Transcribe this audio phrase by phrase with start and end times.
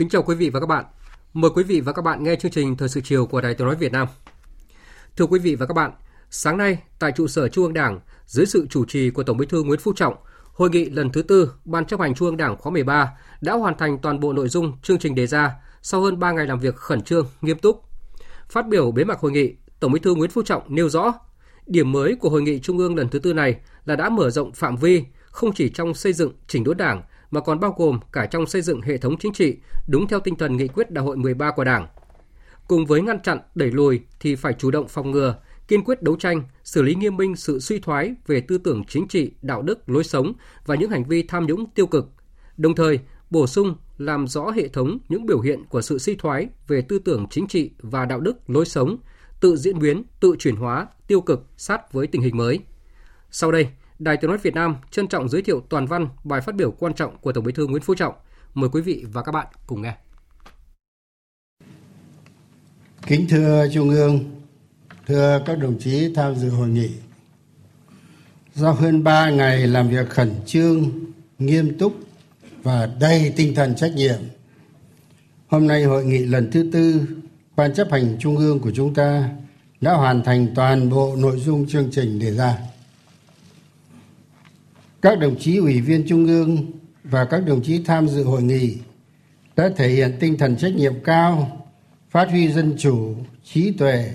[0.00, 0.84] Kính chào quý vị và các bạn.
[1.32, 3.66] Mời quý vị và các bạn nghe chương trình Thời sự chiều của Đài Tiếng
[3.66, 4.08] nói Việt Nam.
[5.16, 5.92] Thưa quý vị và các bạn,
[6.30, 9.46] sáng nay tại trụ sở Trung ương Đảng, dưới sự chủ trì của Tổng Bí
[9.46, 10.14] thư Nguyễn Phú Trọng,
[10.52, 13.76] hội nghị lần thứ tư Ban chấp hành Trung ương Đảng khóa 13 đã hoàn
[13.78, 16.76] thành toàn bộ nội dung chương trình đề ra sau hơn 3 ngày làm việc
[16.76, 17.82] khẩn trương, nghiêm túc.
[18.48, 21.14] Phát biểu bế mạc hội nghị, Tổng Bí thư Nguyễn Phú Trọng nêu rõ,
[21.66, 24.52] điểm mới của hội nghị Trung ương lần thứ tư này là đã mở rộng
[24.52, 28.26] phạm vi không chỉ trong xây dựng chỉnh đốn Đảng mà còn bao gồm cả
[28.26, 31.16] trong xây dựng hệ thống chính trị đúng theo tinh thần nghị quyết Đại hội
[31.16, 31.86] 13 của Đảng.
[32.68, 35.34] Cùng với ngăn chặn, đẩy lùi thì phải chủ động phòng ngừa,
[35.68, 39.08] kiên quyết đấu tranh, xử lý nghiêm minh sự suy thoái về tư tưởng chính
[39.08, 40.32] trị, đạo đức, lối sống
[40.66, 42.08] và những hành vi tham nhũng tiêu cực.
[42.56, 42.98] Đồng thời,
[43.30, 46.98] bổ sung làm rõ hệ thống những biểu hiện của sự suy thoái về tư
[46.98, 48.96] tưởng chính trị và đạo đức, lối sống,
[49.40, 52.58] tự diễn biến, tự chuyển hóa, tiêu cực sát với tình hình mới.
[53.30, 53.68] Sau đây,
[54.00, 56.94] Đài Tiếng nói Việt Nam trân trọng giới thiệu toàn văn bài phát biểu quan
[56.94, 58.14] trọng của Tổng Bí thư Nguyễn Phú Trọng.
[58.54, 59.94] Mời quý vị và các bạn cùng nghe.
[63.06, 64.20] Kính thưa Trung ương,
[65.06, 66.90] thưa các đồng chí tham dự hội nghị.
[68.54, 70.90] Sau hơn 3 ngày làm việc khẩn trương,
[71.38, 71.94] nghiêm túc
[72.62, 74.18] và đầy tinh thần trách nhiệm,
[75.48, 77.06] hôm nay hội nghị lần thứ tư
[77.56, 79.30] Ban chấp hành Trung ương của chúng ta
[79.80, 82.58] đã hoàn thành toàn bộ nội dung chương trình đề ra
[85.02, 86.72] các đồng chí ủy viên trung ương
[87.04, 88.76] và các đồng chí tham dự hội nghị
[89.56, 91.66] đã thể hiện tinh thần trách nhiệm cao,
[92.10, 94.10] phát huy dân chủ, trí tuệ,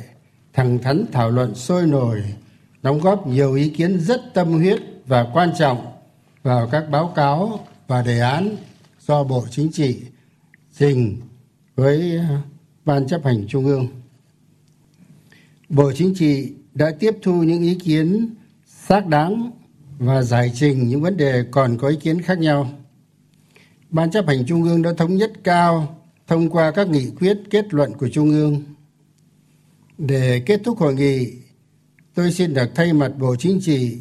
[0.53, 2.23] thẳng thắn thảo luận sôi nổi,
[2.81, 5.85] đóng góp nhiều ý kiến rất tâm huyết và quan trọng
[6.43, 8.55] vào các báo cáo và đề án
[8.99, 10.01] do bộ chính trị
[10.77, 11.21] trình
[11.75, 12.19] với
[12.85, 13.87] ban chấp hành trung ương.
[15.69, 18.35] Bộ chính trị đã tiếp thu những ý kiến
[18.65, 19.51] xác đáng
[19.99, 22.69] và giải trình những vấn đề còn có ý kiến khác nhau.
[23.89, 27.73] Ban chấp hành trung ương đã thống nhất cao thông qua các nghị quyết kết
[27.73, 28.63] luận của trung ương.
[29.97, 31.33] Để kết thúc hội nghị,
[32.13, 33.97] tôi xin được thay mặt bộ chính trị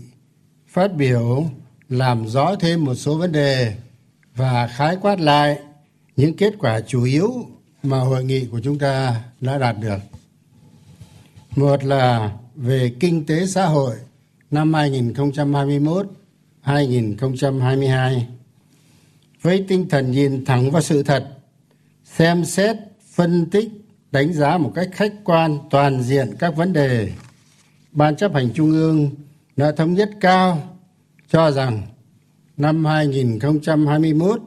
[0.67, 1.45] phát biểu,
[1.89, 3.75] làm rõ thêm một số vấn đề
[4.37, 5.59] và khái quát lại
[6.17, 7.31] những kết quả chủ yếu
[7.83, 9.99] mà hội nghị của chúng ta đã đạt được.
[11.57, 13.97] Một là về kinh tế xã hội
[14.55, 16.07] năm 2021
[16.61, 18.29] 2022
[19.43, 21.29] với tinh thần nhìn thẳng vào sự thật,
[22.05, 22.77] xem xét,
[23.15, 23.69] phân tích,
[24.13, 27.13] đánh giá một cách khách quan, toàn diện các vấn đề,
[27.93, 29.11] ban chấp hành trung ương
[29.57, 30.77] đã thống nhất cao,
[31.29, 31.83] cho rằng
[32.57, 34.41] năm 2021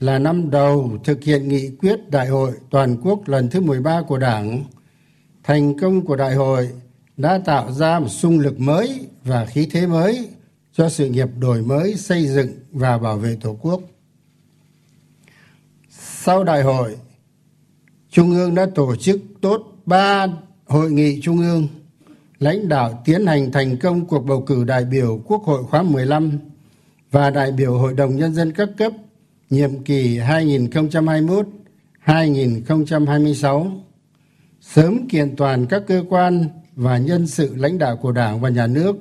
[0.00, 4.18] là năm đầu thực hiện nghị quyết đại hội toàn quốc lần thứ 13 của
[4.18, 4.64] Đảng.
[5.44, 6.68] Thành công của đại hội
[7.20, 10.28] đã tạo ra một sung lực mới và khí thế mới
[10.72, 13.80] cho sự nghiệp đổi mới, xây dựng và bảo vệ tổ quốc.
[15.90, 16.96] Sau đại hội,
[18.10, 20.26] trung ương đã tổ chức tốt ba
[20.66, 21.68] hội nghị trung ương,
[22.38, 26.38] lãnh đạo tiến hành thành công cuộc bầu cử đại biểu quốc hội khóa 15
[27.10, 28.92] và đại biểu hội đồng nhân dân các cấp
[29.50, 31.46] nhiệm kỳ 2021
[31.98, 33.72] 2026
[34.60, 36.48] sớm kiện toàn các cơ quan
[36.80, 38.96] và nhân sự lãnh đạo của Đảng và Nhà nước,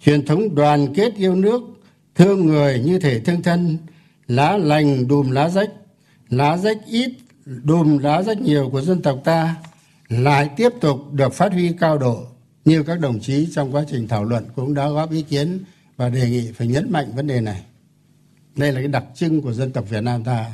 [0.00, 1.60] truyền thống đoàn kết yêu nước,
[2.14, 3.78] thương người như thể thương thân,
[4.26, 5.70] lá lành đùm lá rách
[6.30, 7.12] lá rách ít,
[7.44, 9.56] đùm lá rách nhiều của dân tộc ta,
[10.08, 12.26] lại tiếp tục được phát huy cao độ,
[12.64, 15.64] như các đồng chí trong quá trình thảo luận cũng đã góp ý kiến
[15.96, 17.62] và đề nghị phải nhấn mạnh vấn đề này.
[18.56, 20.50] Đây là cái đặc trưng của dân tộc việt nam ta.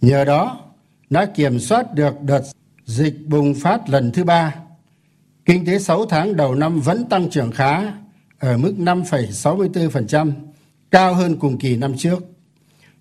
[0.00, 0.64] Nhờ đó,
[1.10, 2.42] đã kiểm soát được đợt
[2.84, 4.54] dịch bùng phát lần thứ ba
[5.44, 7.92] kinh tế 6 tháng đầu năm vẫn tăng trưởng khá
[8.38, 10.32] ở mức 5,64%,
[10.90, 12.18] cao hơn cùng kỳ năm trước.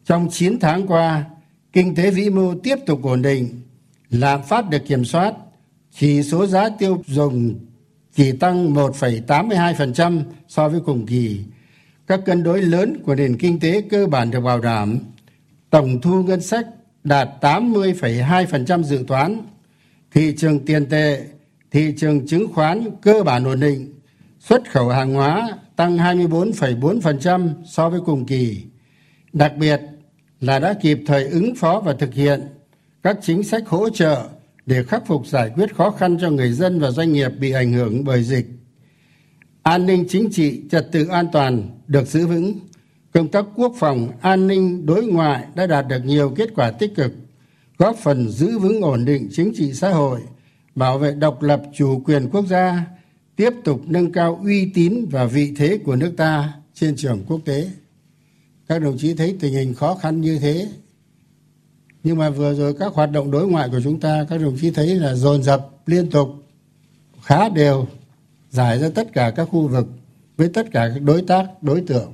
[0.06, 1.26] Trong 9 tháng qua,
[1.74, 3.62] kinh tế vĩ mô tiếp tục ổn định,
[4.10, 5.34] lạm phát được kiểm soát,
[5.94, 7.56] chỉ số giá tiêu dùng
[8.16, 11.40] chỉ tăng 1,82% so với cùng kỳ.
[12.08, 15.00] Các cân đối lớn của nền kinh tế cơ bản được bảo đảm.
[15.70, 16.66] Tổng thu ngân sách
[17.04, 19.38] đạt 80,2% dự toán.
[20.12, 21.26] Thị trường tiền tệ,
[21.72, 23.94] thị trường chứng khoán cơ bản ổn định.
[24.40, 28.64] Xuất khẩu hàng hóa tăng 24,4% so với cùng kỳ.
[29.34, 29.82] Đặc biệt
[30.42, 32.42] là đã kịp thời ứng phó và thực hiện
[33.04, 34.28] các chính sách hỗ trợ
[34.66, 37.74] để khắc phục giải quyết khó khăn cho người dân và doanh nghiệp bị ảnh
[37.74, 38.46] hưởng bởi dịch
[39.64, 42.54] an ninh chính trị trật tự an toàn được giữ vững
[43.14, 46.96] công tác quốc phòng an ninh đối ngoại đã đạt được nhiều kết quả tích
[46.96, 47.14] cực
[47.78, 50.20] góp phần giữ vững ổn định chính trị xã hội
[50.76, 52.86] bảo vệ độc lập chủ quyền quốc gia,
[53.36, 57.42] tiếp tục nâng cao uy tín và vị thế của nước ta trên trường quốc
[57.46, 57.70] tế.
[58.68, 60.68] Các đồng chí thấy tình hình khó khăn như thế,
[62.04, 64.72] nhưng mà vừa rồi các hoạt động đối ngoại của chúng ta, các đồng chí
[64.72, 66.30] thấy là dồn dập, liên tục,
[67.22, 67.88] khá đều,
[68.50, 69.88] giải ra tất cả các khu vực
[70.38, 72.14] với tất cả các đối tác, đối tượng.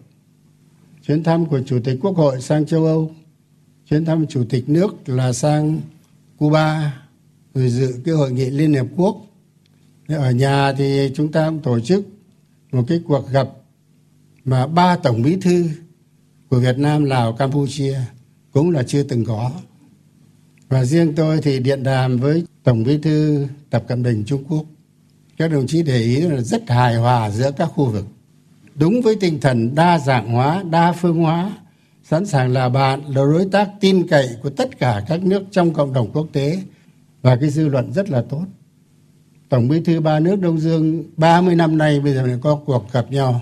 [1.08, 3.12] Chuyến thăm của chủ tịch quốc hội sang châu âu,
[3.90, 5.82] chuyến thăm chủ tịch nước là sang
[6.38, 6.94] cuba
[7.58, 9.18] rồi dự cái hội nghị liên hiệp quốc.
[10.08, 12.06] Ở nhà thì chúng ta cũng tổ chức
[12.72, 13.50] một cái cuộc gặp
[14.46, 15.70] mà ba tổng bí thư
[16.50, 18.00] của việt nam, lào, campuchia
[18.52, 19.52] cũng là chưa từng có.
[20.70, 24.66] Và riêng tôi thì điện đàm với tổng bí thư tập cận bình trung quốc.
[25.38, 28.06] Các đồng chí để ý là rất hài hòa giữa các khu vực.
[28.76, 31.52] Đúng với tinh thần đa dạng hóa, đa phương hóa,
[32.04, 35.74] sẵn sàng là bạn là đối tác tin cậy của tất cả các nước trong
[35.74, 36.62] cộng đồng quốc tế
[37.28, 38.46] và cái dư luận rất là tốt.
[39.50, 42.92] Tổng bí thư ba nước đông dương 30 năm nay bây giờ lại có cuộc
[42.92, 43.42] gặp nhau.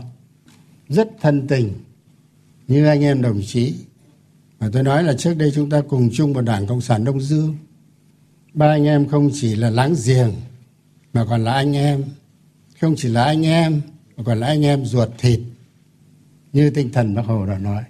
[0.90, 1.74] Rất thân tình,
[2.68, 3.76] như anh em đồng chí.
[4.60, 7.22] Mà tôi nói là trước đây chúng ta cùng chung một đảng cộng sản đông
[7.22, 7.58] dương.
[8.54, 10.32] Ba anh em không chỉ là láng giềng,
[11.14, 12.04] mà còn là anh em.
[12.82, 13.82] Không chỉ là anh em,
[14.18, 15.40] mà còn là anh em ruột thịt.
[16.54, 17.84] Như tinh thần bác hồ đã nói.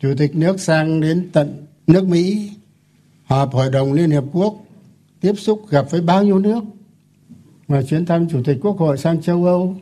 [0.00, 2.50] Chủ tịch nước sang đến tận nước mỹ,
[3.24, 4.64] họp hội đồng liên hiệp quốc
[5.20, 6.64] tiếp xúc gặp với bao nhiêu nước.
[7.68, 9.76] Mà chuyến thăm chủ tịch quốc hội sang châu âu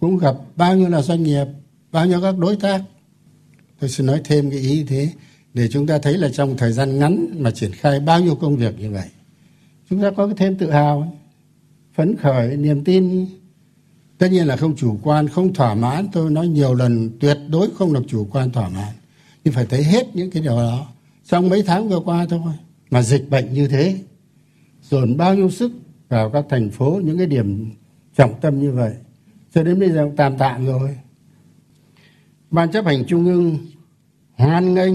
[0.00, 1.46] cũng gặp bao nhiêu là doanh nghiệp,
[1.92, 2.82] bao nhiêu các đối tác.
[3.80, 5.08] Tôi xin nói thêm cái ý thế
[5.54, 8.56] để chúng ta thấy là trong thời gian ngắn mà triển khai bao nhiêu công
[8.56, 9.08] việc như vậy,
[9.90, 11.16] chúng ta có cái thêm tự hào,
[11.94, 13.26] phấn khởi, niềm tin.
[14.18, 16.06] Tất nhiên là không chủ quan, không thỏa mãn.
[16.12, 18.92] Tôi nói nhiều lần, tuyệt đối không được chủ quan, thỏa mãn.
[19.44, 20.86] Nhưng phải thấy hết những cái điều đó.
[21.26, 22.52] Trong mấy tháng vừa qua thôi,
[22.90, 23.98] mà dịch bệnh như thế
[24.82, 25.72] dồn bao nhiêu sức
[26.08, 27.70] vào các thành phố, những cái điểm
[28.16, 28.92] trọng tâm như vậy.
[29.54, 30.96] Cho đến bây giờ tạm tạm rồi.
[32.50, 33.58] Ban chấp hành trung ương
[34.34, 34.94] hoan nghênh,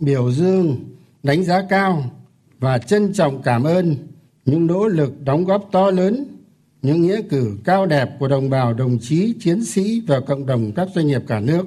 [0.00, 0.76] biểu dương,
[1.22, 2.10] đánh giá cao
[2.58, 3.96] và trân trọng cảm ơn
[4.44, 6.24] những nỗ lực đóng góp to lớn,
[6.82, 10.72] những nghĩa cử cao đẹp của đồng bào, đồng chí, chiến sĩ và cộng đồng
[10.72, 11.66] các doanh nghiệp cả nước.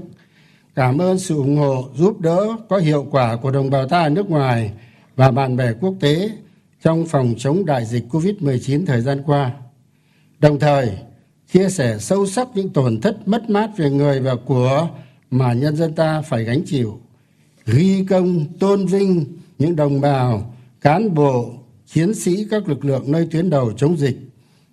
[0.76, 4.10] Cảm ơn sự ủng hộ, giúp đỡ có hiệu quả của đồng bào ta ở
[4.10, 4.72] nước ngoài
[5.16, 6.30] và bạn bè quốc tế
[6.82, 9.52] trong phòng chống đại dịch Covid-19 thời gian qua.
[10.40, 10.98] Đồng thời,
[11.52, 14.90] chia sẻ sâu sắc những tổn thất mất mát về người và của
[15.32, 17.00] mà nhân dân ta phải gánh chịu,
[17.66, 19.26] ghi công tôn vinh
[19.60, 21.54] những đồng bào, cán bộ,
[21.88, 24.18] chiến sĩ các lực lượng nơi tuyến đầu chống dịch,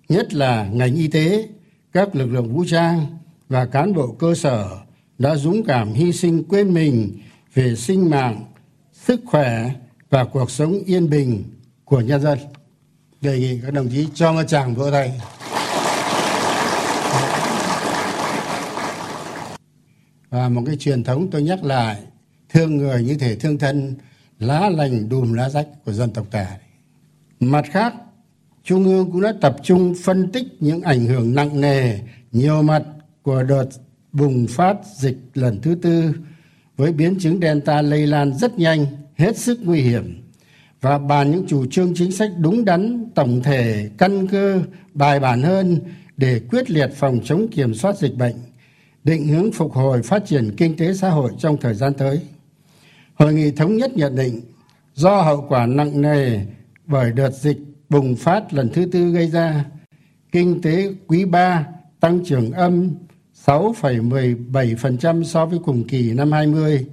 [0.09, 1.47] nhất là ngành y tế,
[1.93, 3.05] các lực lượng vũ trang
[3.49, 4.69] và cán bộ cơ sở
[5.17, 7.19] đã dũng cảm hy sinh quên mình
[7.53, 8.45] về sinh mạng,
[8.93, 9.71] sức khỏe
[10.09, 11.43] và cuộc sống yên bình
[11.89, 12.39] của nhân dân.
[13.21, 15.21] Đề nghị các đồng chí cho một tràng vỗ tay.
[20.29, 21.97] Và một cái truyền thống tôi nhắc lại,
[22.49, 23.95] thương người như thể thương thân,
[24.39, 26.47] lá lành đùm lá rách của dân tộc ta.
[27.39, 27.93] Mặt khác,
[28.63, 31.99] Trung ương cũng đã tập trung phân tích những ảnh hưởng nặng nề,
[32.31, 32.83] nhiều mặt
[33.21, 33.69] của đợt
[34.11, 36.13] bùng phát dịch lần thứ tư
[36.77, 40.26] với biến chứng Delta lây lan rất nhanh, hết sức nguy hiểm
[40.81, 44.61] và bàn những chủ trương chính sách đúng đắn, tổng thể, căn cơ,
[44.93, 45.79] bài bản hơn
[46.17, 48.35] để quyết liệt phòng chống kiểm soát dịch bệnh,
[49.03, 52.21] định hướng phục hồi phát triển kinh tế xã hội trong thời gian tới.
[53.15, 54.41] Hội nghị thống nhất nhận định
[54.93, 56.39] do hậu quả nặng nề
[56.85, 57.57] bởi đợt dịch
[57.89, 59.65] bùng phát lần thứ tư gây ra,
[60.31, 61.65] kinh tế quý 3
[61.99, 62.91] tăng trưởng âm
[63.45, 66.85] 6,17% so với cùng kỳ năm 20,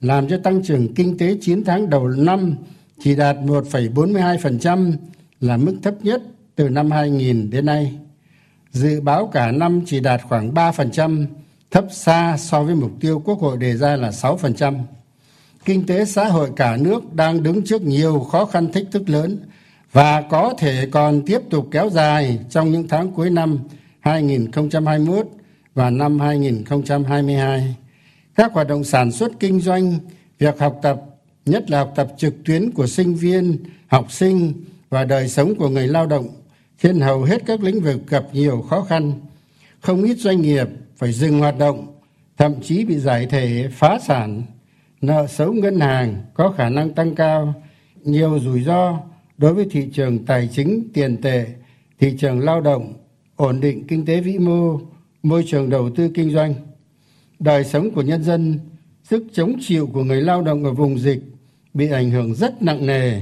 [0.00, 2.56] làm cho tăng trưởng kinh tế 9 tháng đầu năm
[3.00, 4.92] chỉ đạt 1,42%
[5.40, 6.22] là mức thấp nhất
[6.56, 7.92] từ năm 2000 đến nay.
[8.72, 11.26] Dự báo cả năm chỉ đạt khoảng 3%,
[11.70, 14.74] thấp xa so với mục tiêu Quốc hội đề ra là 6%.
[15.64, 19.38] Kinh tế xã hội cả nước đang đứng trước nhiều khó khăn thách thức lớn
[19.92, 23.58] và có thể còn tiếp tục kéo dài trong những tháng cuối năm
[24.00, 25.26] 2021
[25.74, 27.76] và năm 2022.
[28.34, 29.98] Các hoạt động sản xuất kinh doanh,
[30.38, 31.00] việc học tập,
[31.46, 34.52] nhất là học tập trực tuyến của sinh viên, học sinh
[34.90, 36.28] và đời sống của người lao động
[36.82, 39.12] trên hầu hết các lĩnh vực gặp nhiều khó khăn.
[39.80, 41.86] Không ít doanh nghiệp phải dừng hoạt động,
[42.36, 44.42] thậm chí bị giải thể, phá sản,
[45.00, 47.54] nợ xấu ngân hàng có khả năng tăng cao,
[48.02, 49.00] nhiều rủi ro
[49.38, 51.46] đối với thị trường tài chính tiền tệ,
[52.00, 52.92] thị trường lao động,
[53.36, 54.80] ổn định kinh tế vĩ mô,
[55.22, 56.54] môi trường đầu tư kinh doanh.
[57.38, 58.58] Đời sống của nhân dân
[59.04, 61.20] sức chống chịu của người lao động ở vùng dịch
[61.74, 63.20] bị ảnh hưởng rất nặng nề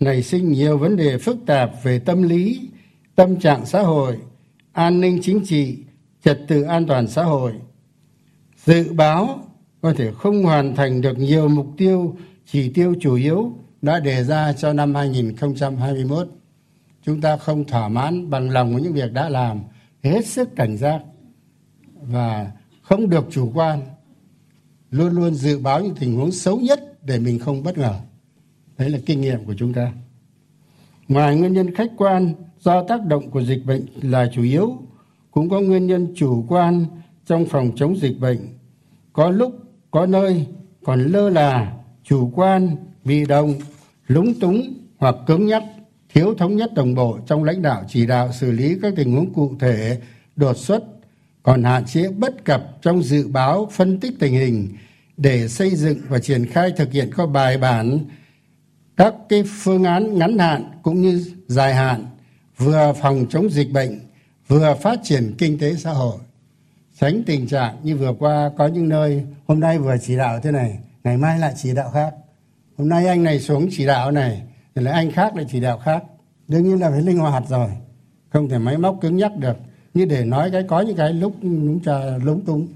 [0.00, 2.68] nảy sinh nhiều vấn đề phức tạp về tâm lý
[3.14, 4.18] tâm trạng xã hội
[4.72, 5.78] an ninh chính trị
[6.24, 7.52] trật tự an toàn xã hội
[8.64, 9.44] dự báo
[9.80, 12.16] có thể không hoàn thành được nhiều mục tiêu
[12.46, 16.28] chỉ tiêu chủ yếu đã đề ra cho năm 2021.
[17.02, 19.60] Chúng ta không thỏa mãn bằng lòng với những việc đã làm,
[20.02, 21.00] hết sức cảnh giác
[21.94, 23.80] và không được chủ quan
[24.90, 27.94] luôn luôn dự báo những tình huống xấu nhất để mình không bất ngờ.
[28.78, 29.92] Đấy là kinh nghiệm của chúng ta.
[31.08, 34.78] Ngoài nguyên nhân khách quan do tác động của dịch bệnh là chủ yếu,
[35.30, 36.86] cũng có nguyên nhân chủ quan
[37.26, 38.38] trong phòng chống dịch bệnh.
[39.12, 39.52] Có lúc,
[39.90, 40.46] có nơi
[40.84, 41.72] còn lơ là,
[42.04, 43.54] chủ quan, bị động,
[44.06, 45.62] lúng túng hoặc cứng nhắc,
[46.14, 49.32] thiếu thống nhất đồng bộ trong lãnh đạo chỉ đạo xử lý các tình huống
[49.32, 50.00] cụ thể,
[50.36, 50.84] đột xuất,
[51.42, 54.68] còn hạn chế bất cập trong dự báo, phân tích tình hình
[55.22, 57.98] để xây dựng và triển khai thực hiện có bài bản,
[58.96, 62.06] các cái phương án ngắn hạn cũng như dài hạn,
[62.56, 64.00] vừa phòng chống dịch bệnh,
[64.48, 66.18] vừa phát triển kinh tế xã hội.
[67.00, 70.50] Tránh tình trạng như vừa qua có những nơi, hôm nay vừa chỉ đạo thế
[70.50, 72.14] này, ngày mai lại chỉ đạo khác.
[72.78, 74.42] Hôm nay anh này xuống chỉ đạo này,
[74.74, 76.04] rồi lại anh khác lại chỉ đạo khác.
[76.48, 77.68] Đương nhiên là phải linh hoạt rồi,
[78.28, 79.56] không thể máy móc cứng nhắc được.
[79.94, 82.68] Như để nói cái, có những cái lúc chúng ta lúng túng,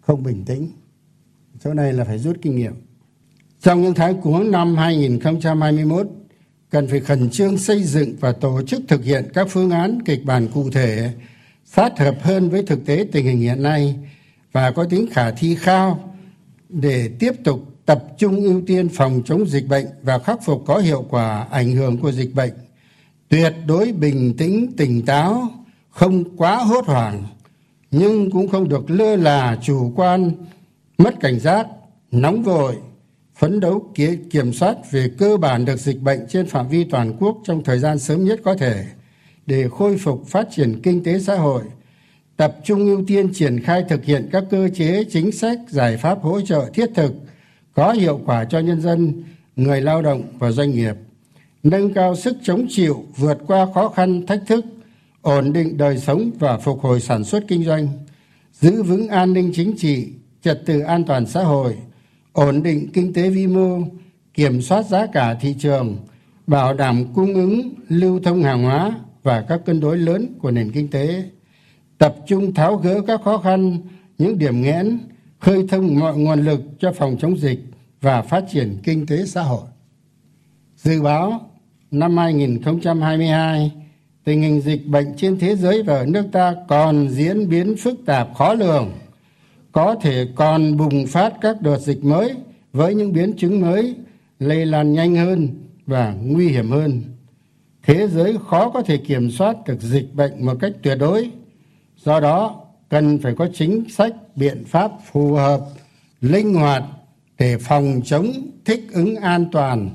[0.00, 0.68] không bình tĩnh
[1.64, 2.74] chỗ này là phải rút kinh nghiệm.
[3.60, 6.06] Trong những tháng cuối năm 2021
[6.70, 10.24] cần phải khẩn trương xây dựng và tổ chức thực hiện các phương án kịch
[10.24, 11.10] bản cụ thể,
[11.64, 13.94] sát hợp hơn với thực tế tình hình hiện nay
[14.52, 16.14] và có tính khả thi cao
[16.68, 20.78] để tiếp tục tập trung ưu tiên phòng chống dịch bệnh và khắc phục có
[20.78, 22.52] hiệu quả ảnh hưởng của dịch bệnh.
[23.28, 25.48] Tuyệt đối bình tĩnh, tỉnh táo,
[25.90, 27.24] không quá hốt hoảng,
[27.90, 30.30] nhưng cũng không được lơ là chủ quan
[30.98, 31.66] mất cảnh giác,
[32.10, 32.76] nóng vội,
[33.34, 33.92] phấn đấu
[34.30, 37.78] kiểm soát về cơ bản được dịch bệnh trên phạm vi toàn quốc trong thời
[37.78, 38.84] gian sớm nhất có thể
[39.46, 41.62] để khôi phục phát triển kinh tế xã hội,
[42.36, 46.22] tập trung ưu tiên triển khai thực hiện các cơ chế chính sách, giải pháp
[46.22, 47.12] hỗ trợ thiết thực,
[47.74, 49.22] có hiệu quả cho nhân dân,
[49.56, 50.94] người lao động và doanh nghiệp,
[51.62, 54.64] nâng cao sức chống chịu, vượt qua khó khăn, thách thức,
[55.22, 57.88] ổn định đời sống và phục hồi sản xuất kinh doanh,
[58.52, 60.08] giữ vững an ninh chính trị
[60.46, 61.76] trật tự an toàn xã hội,
[62.32, 63.78] ổn định kinh tế vi mô,
[64.34, 65.96] kiểm soát giá cả thị trường,
[66.46, 70.72] bảo đảm cung ứng, lưu thông hàng hóa và các cân đối lớn của nền
[70.72, 71.24] kinh tế.
[71.98, 73.78] Tập trung tháo gỡ các khó khăn,
[74.18, 74.98] những điểm nghẽn,
[75.38, 77.60] khơi thông mọi nguồn lực cho phòng chống dịch
[78.00, 79.66] và phát triển kinh tế xã hội.
[80.76, 81.50] Dự báo,
[81.90, 83.72] năm 2022
[84.24, 88.00] tình hình dịch bệnh trên thế giới và ở nước ta còn diễn biến phức
[88.06, 88.90] tạp khó lường
[89.76, 92.34] có thể còn bùng phát các đợt dịch mới
[92.72, 93.94] với những biến chứng mới,
[94.38, 95.48] lây lan nhanh hơn
[95.86, 97.02] và nguy hiểm hơn.
[97.82, 101.30] Thế giới khó có thể kiểm soát được dịch bệnh một cách tuyệt đối.
[101.96, 105.60] Do đó, cần phải có chính sách, biện pháp phù hợp,
[106.20, 106.82] linh hoạt
[107.38, 108.32] để phòng chống,
[108.64, 109.90] thích ứng an toàn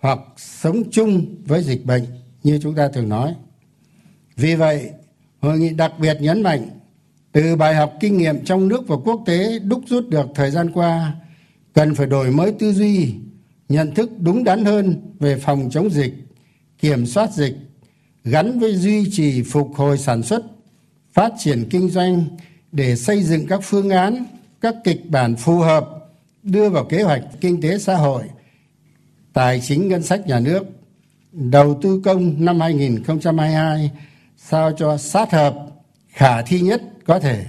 [0.00, 2.04] hoặc sống chung với dịch bệnh
[2.42, 3.34] như chúng ta thường nói.
[4.36, 4.90] Vì vậy,
[5.40, 6.68] hội nghị đặc biệt nhấn mạnh
[7.38, 10.70] từ bài học kinh nghiệm trong nước và quốc tế đúc rút được thời gian
[10.72, 11.12] qua,
[11.74, 13.14] cần phải đổi mới tư duy,
[13.68, 16.14] nhận thức đúng đắn hơn về phòng chống dịch,
[16.78, 17.56] kiểm soát dịch,
[18.24, 20.42] gắn với duy trì phục hồi sản xuất,
[21.12, 22.24] phát triển kinh doanh
[22.72, 24.24] để xây dựng các phương án,
[24.60, 25.88] các kịch bản phù hợp,
[26.42, 28.22] đưa vào kế hoạch kinh tế xã hội,
[29.32, 30.62] tài chính ngân sách nhà nước,
[31.32, 33.90] đầu tư công năm 2022
[34.36, 35.54] sao cho sát hợp,
[36.08, 37.44] khả thi nhất có thể.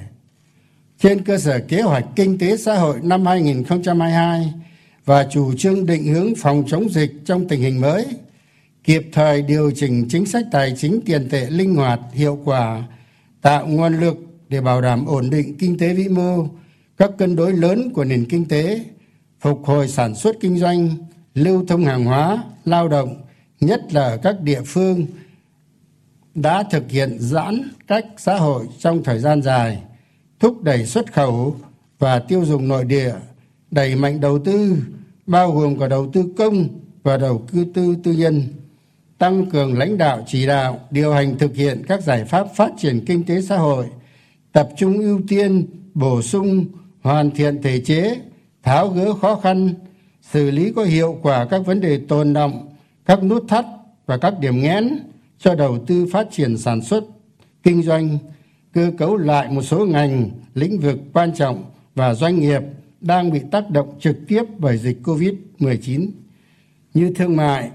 [1.00, 4.54] Trên cơ sở kế hoạch kinh tế xã hội năm 2022
[5.06, 8.06] và chủ trương định hướng phòng chống dịch trong tình hình mới,
[8.84, 12.84] kịp thời điều chỉnh chính sách tài chính tiền tệ linh hoạt, hiệu quả,
[13.42, 14.18] tạo nguồn lực
[14.50, 16.48] để bảo đảm ổn định kinh tế vĩ mô,
[16.98, 18.84] các cân đối lớn của nền kinh tế,
[19.40, 20.90] phục hồi sản xuất kinh doanh,
[21.34, 23.22] lưu thông hàng hóa, lao động,
[23.60, 25.06] nhất là ở các địa phương
[26.42, 29.82] đã thực hiện giãn cách xã hội trong thời gian dài,
[30.40, 31.56] thúc đẩy xuất khẩu
[32.00, 33.14] và tiêu dùng nội địa,
[33.72, 34.78] đẩy mạnh đầu tư,
[35.26, 36.68] bao gồm cả đầu tư công
[37.04, 38.44] và đầu tư tư nhân,
[39.18, 43.06] tăng cường lãnh đạo chỉ đạo điều hành thực hiện các giải pháp phát triển
[43.06, 43.86] kinh tế xã hội,
[44.52, 46.66] tập trung ưu tiên, bổ sung,
[47.02, 48.16] hoàn thiện thể chế,
[48.64, 49.74] tháo gỡ khó khăn,
[50.22, 52.70] xử lý có hiệu quả các vấn đề tồn động
[53.06, 53.66] các nút thắt
[54.06, 55.00] và các điểm nghẽn
[55.40, 57.04] cho đầu tư phát triển sản xuất,
[57.64, 58.18] kinh doanh,
[58.74, 61.64] cơ cấu lại một số ngành, lĩnh vực quan trọng
[61.96, 62.62] và doanh nghiệp
[63.02, 66.12] đang bị tác động trực tiếp bởi dịch covid 19
[66.94, 67.70] như thương mại,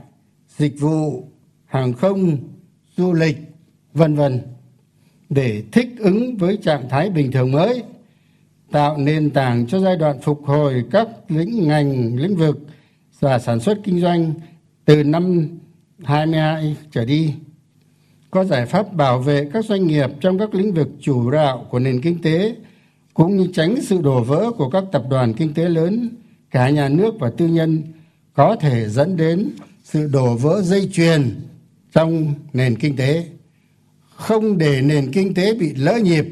[0.57, 1.29] dịch vụ,
[1.67, 2.37] hàng không,
[2.97, 3.39] du lịch,
[3.95, 4.41] vân vân.
[5.29, 7.83] Để thích ứng với trạng thái bình thường mới,
[8.71, 12.59] tạo nền tảng cho giai đoạn phục hồi các lĩnh ngành, lĩnh vực
[13.21, 14.35] và sản xuất kinh doanh
[14.85, 15.49] từ năm
[16.05, 17.35] 22 trở đi
[18.35, 21.79] có giải pháp bảo vệ các doanh nghiệp trong các lĩnh vực chủ đạo của
[21.79, 22.55] nền kinh tế,
[23.15, 26.09] cũng như tránh sự đổ vỡ của các tập đoàn kinh tế lớn,
[26.51, 27.83] cả nhà nước và tư nhân,
[28.33, 29.51] có thể dẫn đến
[29.85, 31.41] sự đổ vỡ dây chuyền
[31.93, 33.27] trong nền kinh tế.
[34.17, 36.27] Không để nền kinh tế bị lỡ nhịp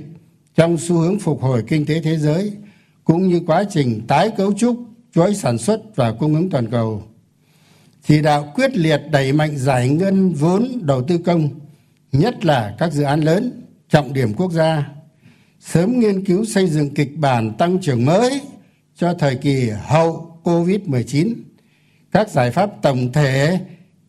[0.56, 2.52] trong xu hướng phục hồi kinh tế thế giới,
[3.04, 4.76] cũng như quá trình tái cấu trúc,
[5.14, 7.02] chuỗi sản xuất và cung ứng toàn cầu.
[8.04, 11.48] Chỉ đạo quyết liệt đẩy mạnh giải ngân vốn đầu tư công
[12.12, 14.88] nhất là các dự án lớn, trọng điểm quốc gia.
[15.60, 18.40] Sớm nghiên cứu xây dựng kịch bản tăng trưởng mới
[18.96, 21.34] cho thời kỳ hậu covid 19
[22.12, 23.60] các giải pháp tổng thể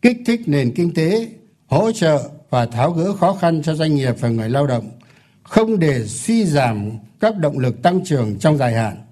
[0.02, 1.28] kích thích nền kinh tế,
[1.66, 4.90] hỗ trợ và tháo gỡ khó khăn cho doanh nghiệp và người lao động,
[5.42, 6.90] không để suy giảm
[7.20, 9.04] các động lực tăng trưởng trong dài hạn.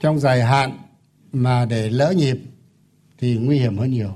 [0.00, 0.78] Trong dài hạn
[1.32, 2.38] mà để lỡ nhịp
[3.18, 4.12] thì nguy hiểm hơn nhiều.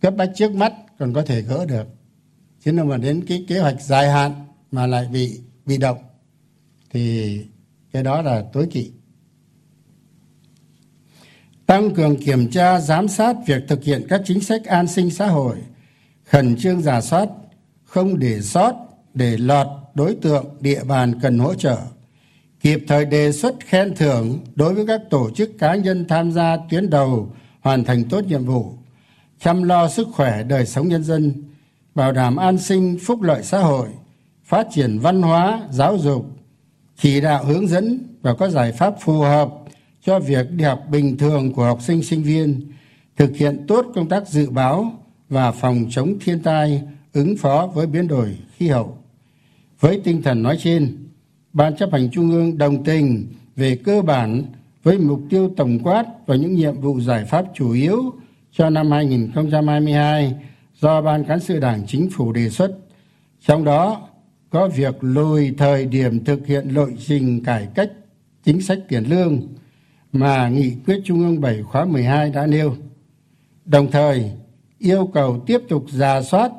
[0.00, 1.86] Cấp bách trước mắt còn có thể gỡ được
[2.66, 4.32] chứ nếu mà đến cái kế hoạch dài hạn
[4.72, 5.98] mà lại bị bị động,
[6.90, 7.40] thì
[7.92, 8.90] cái đó là tối kỵ.
[11.66, 15.26] Tăng cường kiểm tra, giám sát việc thực hiện các chính sách an sinh xã
[15.26, 15.56] hội,
[16.24, 17.28] khẩn trương giả soát,
[17.84, 18.74] không để sót,
[19.14, 21.78] để lọt đối tượng địa bàn cần hỗ trợ,
[22.60, 26.56] kịp thời đề xuất khen thưởng đối với các tổ chức cá nhân tham gia
[26.70, 28.72] tuyến đầu hoàn thành tốt nhiệm vụ,
[29.40, 31.42] chăm lo sức khỏe đời sống nhân dân
[31.96, 33.88] bảo đảm an sinh, phúc lợi xã hội,
[34.44, 36.26] phát triển văn hóa, giáo dục,
[36.96, 39.48] chỉ đạo hướng dẫn và có giải pháp phù hợp
[40.02, 42.72] cho việc đi học bình thường của học sinh sinh viên,
[43.16, 44.92] thực hiện tốt công tác dự báo
[45.28, 46.82] và phòng chống thiên tai,
[47.12, 48.98] ứng phó với biến đổi khí hậu.
[49.80, 50.96] Với tinh thần nói trên,
[51.52, 54.42] ban chấp hành trung ương đồng tình về cơ bản
[54.82, 58.12] với mục tiêu tổng quát và những nhiệm vụ giải pháp chủ yếu
[58.52, 60.34] cho năm 2022
[60.80, 62.78] do ban cán sự đảng chính phủ đề xuất.
[63.40, 64.08] Trong đó,
[64.50, 67.90] có việc lùi thời điểm thực hiện lộ trình cải cách
[68.44, 69.42] chính sách tiền lương
[70.12, 72.76] mà nghị quyết trung ương 7 khóa 12 đã nêu.
[73.64, 74.30] Đồng thời,
[74.78, 76.52] yêu cầu tiếp tục giả soát,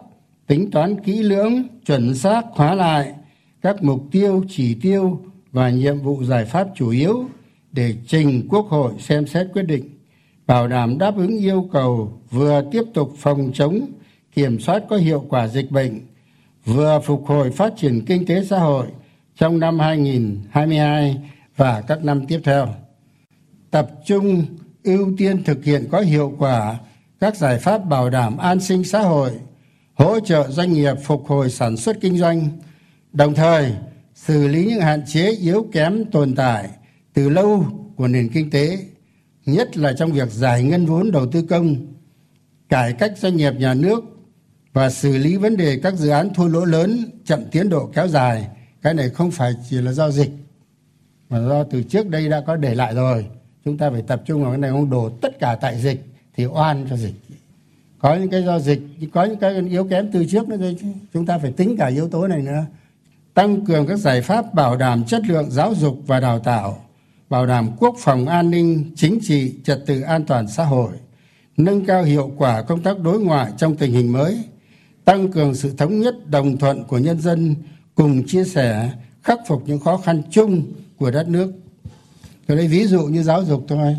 [0.47, 3.13] tính toán kỹ lưỡng, chuẩn xác hóa lại
[3.61, 7.25] các mục tiêu, chỉ tiêu và nhiệm vụ giải pháp chủ yếu
[7.71, 9.89] để trình quốc hội xem xét quyết định,
[10.47, 13.87] bảo đảm đáp ứng yêu cầu, vừa tiếp tục phòng chống
[14.37, 16.01] kiểm soát có hiệu quả dịch bệnh
[16.65, 18.87] vừa phục hồi phát triển kinh tế xã hội
[19.37, 21.17] trong năm 2022
[21.55, 22.67] và các năm tiếp theo.
[23.71, 24.45] Tập trung
[24.83, 26.77] ưu tiên thực hiện có hiệu quả
[27.19, 29.31] các giải pháp bảo đảm an sinh xã hội,
[29.93, 32.49] hỗ trợ doanh nghiệp phục hồi sản xuất kinh doanh,
[33.13, 33.73] đồng thời
[34.15, 36.69] xử lý những hạn chế yếu kém tồn tại
[37.13, 38.77] từ lâu của nền kinh tế,
[39.45, 41.75] nhất là trong việc giải ngân vốn đầu tư công,
[42.69, 44.16] cải cách doanh nghiệp nhà nước
[44.73, 48.07] và xử lý vấn đề các dự án thua lỗ lớn, chậm tiến độ kéo
[48.07, 48.47] dài.
[48.81, 50.31] Cái này không phải chỉ là do dịch,
[51.29, 53.25] mà do từ trước đây đã có để lại rồi.
[53.65, 56.45] Chúng ta phải tập trung vào cái này không đổ tất cả tại dịch thì
[56.45, 57.13] oan cho dịch.
[57.99, 58.81] Có những cái do dịch,
[59.13, 60.77] có những cái yếu kém từ trước nữa thôi
[61.13, 62.65] chúng ta phải tính cả yếu tố này nữa.
[63.33, 66.85] Tăng cường các giải pháp bảo đảm chất lượng giáo dục và đào tạo,
[67.29, 70.91] bảo đảm quốc phòng an ninh, chính trị, trật tự an toàn xã hội,
[71.57, 74.43] nâng cao hiệu quả công tác đối ngoại trong tình hình mới
[75.07, 77.55] tăng cường sự thống nhất, đồng thuận của nhân dân,
[77.95, 78.91] cùng chia sẻ,
[79.23, 80.63] khắc phục những khó khăn chung
[80.97, 81.53] của đất nước.
[82.47, 83.97] Tôi lấy ví dụ như giáo dục thôi.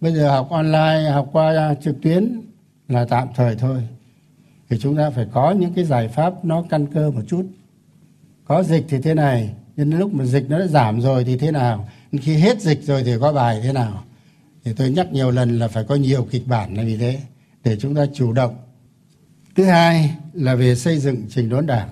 [0.00, 2.40] Bây giờ học online, học qua trực tuyến
[2.88, 3.82] là tạm thời thôi.
[4.70, 7.46] Thì chúng ta phải có những cái giải pháp nó căn cơ một chút.
[8.44, 11.50] Có dịch thì thế này, nhưng lúc mà dịch nó đã giảm rồi thì thế
[11.50, 11.88] nào?
[12.12, 14.04] Khi hết dịch rồi thì có bài thế nào?
[14.64, 17.20] Thì tôi nhắc nhiều lần là phải có nhiều kịch bản là vì thế,
[17.64, 18.54] để chúng ta chủ động
[19.54, 21.88] thứ hai là về xây dựng trình đốn đảng.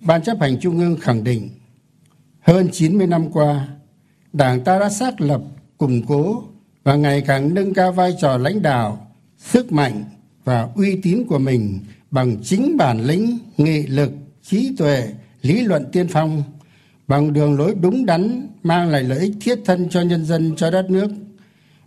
[0.00, 1.50] Ban chấp hành trung ương khẳng định,
[2.40, 3.68] hơn 90 năm qua,
[4.32, 5.40] đảng ta đã xác lập,
[5.78, 6.42] củng cố
[6.84, 10.04] và ngày càng nâng cao vai trò lãnh đạo, sức mạnh
[10.44, 15.08] và uy tín của mình bằng chính bản lĩnh, nghị lực, trí tuệ,
[15.42, 16.42] lý luận tiên phong,
[17.08, 20.70] bằng đường lối đúng đắn, mang lại lợi ích thiết thân cho nhân dân, cho
[20.70, 21.08] đất nước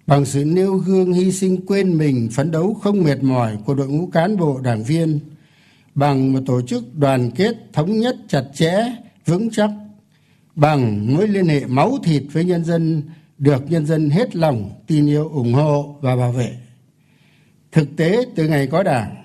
[0.09, 3.87] bằng sự nêu gương hy sinh quên mình, phấn đấu không mệt mỏi của đội
[3.87, 5.19] ngũ cán bộ, đảng viên,
[5.95, 8.83] bằng một tổ chức đoàn kết thống nhất chặt chẽ,
[9.25, 9.69] vững chắc,
[10.55, 13.01] bằng mối liên hệ máu thịt với nhân dân,
[13.37, 16.57] được nhân dân hết lòng, tin yêu, ủng hộ và bảo vệ.
[17.71, 19.15] Thực tế, từ ngày có đảng,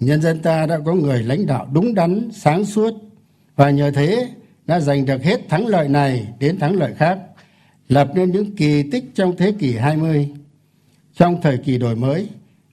[0.00, 2.94] nhân dân ta đã có người lãnh đạo đúng đắn, sáng suốt,
[3.56, 4.28] và nhờ thế
[4.66, 7.18] đã giành được hết thắng lợi này đến thắng lợi khác
[7.88, 10.28] lập nên những kỳ tích trong thế kỷ 20.
[11.16, 12.28] Trong thời kỳ đổi mới,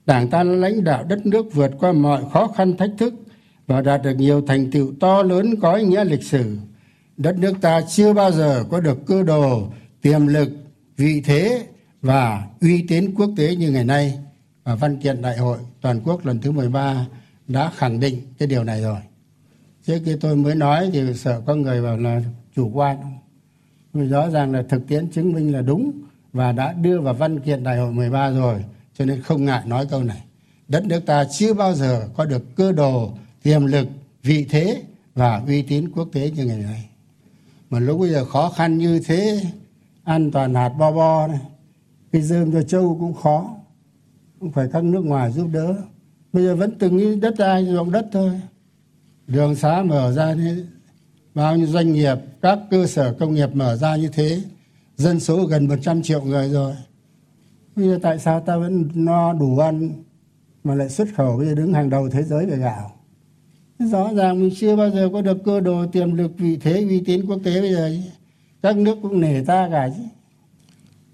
[0.06, 3.14] Đảng ta lãnh đạo đất nước vượt qua mọi khó khăn thách thức
[3.66, 6.56] và đạt được nhiều thành tựu to lớn có ý nghĩa lịch sử.
[7.16, 9.68] Đất nước ta chưa bao giờ có được cơ đồ,
[10.02, 10.48] tiềm lực,
[10.96, 11.66] vị thế
[12.02, 14.18] và uy tín quốc tế như ngày nay.
[14.64, 17.06] Và văn kiện đại hội toàn quốc lần thứ 13
[17.48, 18.98] đã khẳng định cái điều này rồi.
[19.86, 22.20] Trước khi tôi mới nói thì sợ có người bảo là
[22.56, 22.96] chủ quan.
[24.04, 25.92] Rõ ràng là thực tiễn chứng minh là đúng
[26.32, 28.64] và đã đưa vào văn kiện đại hội 13 rồi,
[28.98, 30.22] cho nên không ngại nói câu này.
[30.68, 33.88] Đất nước ta chưa bao giờ có được cơ đồ, tiềm lực,
[34.22, 34.82] vị thế
[35.14, 36.88] và uy tín quốc tế như ngày nay.
[37.70, 39.40] Mà lúc bây giờ khó khăn như thế,
[40.04, 41.40] an toàn hạt bo bo này,
[42.12, 43.56] cái dơm cho châu cũng khó,
[44.40, 45.74] cũng phải các nước ngoài giúp đỡ.
[46.32, 48.40] Bây giờ vẫn từng như đất ai ruộng đất thôi.
[49.26, 50.56] Đường xá mở ra thế
[51.36, 54.40] bao nhiêu doanh nghiệp, các cơ sở công nghiệp mở ra như thế,
[54.96, 56.74] dân số gần 100 triệu người rồi.
[57.76, 59.90] Bây giờ tại sao ta vẫn no đủ ăn
[60.64, 62.92] mà lại xuất khẩu bây giờ đứng hàng đầu thế giới về gạo
[63.78, 67.00] rõ ràng mình chưa bao giờ có được cơ đồ tiềm lực vị thế, uy
[67.00, 67.96] tín quốc tế bây giờ
[68.62, 70.02] các nước cũng nể ta cả chứ.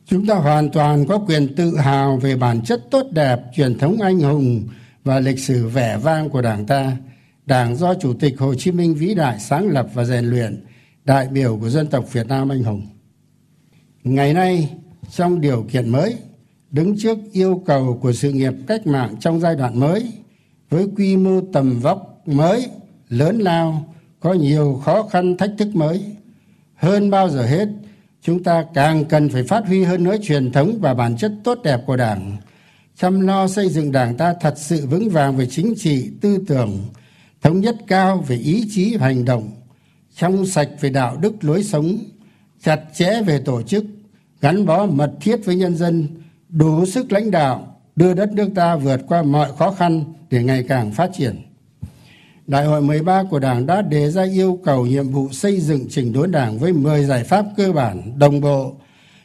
[0.06, 3.96] Chúng ta hoàn toàn có quyền tự hào về bản chất tốt đẹp, truyền thống
[4.00, 4.62] anh hùng
[5.04, 6.96] và lịch sử vẻ vang của đảng ta.
[7.52, 10.64] Đảng do Chủ tịch Hồ Chí Minh vĩ đại sáng lập và rèn luyện,
[11.04, 12.86] đại biểu của dân tộc Việt Nam anh hùng.
[14.04, 14.70] Ngày nay,
[15.10, 16.16] trong điều kiện mới,
[16.70, 20.12] đứng trước yêu cầu của sự nghiệp cách mạng trong giai đoạn mới,
[20.70, 22.66] với quy mô tầm vóc mới,
[23.08, 26.04] lớn lao, có nhiều khó khăn thách thức mới.
[26.74, 27.68] Hơn bao giờ hết,
[28.22, 31.58] chúng ta càng cần phải phát huy hơn nữa truyền thống và bản chất tốt
[31.64, 32.36] đẹp của Đảng,
[32.96, 36.78] chăm lo xây dựng Đảng ta thật sự vững vàng về chính trị, tư tưởng,
[37.42, 39.50] thống nhất cao về ý chí và hành động,
[40.16, 41.98] trong sạch về đạo đức lối sống,
[42.62, 43.84] chặt chẽ về tổ chức,
[44.40, 46.08] gắn bó mật thiết với nhân dân,
[46.48, 50.64] đủ sức lãnh đạo, đưa đất nước ta vượt qua mọi khó khăn để ngày
[50.68, 51.42] càng phát triển.
[52.46, 56.12] Đại hội 13 của Đảng đã đề ra yêu cầu nhiệm vụ xây dựng chỉnh
[56.12, 58.76] đốn Đảng với 10 giải pháp cơ bản, đồng bộ.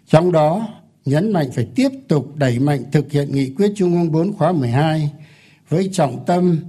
[0.07, 0.67] Trong đó,
[1.05, 4.51] nhấn mạnh phải tiếp tục đẩy mạnh thực hiện nghị quyết Trung ương 4 khóa
[4.51, 5.11] 12
[5.69, 6.59] với trọng tâm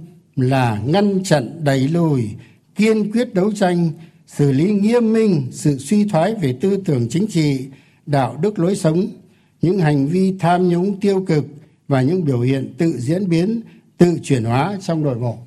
[0.41, 2.29] là ngăn chặn đẩy lùi,
[2.75, 3.91] kiên quyết đấu tranh,
[4.27, 7.65] xử lý nghiêm minh sự suy thoái về tư tưởng chính trị,
[8.05, 9.07] đạo đức lối sống,
[9.61, 11.45] những hành vi tham nhũng tiêu cực
[11.87, 13.61] và những biểu hiện tự diễn biến,
[13.97, 15.37] tự chuyển hóa trong nội bộ.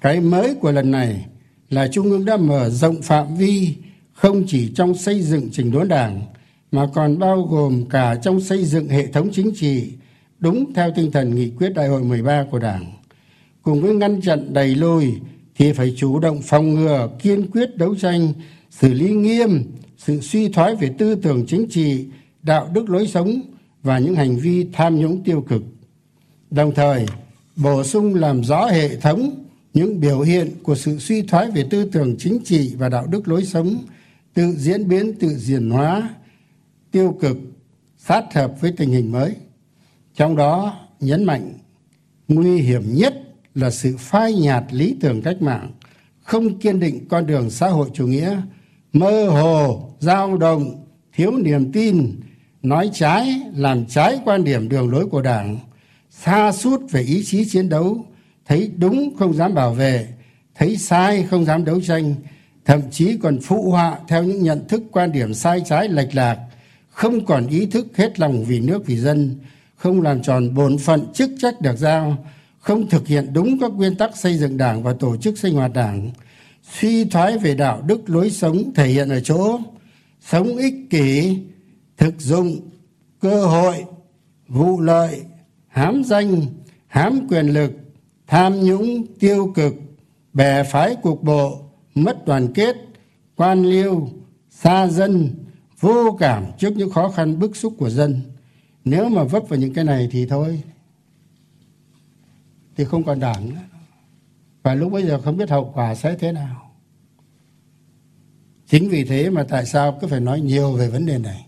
[0.00, 1.26] Cái mới của lần này
[1.70, 3.74] là Trung ương đã mở rộng phạm vi
[4.12, 6.22] không chỉ trong xây dựng trình đốn đảng
[6.72, 9.92] mà còn bao gồm cả trong xây dựng hệ thống chính trị
[10.42, 12.92] đúng theo tinh thần nghị quyết đại hội 13 của Đảng.
[13.62, 15.12] Cùng với ngăn chặn đầy lùi
[15.54, 18.32] thì phải chủ động phòng ngừa, kiên quyết đấu tranh,
[18.70, 19.64] xử lý nghiêm
[19.98, 22.06] sự suy thoái về tư tưởng chính trị,
[22.42, 23.40] đạo đức lối sống
[23.82, 25.62] và những hành vi tham nhũng tiêu cực.
[26.50, 27.06] Đồng thời,
[27.56, 31.84] bổ sung làm rõ hệ thống những biểu hiện của sự suy thoái về tư
[31.92, 33.76] tưởng chính trị và đạo đức lối sống
[34.34, 36.08] tự diễn biến tự diễn hóa
[36.90, 37.36] tiêu cực
[37.98, 39.34] sát hợp với tình hình mới
[40.14, 41.52] trong đó nhấn mạnh
[42.28, 43.14] nguy hiểm nhất
[43.54, 45.72] là sự phai nhạt lý tưởng cách mạng,
[46.22, 48.40] không kiên định con đường xã hội chủ nghĩa,
[48.92, 52.20] mơ hồ, dao động, thiếu niềm tin,
[52.62, 55.58] nói trái, làm trái quan điểm đường lối của đảng
[56.10, 58.06] xa suốt về ý chí chiến đấu,
[58.46, 60.08] thấy đúng không dám bảo vệ,
[60.54, 62.14] thấy sai không dám đấu tranh,
[62.64, 66.38] thậm chí còn phụ họa theo những nhận thức quan điểm sai trái lệch lạc,
[66.90, 69.36] không còn ý thức hết lòng vì nước vì dân
[69.82, 72.16] không làm tròn bổn phận chức trách được giao,
[72.58, 75.72] không thực hiện đúng các nguyên tắc xây dựng đảng và tổ chức sinh hoạt
[75.72, 76.10] đảng.
[76.80, 79.60] Suy thoái về đạo đức lối sống thể hiện ở chỗ
[80.20, 81.38] sống ích kỷ,
[81.96, 82.60] thực dụng,
[83.20, 83.84] cơ hội,
[84.48, 85.20] vụ lợi,
[85.68, 86.42] hám danh,
[86.86, 87.72] hám quyền lực,
[88.26, 89.74] tham nhũng, tiêu cực,
[90.32, 91.60] bè phái cục bộ,
[91.94, 92.76] mất đoàn kết,
[93.36, 94.08] quan liêu,
[94.50, 95.30] xa dân,
[95.80, 98.31] vô cảm trước những khó khăn bức xúc của dân
[98.84, 100.62] nếu mà vấp vào những cái này thì thôi.
[102.76, 103.60] Thì không còn đảng nữa.
[104.62, 106.72] Và lúc bây giờ không biết hậu quả sẽ thế nào.
[108.66, 111.46] Chính vì thế mà tại sao cứ phải nói nhiều về vấn đề này.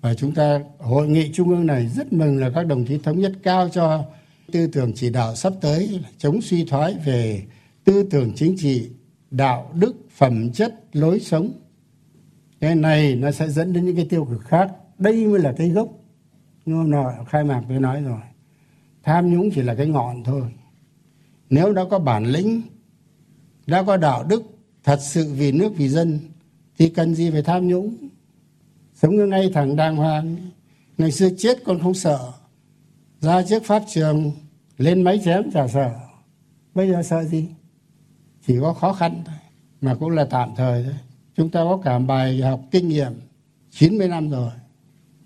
[0.00, 3.20] Và chúng ta, hội nghị trung ương này rất mừng là các đồng chí thống
[3.20, 4.04] nhất cao cho
[4.52, 7.42] tư tưởng chỉ đạo sắp tới chống suy thoái về
[7.84, 8.90] tư tưởng chính trị,
[9.30, 11.52] đạo đức, phẩm chất, lối sống.
[12.60, 14.70] Cái này nó sẽ dẫn đến những cái tiêu cực khác.
[14.98, 15.88] Đây mới là cái gốc
[16.64, 18.20] nhưng hôm nọ, khai mạc tôi nói rồi.
[19.02, 20.42] Tham nhũng chỉ là cái ngọn thôi.
[21.50, 22.62] Nếu đã có bản lĩnh,
[23.66, 24.42] đã có đạo đức
[24.84, 26.18] thật sự vì nước, vì dân,
[26.78, 27.96] thì cần gì phải tham nhũng?
[28.94, 30.36] Sống ngay thẳng đàng hoàng.
[30.98, 32.32] Ngày xưa chết con không sợ.
[33.20, 34.32] Ra trước pháp trường,
[34.78, 35.90] lên máy chém chả sợ.
[36.74, 37.48] Bây giờ sợ gì?
[38.46, 39.34] Chỉ có khó khăn thôi,
[39.80, 40.94] mà cũng là tạm thời thôi.
[41.36, 43.12] Chúng ta có cả bài học kinh nghiệm
[43.70, 44.50] 90 năm rồi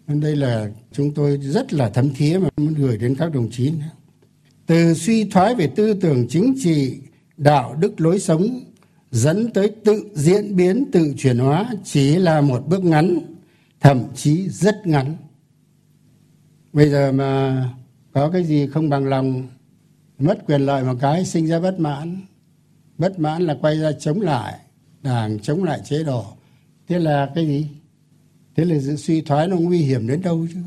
[0.09, 3.51] nên đây là chúng tôi rất là thấm thía mà muốn gửi đến các đồng
[3.51, 3.91] chí nữa.
[4.67, 6.99] từ suy thoái về tư tưởng chính trị,
[7.37, 8.61] đạo đức lối sống,
[9.11, 13.19] dẫn tới tự diễn biến, tự chuyển hóa chỉ là một bước ngắn,
[13.81, 15.17] thậm chí rất ngắn.
[16.73, 17.65] Bây giờ mà
[18.13, 19.49] có cái gì không bằng lòng,
[20.19, 22.21] mất quyền lợi một cái, sinh ra bất mãn.
[22.99, 24.59] Bất mãn là quay ra chống lại,
[25.03, 26.25] đảng chống lại chế độ.
[26.89, 27.67] Thế là cái gì?
[28.57, 30.59] Thế là sự suy thoái nó nguy hiểm đến đâu chứ?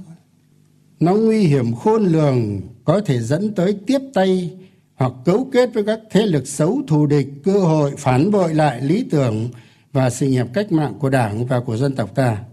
[1.00, 4.52] Nó nguy hiểm khôn lường, có thể dẫn tới tiếp tay
[4.96, 8.82] hoặc cấu kết với các thế lực xấu thù địch, cơ hội phản bội lại
[8.82, 9.50] lý tưởng
[9.94, 12.44] và sự nghiệp cách mạng của đảng và của dân tộc ta.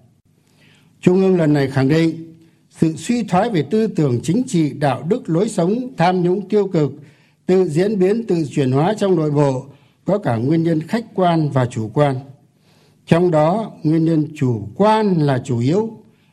[1.00, 2.34] Trung ương lần này khẳng định,
[2.70, 6.68] sự suy thoái về tư tưởng chính trị, đạo đức, lối sống, tham nhũng tiêu
[6.68, 6.92] cực,
[7.46, 9.66] tự diễn biến, tự chuyển hóa trong nội bộ
[10.04, 12.16] có cả nguyên nhân khách quan và chủ quan
[13.06, 15.90] trong đó, nguyên nhân chủ quan là chủ yếu,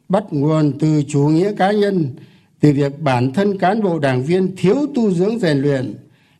[0.10, 2.16] bắt nguồn từ chủ nghĩa cá nhân
[2.60, 5.94] từ việc bản thân cán bộ đảng viên thiếu tu dưỡng rèn luyện,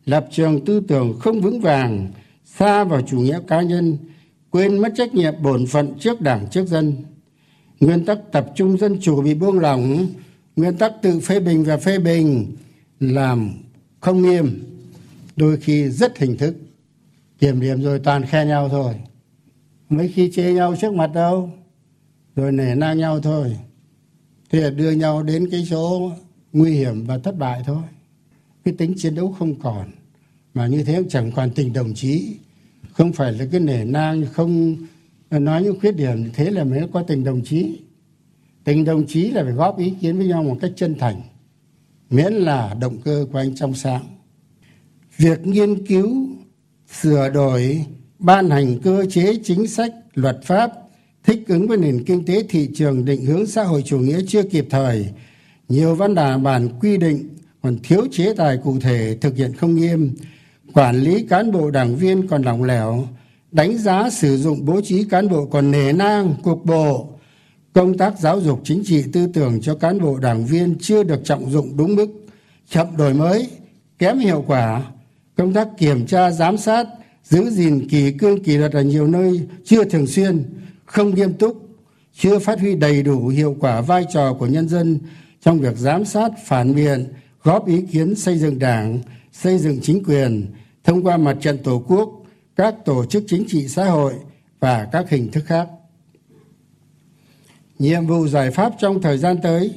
[0.04, 2.12] lập trường tư tưởng không vững vàng,
[2.44, 3.98] xa vào chủ nghĩa cá nhân,
[4.50, 6.94] quên mất trách nhiệm bổn phận trước đảng, trước dân.
[7.80, 10.06] Nguyên tắc tập trung dân chủ bị buông lỏng,
[10.56, 12.56] nguyên tắc tự phê bình và phê bình,
[13.00, 13.50] làm
[14.00, 14.64] không nghiêm,
[15.36, 16.54] đôi khi rất hình thức.
[17.38, 18.94] Kiểm điểm rồi toàn khen nhau thôi
[19.96, 21.50] mấy khi chê nhau trước mặt đâu,
[22.36, 23.56] rồi nể nang nhau thôi.
[24.50, 26.10] Thế là đưa nhau đến cái chỗ
[26.52, 27.82] nguy hiểm và thất bại thôi.
[28.64, 29.90] Cái tính chiến đấu không còn.
[30.54, 32.36] Mà như thế cũng chẳng còn tình đồng chí.
[32.92, 34.76] Không phải là cái nể nang, không
[35.30, 37.78] nói những khuyết điểm, thế là mới có tình đồng chí.
[38.64, 41.22] Tình đồng chí là phải góp ý kiến với nhau một cách chân thành,
[42.10, 44.04] miễn là động cơ của anh trong sáng.
[45.16, 46.28] Việc nghiên cứu,
[47.00, 47.86] sửa đổi
[48.18, 50.72] ban hành cơ chế chính sách, luật pháp,
[51.24, 54.42] thích ứng với nền kinh tế, thị trường, định hướng xã hội chủ nghĩa chưa
[54.42, 55.08] kịp thời.
[55.68, 57.28] Nhiều văn đà bản quy định
[57.62, 60.14] còn thiếu chế tài cụ thể, thực hiện không nghiêm.
[60.72, 63.08] Quản lý cán bộ đảng viên còn lỏng lẻo.
[63.52, 67.08] Đánh giá sử dụng bố trí cán bộ còn nề nang, cục bộ.
[67.72, 71.24] Công tác giáo dục chính trị tư tưởng cho cán bộ đảng viên chưa được
[71.24, 72.06] trọng dụng đúng mức,
[72.68, 73.48] chậm đổi mới,
[73.98, 74.82] kém hiệu quả.
[75.36, 76.86] Công tác kiểm tra, giám sát
[77.24, 80.44] giữ gìn kỳ cương kỳ luật ở nhiều nơi chưa thường xuyên,
[80.84, 81.68] không nghiêm túc,
[82.14, 84.98] chưa phát huy đầy đủ hiệu quả vai trò của nhân dân
[85.40, 87.06] trong việc giám sát, phản biện,
[87.42, 88.98] góp ý kiến xây dựng đảng,
[89.32, 90.46] xây dựng chính quyền
[90.84, 92.22] thông qua mặt trận tổ quốc,
[92.56, 94.14] các tổ chức chính trị xã hội
[94.60, 95.68] và các hình thức khác.
[97.78, 99.72] Nhiệm vụ giải pháp trong thời gian tới,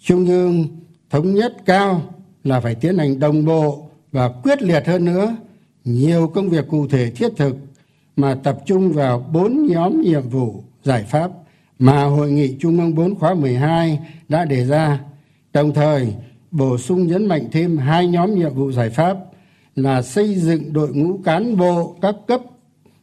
[0.00, 0.68] trung ương
[1.10, 2.14] thống nhất cao
[2.44, 5.36] là phải tiến hành đồng bộ và quyết liệt hơn nữa
[5.84, 7.56] nhiều công việc cụ thể thiết thực
[8.16, 11.30] mà tập trung vào bốn nhóm nhiệm vụ giải pháp
[11.78, 15.00] mà hội nghị trung ương 4 khóa 12 đã đề ra.
[15.52, 16.14] Đồng thời,
[16.50, 19.16] bổ sung nhấn mạnh thêm hai nhóm nhiệm vụ giải pháp
[19.76, 22.40] là xây dựng đội ngũ cán bộ các cấp,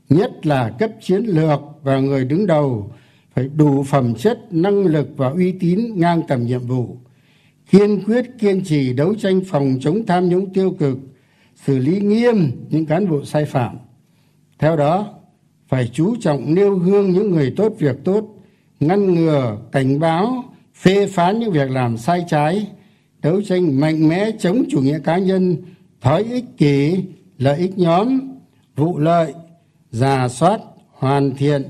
[0.10, 2.92] nhất là cấp chiến lược và người đứng đầu,
[3.36, 6.98] phải đủ phẩm chất, năng lực và uy tín ngang tầm nhiệm vụ,
[7.72, 10.98] kiên quyết kiên trì đấu tranh phòng chống tham nhũng tiêu cực
[11.66, 13.78] xử lý nghiêm những cán bộ sai phạm.
[14.60, 15.14] Theo đó,
[15.68, 18.26] phải chú trọng nêu gương những người tốt việc tốt,
[18.80, 20.44] ngăn ngừa, cảnh báo,
[20.76, 22.68] phê phán những việc làm sai trái,
[23.22, 25.58] đấu tranh mạnh mẽ chống chủ nghĩa cá nhân,
[26.02, 27.04] thói ích kỷ,
[27.38, 28.20] lợi ích nhóm,
[28.76, 29.34] vụ lợi
[29.92, 31.64] giả soát, hoàn thiện,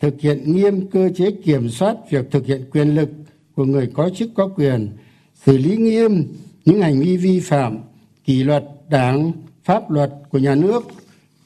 [0.00, 3.08] thực hiện nghiêm cơ chế kiểm soát việc thực hiện quyền lực
[3.56, 4.88] của người có chức có quyền,
[5.34, 6.26] xử lý nghiêm
[6.64, 7.78] những hành vi vi phạm,
[8.24, 9.32] kỷ luật đảng,
[9.64, 10.82] pháp luật của nhà nước,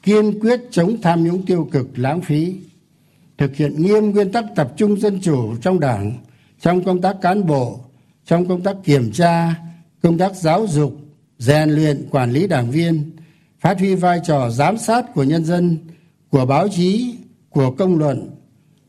[0.03, 2.55] kiên quyết chống tham nhũng tiêu cực, lãng phí,
[3.37, 6.13] thực hiện nghiêm nguyên tắc tập trung dân chủ trong đảng,
[6.59, 7.79] trong công tác cán bộ,
[8.25, 9.55] trong công tác kiểm tra,
[10.01, 10.97] công tác giáo dục,
[11.37, 13.11] rèn luyện, quản lý đảng viên,
[13.59, 15.77] phát huy vai trò giám sát của nhân dân,
[16.29, 17.15] của báo chí,
[17.49, 18.29] của công luận.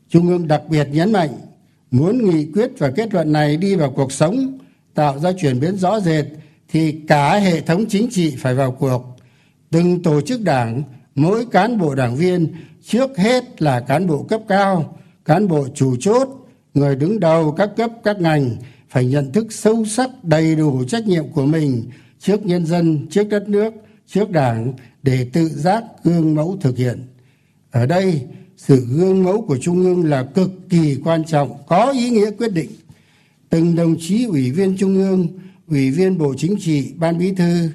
[0.09, 1.29] Trung ương đặc biệt nhấn mạnh
[1.91, 4.57] muốn nghị quyết và kết luận này đi vào cuộc sống,
[4.93, 6.25] tạo ra chuyển biến rõ rệt
[6.69, 9.17] thì cả hệ thống chính trị phải vào cuộc.
[9.71, 10.83] Từng tổ chức đảng,
[11.15, 12.53] mỗi cán bộ đảng viên,
[12.83, 16.27] trước hết là cán bộ cấp cao, cán bộ chủ chốt,
[16.73, 18.55] người đứng đầu các cấp, các ngành
[18.89, 23.29] phải nhận thức sâu sắc đầy đủ trách nhiệm của mình trước nhân dân, trước
[23.29, 23.73] đất nước,
[24.07, 27.07] trước đảng để tự giác gương mẫu thực hiện.
[27.71, 28.21] Ở đây,
[28.57, 32.53] sự gương mẫu của trung ương là cực kỳ quan trọng, có ý nghĩa quyết
[32.53, 32.69] định.
[33.49, 35.27] Từng đồng chí ủy viên trung ương
[35.67, 37.69] ủy viên bộ chính trị, ban bí thư,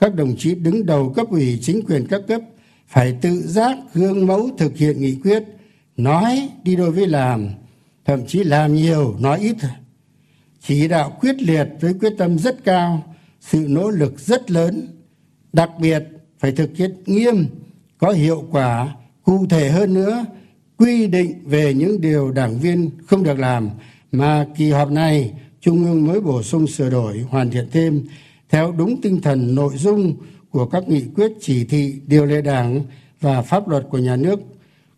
[0.00, 2.40] các đồng chí đứng đầu cấp ủy chính quyền các cấp
[2.86, 5.42] phải tự giác gương mẫu thực hiện nghị quyết,
[5.96, 7.48] nói đi đôi với làm,
[8.04, 9.56] thậm chí làm nhiều, nói ít.
[10.62, 14.88] Chỉ đạo quyết liệt với quyết tâm rất cao, sự nỗ lực rất lớn.
[15.52, 16.02] Đặc biệt
[16.38, 17.46] phải thực hiện nghiêm,
[17.98, 20.24] có hiệu quả, cụ thể hơn nữa,
[20.76, 23.70] quy định về những điều đảng viên không được làm
[24.12, 28.04] mà kỳ họp này trung ương mới bổ sung sửa đổi, hoàn thiện thêm
[28.48, 30.14] theo đúng tinh thần nội dung
[30.50, 32.84] của các nghị quyết chỉ thị, điều lệ đảng
[33.20, 34.40] và pháp luật của nhà nước,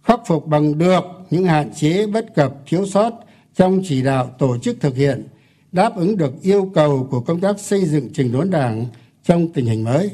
[0.03, 3.13] khắc phục bằng được những hạn chế bất cập, thiếu sót
[3.57, 5.27] trong chỉ đạo tổ chức thực hiện,
[5.73, 8.87] đáp ứng được yêu cầu của công tác xây dựng trình đốn đảng
[9.25, 10.11] trong tình hình mới.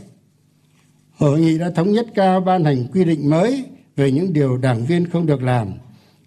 [1.17, 3.65] Hội nghị đã thống nhất cao ban hành quy định mới
[3.97, 5.73] về những điều đảng viên không được làm.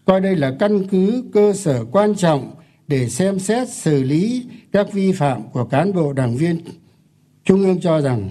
[0.05, 2.51] Coi đây là căn cứ cơ sở quan trọng
[2.89, 6.59] để xem xét xử lý các vi phạm của cán bộ đảng viên.
[7.45, 8.29] Trung ương cho rằng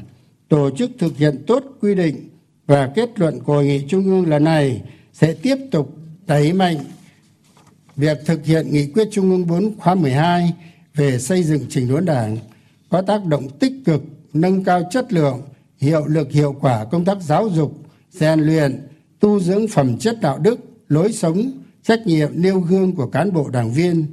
[0.48, 2.28] tổ chức thực hiện tốt quy định
[2.66, 6.76] và kết luận của hội nghị trung ương lần này sẽ tiếp tục đẩy mạnh
[7.96, 10.52] việc thực hiện nghị quyết trung ương 4 khóa 12
[10.94, 12.36] về xây dựng chỉnh đốn đảng,
[12.88, 15.42] có tác động tích cực, nâng cao chất lượng,
[15.78, 17.78] hiệu lực hiệu quả công tác giáo dục,
[18.10, 18.88] rèn luyện,
[19.20, 23.48] tu dưỡng phẩm chất đạo đức, lối sống, trách nhiệm nêu gương của cán bộ
[23.48, 24.06] đảng viên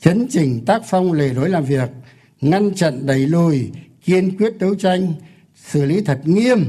[0.00, 1.90] chấn chỉnh tác phong lề lối làm việc,
[2.40, 3.70] ngăn chặn đẩy lùi,
[4.04, 5.12] kiên quyết đấu tranh,
[5.54, 6.64] xử lý thật nghiêm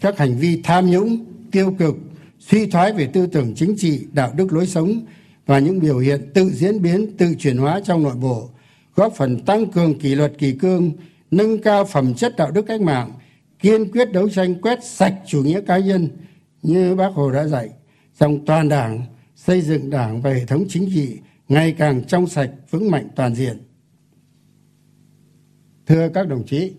[0.00, 1.94] các hành vi tham nhũng, tiêu cực,
[2.38, 5.06] suy thoái về tư tưởng chính trị, đạo đức lối sống
[5.46, 8.50] và những biểu hiện tự diễn biến, tự chuyển hóa trong nội bộ,
[8.94, 10.92] góp phần tăng cường kỷ luật kỳ cương,
[11.30, 13.12] nâng cao phẩm chất đạo đức cách mạng,
[13.58, 16.08] kiên quyết đấu tranh quét sạch chủ nghĩa cá nhân,
[16.62, 17.68] như bác hồ đã dạy.
[18.18, 19.06] Trong toàn đảng,
[19.36, 21.18] xây dựng đảng và hệ thống chính trị
[21.48, 23.58] ngày càng trong sạch vững mạnh toàn diện.
[25.86, 26.72] Thưa các đồng chí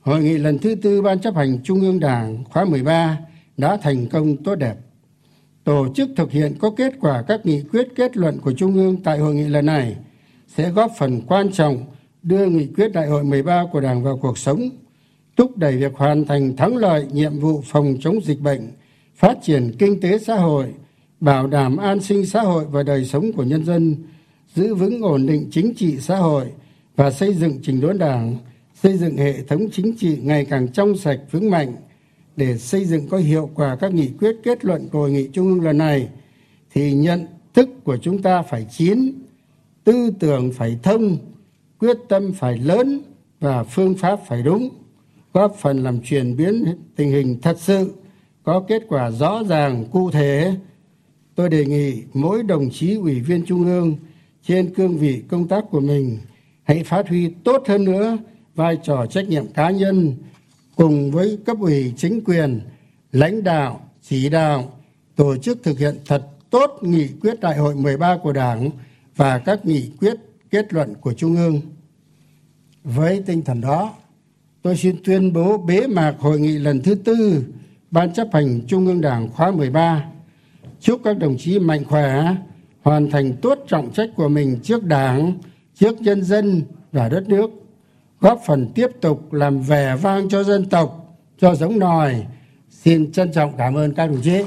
[0.00, 3.18] hội nghị lần thứ tư ban chấp hành trung ương đảng khóa 13
[3.56, 4.76] đã thành công tốt đẹp.
[5.64, 9.02] Tổ chức thực hiện có kết quả các nghị quyết kết luận của Trung ương
[9.02, 9.96] tại hội nghị lần này
[10.48, 11.86] sẽ góp phần quan trọng
[12.22, 14.70] đưa nghị quyết đại hội 13 của Đảng vào cuộc sống,
[15.36, 18.72] thúc đẩy việc hoàn thành thắng lợi nhiệm vụ phòng chống dịch bệnh,
[19.14, 20.66] phát triển kinh tế xã hội,
[21.20, 23.96] bảo đảm an sinh xã hội và đời sống của nhân dân,
[24.54, 26.44] giữ vững ổn định chính trị xã hội
[26.96, 28.36] và xây dựng trình đốn đảng,
[28.74, 31.76] xây dựng hệ thống chính trị ngày càng trong sạch vững mạnh.
[32.36, 35.48] Để xây dựng có hiệu quả các nghị quyết kết luận của hội nghị trung
[35.48, 36.08] ương lần này
[36.74, 39.12] thì nhận thức của chúng ta phải chín
[39.84, 41.16] tư tưởng phải thông
[41.78, 43.02] quyết tâm phải lớn
[43.40, 44.68] và phương pháp phải đúng
[45.32, 46.64] góp phần làm chuyển biến
[46.96, 47.92] tình hình thật sự
[48.42, 50.54] có kết quả rõ ràng cụ thể
[51.40, 53.96] tôi đề nghị mỗi đồng chí ủy viên trung ương
[54.46, 56.18] trên cương vị công tác của mình
[56.62, 58.18] hãy phát huy tốt hơn nữa
[58.54, 60.14] vai trò trách nhiệm cá nhân
[60.76, 62.60] cùng với cấp ủy chính quyền
[63.12, 64.72] lãnh đạo chỉ đạo
[65.16, 68.70] tổ chức thực hiện thật tốt nghị quyết đại hội 13 của Đảng
[69.16, 70.14] và các nghị quyết
[70.50, 71.60] kết luận của Trung ương.
[72.84, 73.94] Với tinh thần đó,
[74.62, 77.44] tôi xin tuyên bố bế mạc hội nghị lần thứ tư
[77.90, 80.04] Ban chấp hành Trung ương Đảng khóa 13.
[80.80, 82.34] Chúc các đồng chí mạnh khỏe,
[82.82, 85.38] hoàn thành tốt trọng trách của mình trước Đảng,
[85.74, 86.62] trước nhân dân
[86.92, 87.50] và đất nước.
[88.20, 92.26] Góp phần tiếp tục làm vẻ vang cho dân tộc cho giống nòi.
[92.70, 94.42] Xin trân trọng cảm ơn các đồng chí.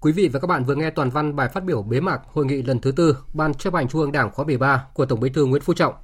[0.00, 2.46] Quý vị và các bạn vừa nghe toàn văn bài phát biểu bế mạc hội
[2.46, 5.30] nghị lần thứ tư Ban chấp hành Trung ương Đảng khóa 13 của Tổng Bí
[5.30, 5.94] thư Nguyễn Phú Trọng.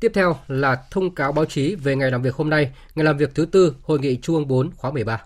[0.00, 3.16] Tiếp theo là thông cáo báo chí về ngày làm việc hôm nay, ngày làm
[3.16, 5.22] việc thứ tư hội nghị Trung ương 4 khóa 13.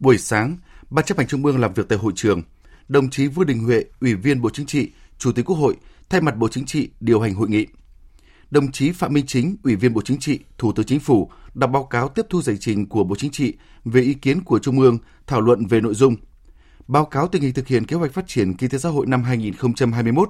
[0.00, 0.56] Buổi sáng,
[0.90, 2.42] Ban chấp hành Trung ương làm việc tại hội trường.
[2.88, 5.76] Đồng chí Vương Đình Huệ, Ủy viên Bộ Chính trị, Chủ tịch Quốc hội,
[6.08, 7.66] thay mặt Bộ Chính trị điều hành hội nghị.
[8.50, 11.70] Đồng chí Phạm Minh Chính, Ủy viên Bộ Chính trị, Thủ tướng Chính phủ đọc
[11.70, 14.80] báo cáo tiếp thu giải trình của Bộ Chính trị về ý kiến của Trung
[14.80, 16.16] ương thảo luận về nội dung
[16.88, 19.22] báo cáo tình hình thực hiện kế hoạch phát triển kinh tế xã hội năm
[19.22, 20.28] 2021,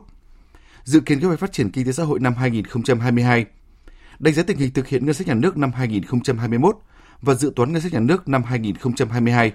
[0.89, 3.45] dự kiến kế hoạch phát triển kinh tế xã hội năm 2022,
[4.19, 6.77] đánh giá tình hình thực hiện ngân sách nhà nước năm 2021
[7.23, 9.53] và dự toán ngân sách nhà nước năm 2022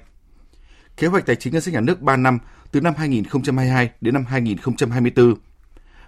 [0.97, 2.39] kế hoạch tài chính ngân sách nhà nước 3 năm
[2.71, 5.35] từ năm 2022 đến năm 2024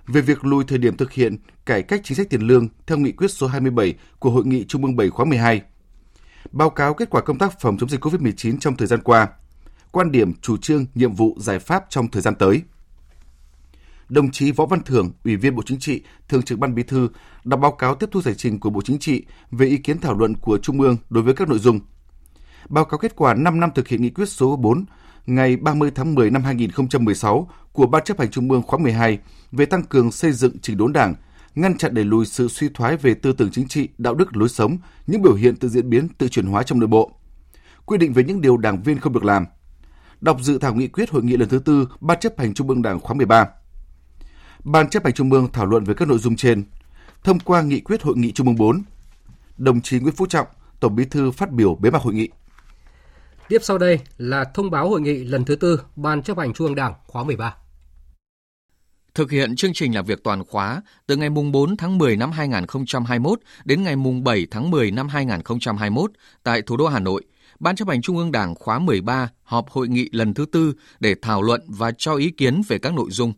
[0.07, 3.11] về việc lùi thời điểm thực hiện cải cách chính sách tiền lương theo nghị
[3.11, 5.61] quyết số 27 của Hội nghị Trung ương 7 khóa 12.
[6.51, 9.27] Báo cáo kết quả công tác phòng chống dịch COVID-19 trong thời gian qua,
[9.91, 12.61] quan điểm, chủ trương, nhiệm vụ, giải pháp trong thời gian tới.
[14.09, 17.09] Đồng chí Võ Văn Thưởng, Ủy viên Bộ Chính trị, Thường trực Ban Bí thư,
[17.43, 20.13] đọc báo cáo tiếp thu giải trình của Bộ Chính trị về ý kiến thảo
[20.13, 21.79] luận của Trung ương đối với các nội dung–
[22.69, 24.85] báo cáo kết quả 5 năm thực hiện nghị quyết số 4
[25.25, 29.19] ngày 30 tháng 10 năm 2016 của Ban chấp hành Trung ương khóa 12
[29.51, 31.15] về tăng cường xây dựng chỉnh đốn Đảng,
[31.55, 34.49] ngăn chặn đẩy lùi sự suy thoái về tư tưởng chính trị, đạo đức lối
[34.49, 34.77] sống,
[35.07, 37.11] những biểu hiện tự diễn biến, tự chuyển hóa trong nội bộ.
[37.85, 39.45] Quy định về những điều đảng viên không được làm.
[40.21, 42.81] Đọc dự thảo nghị quyết hội nghị lần thứ tư Ban chấp hành Trung ương
[42.81, 43.47] Đảng khóa 13.
[44.65, 46.63] Ban chấp hành Trung ương thảo luận về các nội dung trên.
[47.23, 48.83] Thông qua nghị quyết hội nghị Trung ương 4.
[49.57, 50.47] Đồng chí Nguyễn Phú Trọng,
[50.79, 52.29] Tổng Bí thư phát biểu bế mạc hội nghị.
[53.49, 56.67] Tiếp sau đây là thông báo hội nghị lần thứ tư Ban chấp hành Trung
[56.67, 57.55] ương Đảng khóa 13.
[59.13, 62.31] Thực hiện chương trình làm việc toàn khóa từ ngày mùng 4 tháng 10 năm
[62.31, 66.11] 2021 đến ngày mùng 7 tháng 10 năm 2021
[66.43, 67.23] tại thủ đô Hà Nội,
[67.59, 71.15] Ban chấp hành Trung ương Đảng khóa 13 họp hội nghị lần thứ tư để
[71.21, 73.33] thảo luận và cho ý kiến về các nội dung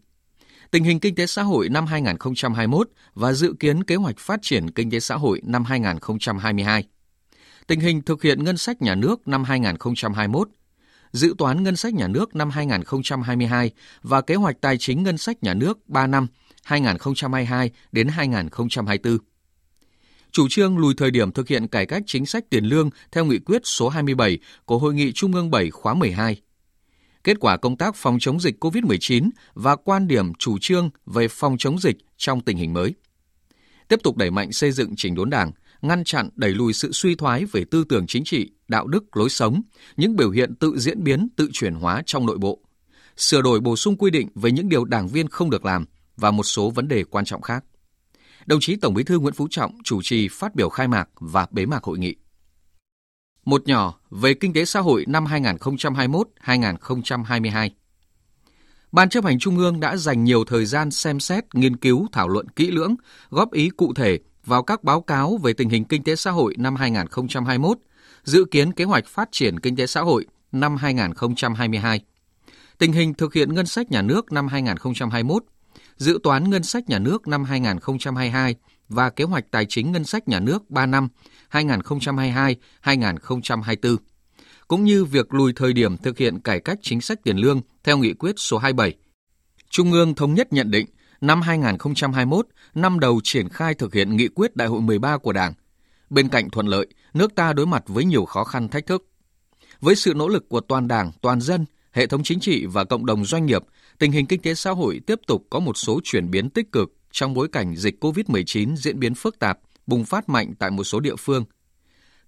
[0.71, 4.71] tình hình kinh tế xã hội năm 2021 và dự kiến kế hoạch phát triển
[4.71, 6.87] kinh tế xã hội năm 2022
[7.67, 10.49] tình hình thực hiện ngân sách nhà nước năm 2021,
[11.11, 15.43] dự toán ngân sách nhà nước năm 2022 và kế hoạch tài chính ngân sách
[15.43, 16.27] nhà nước 3 năm
[16.63, 19.17] 2022 đến 2024.
[20.31, 23.39] Chủ trương lùi thời điểm thực hiện cải cách chính sách tiền lương theo nghị
[23.39, 26.41] quyết số 27 của Hội nghị Trung ương 7 khóa 12.
[27.27, 31.55] Kết quả công tác phòng chống dịch COVID-19 và quan điểm chủ trương về phòng
[31.59, 32.93] chống dịch trong tình hình mới.
[33.87, 35.51] Tiếp tục đẩy mạnh xây dựng chỉnh đốn Đảng,
[35.81, 39.29] ngăn chặn đẩy lùi sự suy thoái về tư tưởng chính trị, đạo đức, lối
[39.29, 39.61] sống,
[39.97, 42.59] những biểu hiện tự diễn biến, tự chuyển hóa trong nội bộ,
[43.17, 45.85] sửa đổi bổ sung quy định về những điều đảng viên không được làm
[46.17, 47.63] và một số vấn đề quan trọng khác.
[48.45, 51.47] Đồng chí Tổng Bí thư Nguyễn Phú Trọng chủ trì phát biểu khai mạc và
[51.51, 52.15] bế mạc hội nghị.
[53.47, 57.69] Một nhỏ về kinh tế xã hội năm 2021-2022.
[58.91, 62.27] Ban chấp hành Trung ương đã dành nhiều thời gian xem xét, nghiên cứu, thảo
[62.27, 62.95] luận kỹ lưỡng,
[63.29, 66.55] góp ý cụ thể vào các báo cáo về tình hình kinh tế xã hội
[66.57, 67.77] năm 2021,
[68.23, 72.01] dự kiến kế hoạch phát triển kinh tế xã hội năm 2022,
[72.77, 75.43] tình hình thực hiện ngân sách nhà nước năm 2021,
[75.97, 78.55] dự toán ngân sách nhà nước năm 2022
[78.89, 81.07] và kế hoạch tài chính ngân sách nhà nước 3 năm
[81.51, 83.97] 2022-2024,
[84.67, 87.97] cũng như việc lùi thời điểm thực hiện cải cách chính sách tiền lương theo
[87.97, 88.95] nghị quyết số 27.
[89.69, 90.85] Trung ương thống nhất nhận định
[91.21, 95.53] năm 2021, năm đầu triển khai thực hiện nghị quyết đại hội 13 của Đảng.
[96.09, 99.05] Bên cạnh thuận lợi, nước ta đối mặt với nhiều khó khăn thách thức.
[99.81, 103.05] Với sự nỗ lực của toàn Đảng, toàn dân, hệ thống chính trị và cộng
[103.05, 103.61] đồng doanh nghiệp,
[103.99, 106.96] tình hình kinh tế xã hội tiếp tục có một số chuyển biến tích cực
[107.17, 110.99] trong bối cảnh dịch COVID-19 diễn biến phức tạp, bùng phát mạnh tại một số
[110.99, 111.45] địa phương.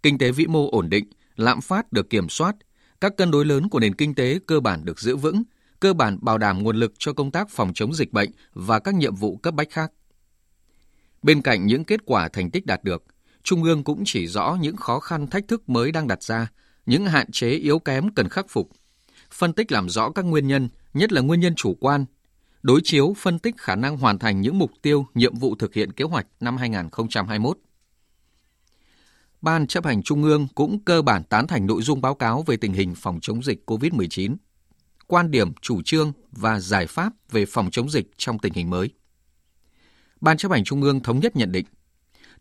[0.04, 2.56] Kinh tế vĩ mô ổn định, lạm phát được kiểm soát,
[3.02, 5.44] các cân đối lớn của nền kinh tế cơ bản được giữ vững,
[5.80, 8.96] cơ bản bảo đảm nguồn lực cho công tác phòng chống dịch bệnh và các
[8.96, 9.92] nhiệm vụ cấp bách khác.
[11.24, 13.04] Bên cạnh những kết quả thành tích đạt được,
[13.44, 16.48] Trung ương cũng chỉ rõ những khó khăn thách thức mới đang đặt ra,
[16.86, 18.70] những hạn chế yếu kém cần khắc phục,
[19.32, 22.06] phân tích làm rõ các nguyên nhân, nhất là nguyên nhân chủ quan,
[22.62, 25.92] đối chiếu phân tích khả năng hoàn thành những mục tiêu, nhiệm vụ thực hiện
[25.92, 27.58] kế hoạch năm 2021.
[29.42, 32.58] Ban chấp hành Trung ương cũng cơ bản tán thành nội dung báo cáo về
[32.58, 34.36] tình hình phòng chống dịch COVID-19,
[35.08, 38.90] quan điểm, chủ trương và giải pháp về phòng chống dịch trong tình hình mới.
[40.22, 41.66] Ban chấp hành Trung ương thống nhất nhận định,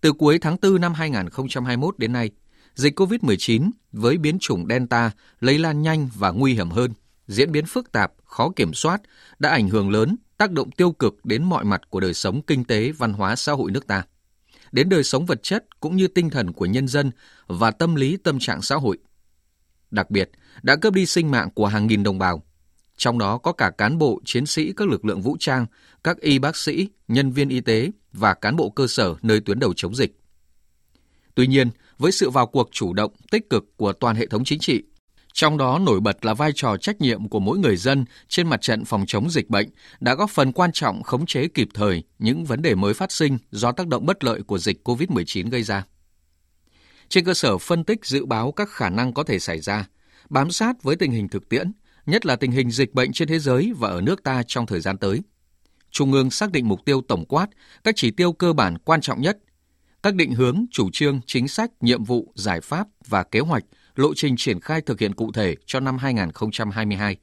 [0.01, 2.31] từ cuối tháng 4 năm 2021 đến nay,
[2.75, 5.11] dịch COVID-19 với biến chủng Delta
[5.41, 6.93] lây lan nhanh và nguy hiểm hơn,
[7.29, 9.03] diễn biến phức tạp, khó kiểm soát,
[9.39, 12.65] đã ảnh hưởng lớn, tác động tiêu cực đến mọi mặt của đời sống kinh
[12.65, 14.05] tế, văn hóa xã hội nước ta,
[14.73, 17.11] đến đời sống vật chất cũng như tinh thần của nhân dân
[17.47, 18.99] và tâm lý tâm trạng xã hội.
[19.91, 20.31] Đặc biệt,
[20.63, 22.43] đã cướp đi sinh mạng của hàng nghìn đồng bào,
[22.97, 25.67] trong đó có cả cán bộ, chiến sĩ các lực lượng vũ trang,
[26.05, 29.59] các y bác sĩ, nhân viên y tế và cán bộ cơ sở nơi tuyến
[29.59, 30.19] đầu chống dịch.
[31.35, 34.59] Tuy nhiên, với sự vào cuộc chủ động, tích cực của toàn hệ thống chính
[34.59, 34.83] trị,
[35.33, 38.61] trong đó nổi bật là vai trò trách nhiệm của mỗi người dân trên mặt
[38.63, 39.69] trận phòng chống dịch bệnh
[40.01, 43.39] đã góp phần quan trọng khống chế kịp thời những vấn đề mới phát sinh
[43.51, 45.85] do tác động bất lợi của dịch COVID-19 gây ra.
[47.09, 49.89] Trên cơ sở phân tích dự báo các khả năng có thể xảy ra,
[50.31, 51.73] bám sát với tình hình thực tiễn,
[52.07, 54.81] nhất là tình hình dịch bệnh trên thế giới và ở nước ta trong thời
[54.81, 55.21] gian tới.
[55.91, 57.47] Trung ương xác định mục tiêu tổng quát,
[57.85, 59.39] các chỉ tiêu cơ bản quan trọng nhất,
[60.03, 63.65] các định hướng, chủ trương, chính sách, nhiệm vụ, giải pháp và kế hoạch,
[63.99, 67.17] lộ trình triển khai thực hiện cụ thể cho năm 2022,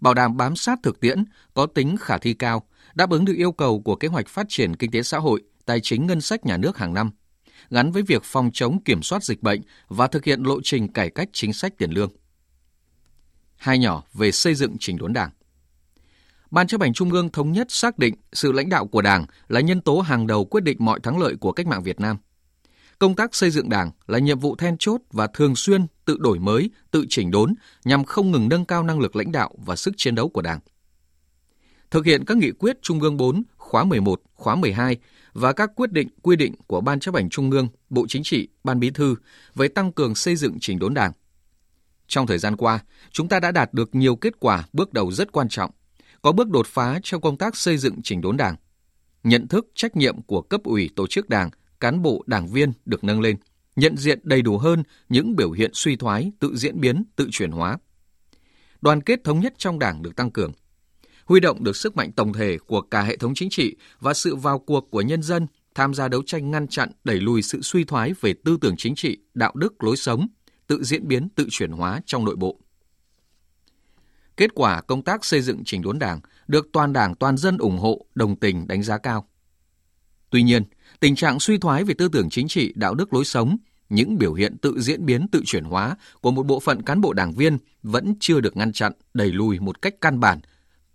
[0.00, 3.52] bảo đảm bám sát thực tiễn, có tính khả thi cao, đáp ứng được yêu
[3.52, 6.56] cầu của kế hoạch phát triển kinh tế xã hội, tài chính ngân sách nhà
[6.56, 7.10] nước hàng năm,
[7.70, 11.10] gắn với việc phòng chống kiểm soát dịch bệnh và thực hiện lộ trình cải
[11.10, 12.12] cách chính sách tiền lương.
[13.56, 15.30] Hai nhỏ về xây dựng chỉnh đốn Đảng.
[16.50, 19.60] Ban chấp hành Trung ương thống nhất xác định sự lãnh đạo của Đảng là
[19.60, 22.16] nhân tố hàng đầu quyết định mọi thắng lợi của cách mạng Việt Nam.
[23.00, 26.38] Công tác xây dựng Đảng là nhiệm vụ then chốt và thường xuyên tự đổi
[26.38, 29.94] mới, tự chỉnh đốn nhằm không ngừng nâng cao năng lực lãnh đạo và sức
[29.96, 30.60] chiến đấu của Đảng.
[31.90, 34.96] Thực hiện các nghị quyết Trung ương 4, khóa 11, khóa 12
[35.32, 38.48] và các quyết định quy định của Ban chấp hành Trung ương, Bộ Chính trị,
[38.64, 39.14] Ban Bí thư
[39.54, 41.12] về tăng cường xây dựng chỉnh đốn Đảng.
[42.06, 42.78] Trong thời gian qua,
[43.10, 45.70] chúng ta đã đạt được nhiều kết quả bước đầu rất quan trọng
[46.22, 48.56] có bước đột phá trong công tác xây dựng chỉnh đốn đảng.
[49.24, 53.04] Nhận thức trách nhiệm của cấp ủy tổ chức đảng, cán bộ đảng viên được
[53.04, 53.36] nâng lên,
[53.76, 57.50] nhận diện đầy đủ hơn những biểu hiện suy thoái, tự diễn biến, tự chuyển
[57.50, 57.78] hóa.
[58.80, 60.52] Đoàn kết thống nhất trong đảng được tăng cường.
[61.24, 64.36] Huy động được sức mạnh tổng thể của cả hệ thống chính trị và sự
[64.36, 67.84] vào cuộc của nhân dân tham gia đấu tranh ngăn chặn đẩy lùi sự suy
[67.84, 70.28] thoái về tư tưởng chính trị, đạo đức, lối sống,
[70.66, 72.60] tự diễn biến, tự chuyển hóa trong nội bộ.
[74.36, 77.78] Kết quả công tác xây dựng chỉnh đốn đảng được toàn đảng toàn dân ủng
[77.78, 79.28] hộ, đồng tình đánh giá cao.
[80.30, 80.64] Tuy nhiên,
[81.00, 83.56] tình trạng suy thoái về tư tưởng chính trị, đạo đức lối sống,
[83.88, 87.12] những biểu hiện tự diễn biến tự chuyển hóa của một bộ phận cán bộ
[87.12, 90.40] đảng viên vẫn chưa được ngăn chặn, đẩy lùi một cách căn bản.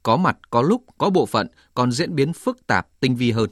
[0.03, 3.49] Có mặt, có lúc, có bộ phận còn diễn biến phức tạp, tinh vi hơn.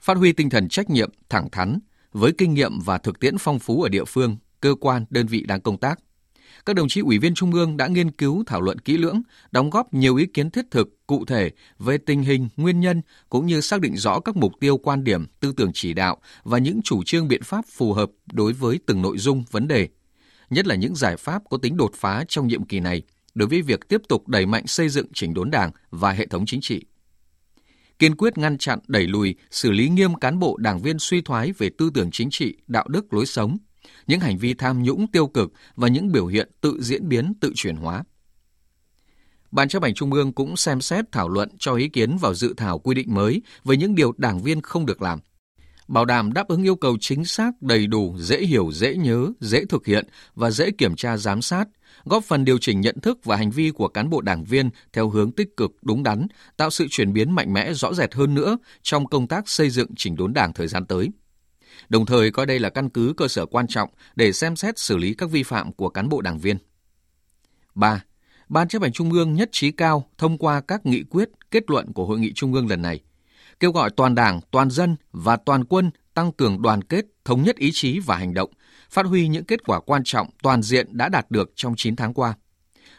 [0.00, 1.78] Phát huy tinh thần trách nhiệm, thẳng thắn,
[2.12, 5.44] với kinh nghiệm và thực tiễn phong phú ở địa phương, cơ quan, đơn vị
[5.48, 5.98] đang công tác,
[6.68, 9.70] các đồng chí ủy viên Trung ương đã nghiên cứu thảo luận kỹ lưỡng, đóng
[9.70, 13.60] góp nhiều ý kiến thiết thực, cụ thể về tình hình, nguyên nhân cũng như
[13.60, 17.02] xác định rõ các mục tiêu quan điểm, tư tưởng chỉ đạo và những chủ
[17.04, 19.88] trương biện pháp phù hợp đối với từng nội dung, vấn đề,
[20.50, 23.02] nhất là những giải pháp có tính đột phá trong nhiệm kỳ này
[23.34, 26.46] đối với việc tiếp tục đẩy mạnh xây dựng chỉnh đốn Đảng và hệ thống
[26.46, 26.84] chính trị.
[27.98, 31.52] Kiên quyết ngăn chặn đẩy lùi, xử lý nghiêm cán bộ đảng viên suy thoái
[31.52, 33.56] về tư tưởng chính trị, đạo đức lối sống,
[34.06, 37.52] những hành vi tham nhũng tiêu cực và những biểu hiện tự diễn biến, tự
[37.54, 38.04] chuyển hóa.
[39.50, 42.54] Ban chấp hành Trung ương cũng xem xét thảo luận cho ý kiến vào dự
[42.56, 45.18] thảo quy định mới về những điều đảng viên không được làm.
[45.88, 49.64] Bảo đảm đáp ứng yêu cầu chính xác, đầy đủ, dễ hiểu, dễ nhớ, dễ
[49.64, 51.68] thực hiện và dễ kiểm tra giám sát,
[52.04, 55.08] góp phần điều chỉnh nhận thức và hành vi của cán bộ đảng viên theo
[55.10, 56.26] hướng tích cực, đúng đắn,
[56.56, 59.94] tạo sự chuyển biến mạnh mẽ rõ rệt hơn nữa trong công tác xây dựng
[59.96, 61.08] chỉnh đốn đảng thời gian tới.
[61.88, 64.96] Đồng thời coi đây là căn cứ cơ sở quan trọng để xem xét xử
[64.96, 66.58] lý các vi phạm của cán bộ đảng viên.
[67.74, 68.04] 3.
[68.48, 71.92] Ban chấp hành Trung ương nhất trí cao thông qua các nghị quyết, kết luận
[71.92, 73.00] của Hội nghị Trung ương lần này,
[73.60, 77.56] kêu gọi toàn Đảng, toàn dân và toàn quân tăng cường đoàn kết, thống nhất
[77.56, 78.50] ý chí và hành động,
[78.90, 82.14] phát huy những kết quả quan trọng toàn diện đã đạt được trong 9 tháng
[82.14, 82.34] qua.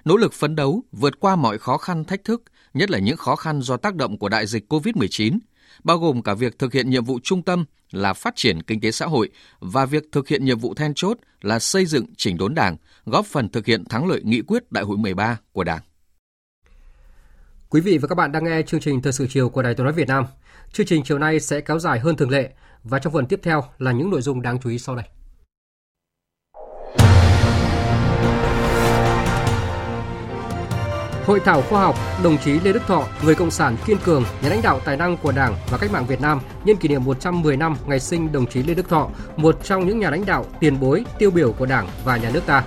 [0.06, 3.36] Nỗ lực phấn đấu, vượt qua mọi khó khăn thách thức, nhất là những khó
[3.36, 5.40] khăn do tác động của đại dịch COVID-19,
[5.84, 8.92] bao gồm cả việc thực hiện nhiệm vụ trung tâm là phát triển kinh tế
[8.92, 12.56] xã hội và việc thực hiện nhiệm vụ then chốt là xây dựng chỉnh đốn
[12.56, 15.82] Đảng, góp phần thực hiện thắng lợi nghị quyết Đại hội 13 của Đảng.
[17.70, 19.84] Quý vị và các bạn đang nghe chương trình Thời sự chiều của Đài Tiếng
[19.84, 20.26] nói Việt Nam.
[20.72, 22.50] Chương trình chiều nay sẽ kéo dài hơn thường lệ
[22.84, 25.06] và trong phần tiếp theo là những nội dung đáng chú ý sau đây.
[31.30, 34.50] Hội thảo khoa học, đồng chí Lê Đức Thọ, người cộng sản kiên cường, nhà
[34.50, 37.58] lãnh đạo tài năng của Đảng và cách mạng Việt Nam nhân kỷ niệm 110
[37.58, 40.80] năm ngày sinh đồng chí Lê Đức Thọ, một trong những nhà lãnh đạo tiền
[40.80, 42.64] bối, tiêu biểu của Đảng và nhà nước ta.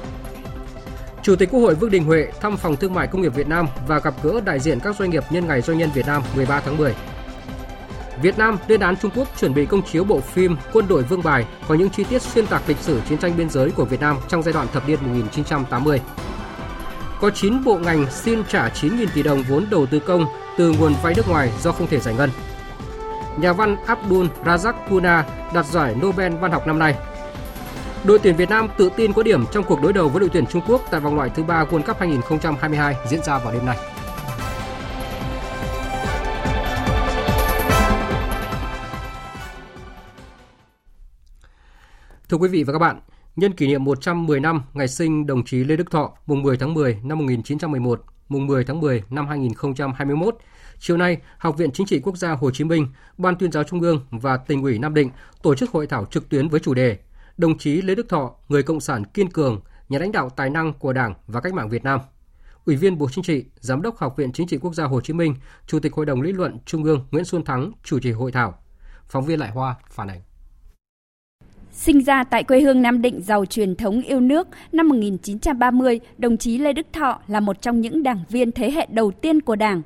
[1.23, 3.67] Chủ tịch Quốc hội Vương Đình Huệ thăm phòng thương mại công nghiệp Việt Nam
[3.87, 6.61] và gặp gỡ đại diện các doanh nghiệp nhân ngày doanh nhân Việt Nam 13
[6.61, 6.95] tháng 10.
[8.23, 11.23] Việt Nam lên án Trung Quốc chuẩn bị công chiếu bộ phim Quân đội Vương
[11.23, 14.01] Bài có những chi tiết xuyên tạc lịch sử chiến tranh biên giới của Việt
[14.01, 16.01] Nam trong giai đoạn thập niên 1980.
[17.23, 20.25] Có 9 bộ ngành xin trả 9.000 tỷ đồng vốn đầu tư công
[20.59, 22.31] từ nguồn vay nước ngoài do không thể giải ngân.
[23.37, 26.95] Nhà văn Abdul Razak Puna đạt giải Nobel văn học năm nay.
[28.05, 30.47] Đội tuyển Việt Nam tự tin có điểm trong cuộc đối đầu với đội tuyển
[30.47, 33.77] Trung Quốc tại vòng loại thứ ba World Cup 2022 diễn ra vào đêm nay.
[42.29, 43.01] Thưa quý vị và các bạn,
[43.37, 46.75] nhân kỷ niệm 110 năm ngày sinh đồng chí Lê Đức Thọ, mùng 10 tháng
[46.75, 50.37] 10 năm 1911, mùng 10 tháng 10 năm 2021,
[50.79, 52.87] chiều nay, Học viện Chính trị Quốc gia Hồ Chí Minh,
[53.19, 55.11] Ban tuyên giáo Trung ương và Tỉnh ủy Nam Định
[55.43, 56.99] tổ chức hội thảo trực tuyến với chủ đề
[57.37, 60.73] Đồng chí Lê Đức Thọ, người cộng sản kiên cường, nhà lãnh đạo tài năng
[60.73, 62.01] của Đảng và cách mạng Việt Nam.
[62.65, 65.13] Ủy viên Bộ Chính trị, Giám đốc Học viện Chính trị Quốc gia Hồ Chí
[65.13, 65.35] Minh,
[65.67, 68.59] Chủ tịch Hội đồng lý luận Trung ương Nguyễn Xuân Thắng chủ trì hội thảo.
[69.09, 70.21] Phóng viên Lại Hoa phản ánh.
[71.73, 76.37] Sinh ra tại quê hương Nam Định giàu truyền thống yêu nước, năm 1930, đồng
[76.37, 79.57] chí Lê Đức Thọ là một trong những đảng viên thế hệ đầu tiên của
[79.57, 79.83] Đảng.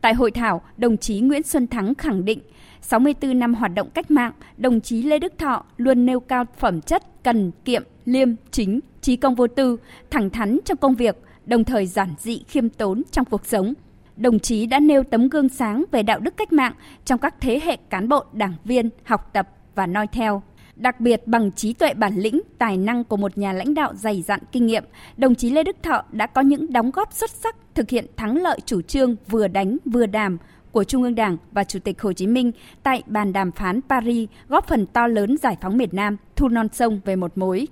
[0.00, 2.40] Tại hội thảo, đồng chí Nguyễn Xuân Thắng khẳng định,
[2.80, 6.80] 64 năm hoạt động cách mạng, đồng chí Lê Đức Thọ luôn nêu cao phẩm
[6.80, 9.76] chất cần kiệm, liêm, chính, trí công vô tư,
[10.10, 11.16] thẳng thắn trong công việc,
[11.46, 13.74] đồng thời giản dị khiêm tốn trong cuộc sống.
[14.16, 16.72] Đồng chí đã nêu tấm gương sáng về đạo đức cách mạng
[17.04, 20.42] trong các thế hệ cán bộ, đảng viên học tập và noi theo.
[20.78, 24.22] Đặc biệt bằng trí tuệ bản lĩnh, tài năng của một nhà lãnh đạo dày
[24.22, 24.84] dặn kinh nghiệm,
[25.16, 28.36] đồng chí Lê Đức Thọ đã có những đóng góp xuất sắc thực hiện thắng
[28.36, 30.38] lợi chủ trương vừa đánh vừa đàm
[30.72, 32.52] của Trung ương Đảng và Chủ tịch Hồ Chí Minh
[32.82, 36.68] tại bàn đàm phán Paris góp phần to lớn giải phóng miền Nam, thu non
[36.72, 37.68] sông về một mối.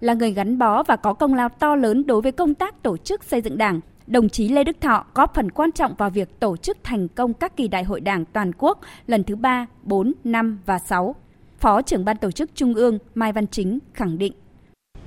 [0.00, 2.96] Là người gắn bó và có công lao to lớn đối với công tác tổ
[2.96, 6.40] chức xây dựng Đảng, đồng chí Lê Đức Thọ góp phần quan trọng vào việc
[6.40, 10.12] tổ chức thành công các kỳ đại hội Đảng toàn quốc lần thứ 3, 4,
[10.24, 11.14] 5 và 6
[11.60, 14.32] Phó trưởng ban tổ chức Trung ương Mai Văn Chính khẳng định.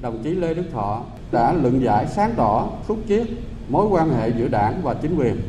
[0.02, 3.28] Đồng chí Lê Đức Thọ đã luận giải sáng tỏ, xúc chiết
[3.70, 5.42] mối quan hệ giữa đảng và chính quyền,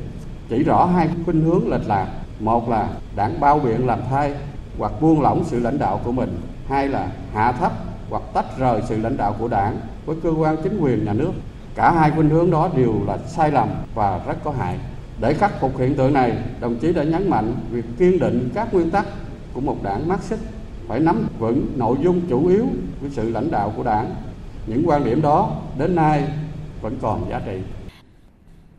[0.49, 2.09] chỉ rõ hai khuynh hướng lệch lạc.
[2.41, 4.35] Một là đảng bao biện làm thay
[4.79, 6.41] hoặc buông lỏng sự lãnh đạo của mình.
[6.69, 7.73] Hai là hạ thấp
[8.11, 11.33] hoặc tách rời sự lãnh đạo của đảng với cơ quan chính quyền nhà nước.
[11.75, 14.79] Cả hai khuynh hướng đó đều là sai lầm và rất có hại.
[15.21, 18.75] Để khắc phục hiện tượng này, đồng chí đã nhấn mạnh việc kiên định các
[18.75, 19.07] nguyên tắc
[19.53, 20.41] của một đảng Marxist
[20.93, 22.67] phải nắm vững nội dung chủ yếu
[23.01, 24.15] của sự lãnh đạo của đảng.
[24.67, 26.29] Những quan điểm đó đến nay
[26.83, 27.59] vẫn còn giá trị.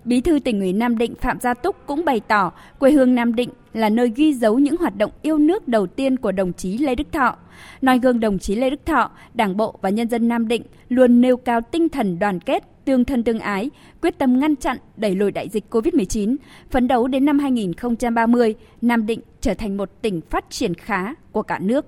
[0.05, 3.35] Bí thư tỉnh ủy Nam Định Phạm Gia Túc cũng bày tỏ quê hương Nam
[3.35, 6.77] Định là nơi ghi dấu những hoạt động yêu nước đầu tiên của đồng chí
[6.77, 7.35] Lê Đức Thọ.
[7.81, 11.21] Noi gương đồng chí Lê Đức Thọ, Đảng bộ và nhân dân Nam Định luôn
[11.21, 13.69] nêu cao tinh thần đoàn kết, tương thân tương ái,
[14.01, 16.35] quyết tâm ngăn chặn, đẩy lùi đại dịch COVID-19,
[16.69, 21.41] phấn đấu đến năm 2030, Nam Định trở thành một tỉnh phát triển khá của
[21.41, 21.85] cả nước.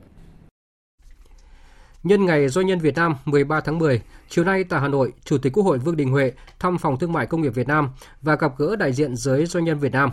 [2.06, 5.38] Nhân ngày Doanh nhân Việt Nam 13 tháng 10, chiều nay tại Hà Nội, Chủ
[5.38, 7.90] tịch Quốc hội Vương Đình Huệ thăm Phòng Thương mại Công nghiệp Việt Nam
[8.22, 10.12] và gặp gỡ đại diện giới doanh nhân Việt Nam.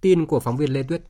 [0.00, 1.02] Tin của phóng viên Lê Tuyết.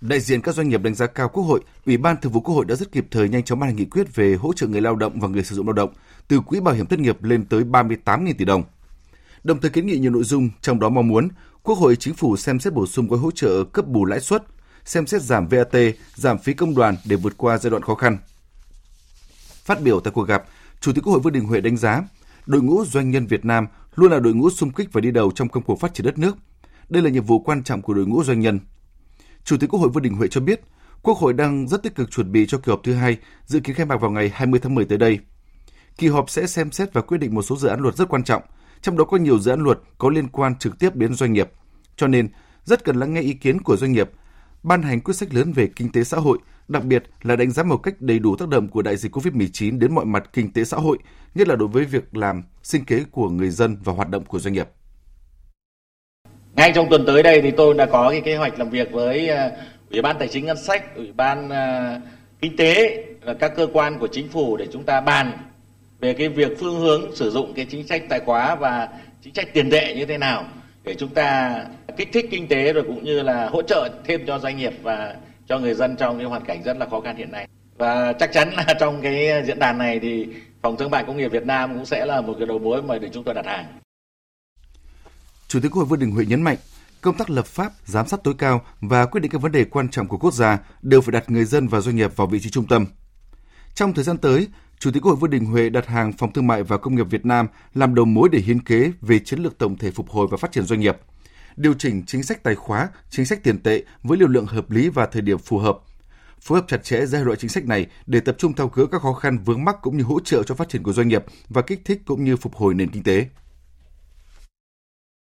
[0.00, 2.54] Đại diện các doanh nghiệp đánh giá cao Quốc hội, Ủy ban Thường vụ Quốc
[2.54, 4.80] hội đã rất kịp thời nhanh chóng ban hành nghị quyết về hỗ trợ người
[4.80, 5.90] lao động và người sử dụng lao động
[6.28, 8.62] từ quỹ bảo hiểm thất nghiệp lên tới 38.000 tỷ đồng.
[9.44, 11.28] Đồng thời kiến nghị nhiều nội dung, trong đó mong muốn
[11.62, 14.44] Quốc hội chính phủ xem xét bổ sung gói hỗ trợ cấp bù lãi suất,
[14.84, 15.74] xem xét giảm VAT,
[16.14, 18.18] giảm phí công đoàn để vượt qua giai đoạn khó khăn.
[19.68, 20.44] Phát biểu tại cuộc gặp,
[20.80, 22.02] Chủ tịch Quốc hội Vương Đình Huệ đánh giá,
[22.46, 25.30] đội ngũ doanh nhân Việt Nam luôn là đội ngũ sung kích và đi đầu
[25.34, 26.36] trong công cuộc phát triển đất nước.
[26.88, 28.60] Đây là nhiệm vụ quan trọng của đội ngũ doanh nhân.
[29.44, 30.60] Chủ tịch Quốc hội Vương Đình Huệ cho biết,
[31.02, 33.76] Quốc hội đang rất tích cực chuẩn bị cho kỳ họp thứ hai, dự kiến
[33.76, 35.18] khai mạc vào ngày 20 tháng 10 tới đây.
[35.98, 38.24] Kỳ họp sẽ xem xét và quyết định một số dự án luật rất quan
[38.24, 38.42] trọng,
[38.82, 41.50] trong đó có nhiều dự án luật có liên quan trực tiếp đến doanh nghiệp.
[41.96, 42.28] Cho nên,
[42.64, 44.10] rất cần lắng nghe ý kiến của doanh nghiệp,
[44.62, 46.38] ban hành quyết sách lớn về kinh tế xã hội,
[46.68, 49.78] đặc biệt là đánh giá một cách đầy đủ tác động của đại dịch COVID-19
[49.78, 50.98] đến mọi mặt kinh tế xã hội,
[51.34, 54.38] nhất là đối với việc làm, sinh kế của người dân và hoạt động của
[54.38, 54.68] doanh nghiệp.
[56.56, 59.28] Ngay trong tuần tới đây thì tôi đã có cái kế hoạch làm việc với
[59.28, 59.50] ờ,
[59.90, 62.00] Ủy ban Tài chính Ngân sách, Ủy ban ờ,
[62.40, 65.32] Kinh tế và các cơ quan của chính phủ để chúng ta bàn
[66.00, 68.88] về cái việc phương hướng sử dụng cái chính sách tài khóa và
[69.22, 70.44] chính sách tiền tệ như thế nào
[70.84, 71.54] để chúng ta
[71.98, 75.14] kích thích kinh tế rồi cũng như là hỗ trợ thêm cho doanh nghiệp và
[75.46, 77.48] cho người dân trong cái hoàn cảnh rất là khó khăn hiện nay.
[77.78, 80.26] Và chắc chắn là trong cái diễn đàn này thì
[80.62, 82.98] Phòng Thương mại Công nghiệp Việt Nam cũng sẽ là một cái đầu mối mà
[82.98, 83.66] để chúng tôi đặt hàng.
[85.48, 86.56] Chủ tịch Quốc hội Vương Đình Huệ nhấn mạnh,
[87.00, 89.88] công tác lập pháp, giám sát tối cao và quyết định các vấn đề quan
[89.88, 92.50] trọng của quốc gia đều phải đặt người dân và doanh nghiệp vào vị trí
[92.50, 92.86] trung tâm.
[93.74, 96.46] Trong thời gian tới, Chủ tịch Quốc hội Vương Đình Huệ đặt hàng Phòng Thương
[96.46, 99.58] mại và Công nghiệp Việt Nam làm đầu mối để hiến kế về chiến lược
[99.58, 100.96] tổng thể phục hồi và phát triển doanh nghiệp,
[101.58, 104.88] điều chỉnh chính sách tài khóa, chính sách tiền tệ với liều lượng hợp lý
[104.88, 105.78] và thời điểm phù hợp,
[106.40, 109.02] phối hợp chặt chẽ giai đoạn chính sách này để tập trung thao gỡ các
[109.02, 111.62] khó khăn vướng mắc cũng như hỗ trợ cho phát triển của doanh nghiệp và
[111.62, 113.24] kích thích cũng như phục hồi nền kinh tế.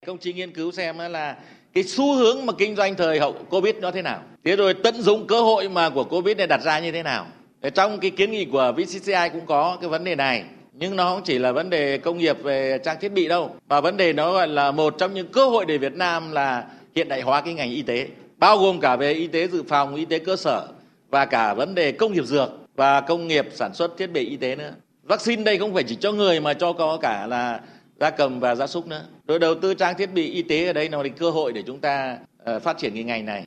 [0.05, 1.37] Công chí nghiên cứu xem là
[1.73, 4.23] cái xu hướng mà kinh doanh thời hậu Covid nó thế nào.
[4.43, 7.27] Thế rồi tận dụng cơ hội mà của Covid này đặt ra như thế nào.
[7.75, 10.45] Trong cái kiến nghị của VCCI cũng có cái vấn đề này.
[10.79, 13.55] Nhưng nó không chỉ là vấn đề công nghiệp về trang thiết bị đâu.
[13.67, 16.65] Và vấn đề nó gọi là một trong những cơ hội để Việt Nam là
[16.95, 18.07] hiện đại hóa cái ngành y tế.
[18.37, 20.67] Bao gồm cả về y tế dự phòng, y tế cơ sở
[21.09, 24.37] và cả vấn đề công nghiệp dược và công nghiệp sản xuất thiết bị y
[24.37, 24.73] tế nữa.
[25.03, 27.59] Vaccine đây không phải chỉ cho người mà cho có cả là
[27.99, 29.01] gia cầm và gia súc nữa.
[29.27, 31.63] Rồi đầu tư trang thiết bị y tế ở đây nó là cơ hội để
[31.67, 33.43] chúng ta ờ, phát triển cái ngành này.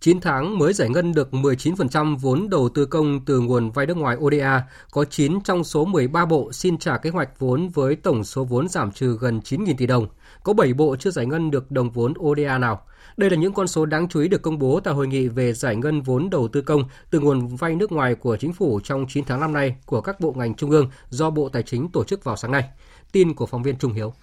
[0.00, 3.96] 9 tháng mới giải ngân được 19% vốn đầu tư công từ nguồn vay nước
[3.96, 8.24] ngoài ODA, có 9 trong số 13 bộ xin trả kế hoạch vốn với tổng
[8.24, 10.06] số vốn giảm trừ gần 9.000 tỷ đồng.
[10.42, 12.82] Có 7 bộ chưa giải ngân được đồng vốn ODA nào.
[13.16, 15.52] Đây là những con số đáng chú ý được công bố tại hội nghị về
[15.52, 19.06] giải ngân vốn đầu tư công từ nguồn vay nước ngoài của chính phủ trong
[19.08, 22.04] 9 tháng năm nay của các bộ ngành trung ương do Bộ Tài chính tổ
[22.04, 22.64] chức vào sáng nay.
[23.12, 24.14] Tin của phóng viên Trung Hiếu.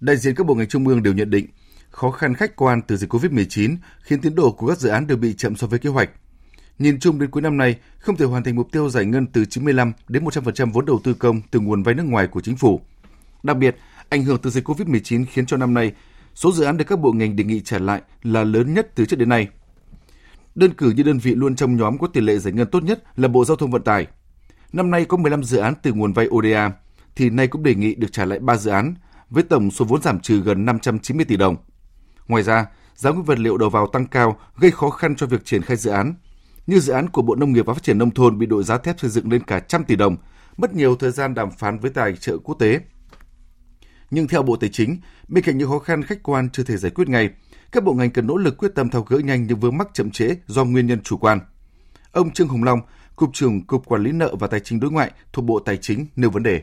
[0.00, 1.46] Đại diện các bộ ngành trung ương đều nhận định
[1.90, 5.16] khó khăn khách quan từ dịch COVID-19 khiến tiến độ của các dự án đều
[5.16, 6.10] bị chậm so với kế hoạch.
[6.78, 9.44] Nhìn chung đến cuối năm nay, không thể hoàn thành mục tiêu giải ngân từ
[9.44, 12.80] 95 đến 100% vốn đầu tư công từ nguồn vay nước ngoài của chính phủ.
[13.42, 13.76] Đặc biệt,
[14.08, 15.92] ảnh hưởng từ dịch COVID-19 khiến cho năm nay,
[16.34, 19.06] số dự án được các bộ ngành đề nghị trả lại là lớn nhất từ
[19.06, 19.48] trước đến nay.
[20.54, 23.02] Đơn cử như đơn vị luôn trong nhóm có tỷ lệ giải ngân tốt nhất
[23.16, 24.06] là Bộ Giao thông Vận tải.
[24.72, 26.72] Năm nay có 15 dự án từ nguồn vay ODA,
[27.16, 28.94] thì nay cũng đề nghị được trả lại 3 dự án
[29.30, 31.56] với tổng số vốn giảm trừ gần 590 tỷ đồng.
[32.28, 35.44] Ngoài ra, giá nguyên vật liệu đầu vào tăng cao gây khó khăn cho việc
[35.44, 36.14] triển khai dự án.
[36.66, 38.78] Như dự án của Bộ Nông nghiệp và Phát triển Nông thôn bị đội giá
[38.78, 40.16] thép xây dựng lên cả trăm tỷ đồng,
[40.56, 42.80] mất nhiều thời gian đàm phán với tài trợ quốc tế.
[44.10, 46.90] Nhưng theo Bộ Tài chính, bên cạnh những khó khăn khách quan chưa thể giải
[46.90, 47.30] quyết ngay,
[47.72, 50.10] các bộ ngành cần nỗ lực quyết tâm tháo gỡ nhanh những vướng mắc chậm
[50.10, 51.40] trễ do nguyên nhân chủ quan.
[52.12, 52.80] Ông Trương Hồng Long,
[53.16, 56.06] Cục trưởng Cục Quản lý nợ và Tài chính đối ngoại thuộc Bộ Tài chính
[56.16, 56.62] nêu vấn đề.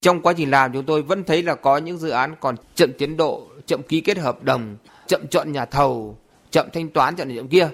[0.00, 2.92] Trong quá trình làm chúng tôi vẫn thấy là có những dự án còn chậm
[2.98, 6.16] tiến độ, chậm ký kết hợp đồng, chậm chọn nhà thầu,
[6.50, 7.68] chậm thanh toán chậm này chậm kia.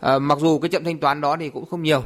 [0.00, 2.02] À, mặc dù cái chậm thanh toán đó thì cũng không nhiều.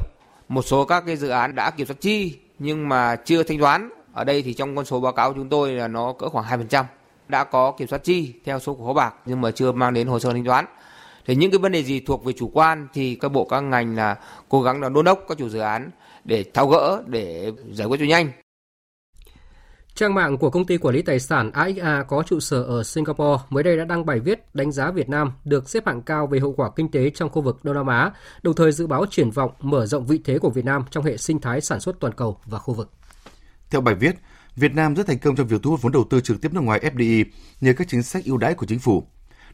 [0.49, 3.89] Một số các cái dự án đã kiểm soát chi nhưng mà chưa thanh toán.
[4.13, 6.83] Ở đây thì trong con số báo cáo chúng tôi là nó cỡ khoảng 2%.
[7.27, 10.07] Đã có kiểm soát chi theo số của kho bạc nhưng mà chưa mang đến
[10.07, 10.65] hồ sơ thanh toán.
[11.25, 13.95] Thì những cái vấn đề gì thuộc về chủ quan thì các bộ các ngành
[13.95, 14.15] là
[14.49, 15.89] cố gắng là đôn đốc các chủ dự án
[16.23, 18.31] để tháo gỡ để giải quyết cho nhanh.
[19.97, 23.43] Trang mạng của công ty quản lý tài sản AXA có trụ sở ở Singapore
[23.49, 26.39] mới đây đã đăng bài viết đánh giá Việt Nam được xếp hạng cao về
[26.39, 28.11] hậu quả kinh tế trong khu vực Đông Nam Á,
[28.43, 31.17] đồng thời dự báo triển vọng mở rộng vị thế của Việt Nam trong hệ
[31.17, 32.91] sinh thái sản xuất toàn cầu và khu vực.
[33.69, 34.15] Theo bài viết,
[34.55, 36.61] Việt Nam rất thành công trong việc thu hút vốn đầu tư trực tiếp nước
[36.61, 37.25] ngoài FDI
[37.61, 39.03] nhờ các chính sách ưu đãi của chính phủ.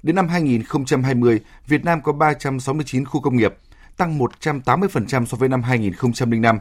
[0.03, 3.53] Đến năm 2020, Việt Nam có 369 khu công nghiệp,
[3.97, 6.59] tăng 180% so với năm 2005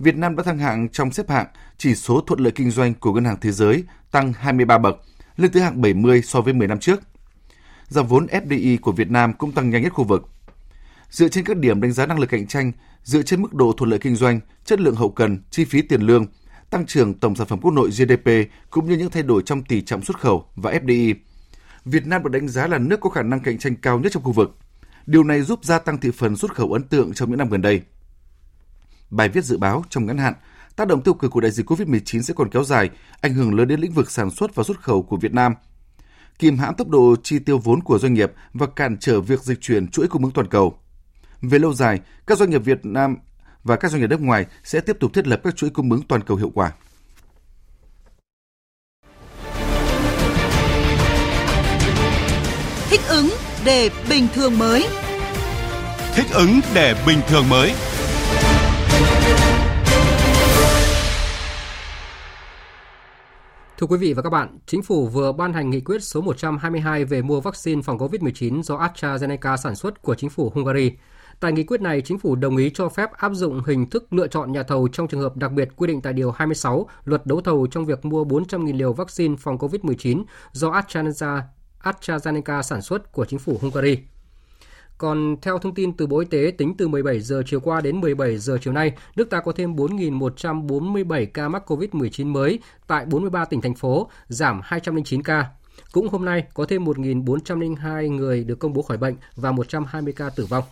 [0.00, 1.46] Việt Nam đã thăng hạng trong xếp hạng
[1.78, 4.96] chỉ số thuận lợi kinh doanh của Ngân hàng Thế giới tăng 23 bậc,
[5.36, 7.00] lên tới hạng 70 so với 10 năm trước.
[7.88, 10.28] Dòng vốn FDI của Việt Nam cũng tăng nhanh nhất khu vực.
[11.10, 12.72] Dựa trên các điểm đánh giá năng lực cạnh tranh,
[13.02, 16.00] dựa trên mức độ thuận lợi kinh doanh, chất lượng hậu cần, chi phí tiền
[16.00, 16.26] lương,
[16.70, 18.30] tăng trưởng tổng sản phẩm quốc nội GDP
[18.70, 21.14] cũng như những thay đổi trong tỷ trọng xuất khẩu và FDI.
[21.84, 24.22] Việt Nam được đánh giá là nước có khả năng cạnh tranh cao nhất trong
[24.22, 24.58] khu vực.
[25.06, 27.62] Điều này giúp gia tăng thị phần xuất khẩu ấn tượng trong những năm gần
[27.62, 27.82] đây.
[29.10, 30.34] Bài viết dự báo trong ngắn hạn,
[30.76, 32.90] tác động tiêu cực của đại dịch COVID-19 sẽ còn kéo dài,
[33.20, 35.54] ảnh hưởng lớn đến lĩnh vực sản xuất và xuất khẩu của Việt Nam,
[36.38, 39.60] kìm hãm tốc độ chi tiêu vốn của doanh nghiệp và cản trở việc dịch
[39.60, 40.78] chuyển chuỗi cung ứng toàn cầu.
[41.42, 43.16] Về lâu dài, các doanh nghiệp Việt Nam
[43.64, 46.02] và các doanh nghiệp nước ngoài sẽ tiếp tục thiết lập các chuỗi cung ứng
[46.02, 46.72] toàn cầu hiệu quả.
[52.90, 53.28] Thích ứng
[53.64, 54.88] để bình thường mới.
[56.14, 57.74] Thích ứng để bình thường mới.
[63.80, 67.04] Thưa quý vị và các bạn, Chính phủ vừa ban hành nghị quyết số 122
[67.04, 70.92] về mua vaccine phòng COVID-19 do AstraZeneca sản xuất của chính phủ Hungary.
[71.40, 74.26] Tại nghị quyết này, chính phủ đồng ý cho phép áp dụng hình thức lựa
[74.28, 77.40] chọn nhà thầu trong trường hợp đặc biệt quy định tại Điều 26 Luật đấu
[77.40, 81.40] thầu trong việc mua 400.000 liều vaccine phòng COVID-19 do AstraZeneca,
[81.82, 83.98] AstraZeneca sản xuất của chính phủ Hungary.
[85.00, 88.00] Còn theo thông tin từ Bộ Y tế, tính từ 17 giờ chiều qua đến
[88.00, 93.44] 17 giờ chiều nay, nước ta có thêm 4.147 ca mắc COVID-19 mới tại 43
[93.44, 95.46] tỉnh thành phố, giảm 209 ca.
[95.92, 100.30] Cũng hôm nay có thêm 1.402 người được công bố khỏi bệnh và 120 ca
[100.30, 100.64] tử vong.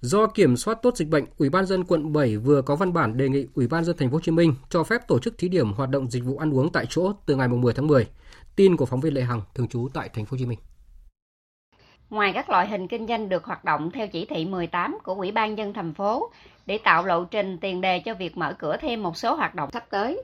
[0.00, 3.16] Do kiểm soát tốt dịch bệnh, Ủy ban dân quận 7 vừa có văn bản
[3.16, 5.48] đề nghị Ủy ban dân thành phố Hồ Chí Minh cho phép tổ chức thí
[5.48, 8.06] điểm hoạt động dịch vụ ăn uống tại chỗ từ ngày 10 tháng 10.
[8.56, 10.58] Tin của phóng viên Lệ Hằng thường trú tại thành phố Hồ Chí Minh.
[12.10, 15.32] Ngoài các loại hình kinh doanh được hoạt động theo chỉ thị 18 của Ủy
[15.32, 16.30] ban dân thành phố
[16.66, 19.70] để tạo lộ trình tiền đề cho việc mở cửa thêm một số hoạt động
[19.72, 20.22] sắp tới,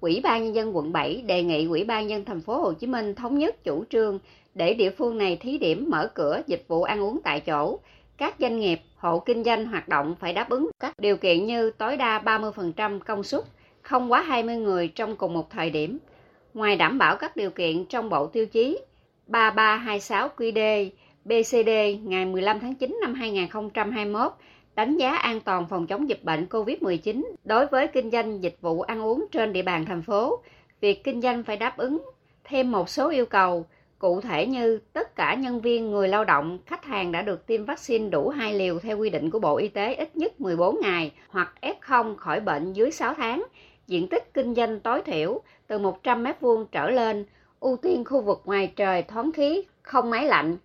[0.00, 2.86] Ủy ban nhân dân quận 7 đề nghị Ủy ban nhân thành phố Hồ Chí
[2.86, 4.18] Minh thống nhất chủ trương
[4.54, 7.78] để địa phương này thí điểm mở cửa dịch vụ ăn uống tại chỗ.
[8.16, 11.70] Các doanh nghiệp, hộ kinh doanh hoạt động phải đáp ứng các điều kiện như
[11.70, 13.44] tối đa 30% công suất,
[13.82, 15.98] không quá 20 người trong cùng một thời điểm.
[16.54, 18.78] Ngoài đảm bảo các điều kiện trong bộ tiêu chí
[19.26, 20.90] 3326 QD
[21.26, 21.68] BCD
[22.02, 24.32] ngày 15 tháng 9 năm 2021
[24.74, 28.80] đánh giá an toàn phòng chống dịch bệnh COVID-19 đối với kinh doanh dịch vụ
[28.80, 30.42] ăn uống trên địa bàn thành phố.
[30.80, 32.02] Việc kinh doanh phải đáp ứng
[32.44, 33.66] thêm một số yêu cầu,
[33.98, 37.64] cụ thể như tất cả nhân viên, người lao động, khách hàng đã được tiêm
[37.64, 41.12] vaccine đủ hai liều theo quy định của Bộ Y tế ít nhất 14 ngày
[41.28, 43.44] hoặc F0 khỏi bệnh dưới 6 tháng,
[43.86, 47.24] diện tích kinh doanh tối thiểu từ 100 m2 trở lên,
[47.60, 50.56] ưu tiên khu vực ngoài trời thoáng khí, không máy lạnh,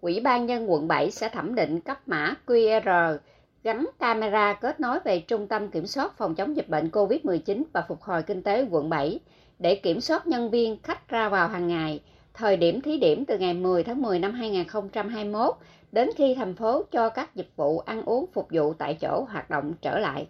[0.00, 3.18] Ủy ban nhân quận 7 sẽ thẩm định cấp mã QR
[3.64, 7.84] gắn camera kết nối về Trung tâm Kiểm soát Phòng chống dịch bệnh COVID-19 và
[7.88, 9.20] Phục hồi Kinh tế quận 7
[9.58, 12.02] để kiểm soát nhân viên, khách ra vào hàng ngày.
[12.34, 15.54] Thời điểm thí điểm từ ngày 10 tháng 10 năm 2021
[15.92, 19.50] đến khi thành phố cho các dịch vụ ăn uống, phục vụ tại chỗ hoạt
[19.50, 20.26] động trở lại.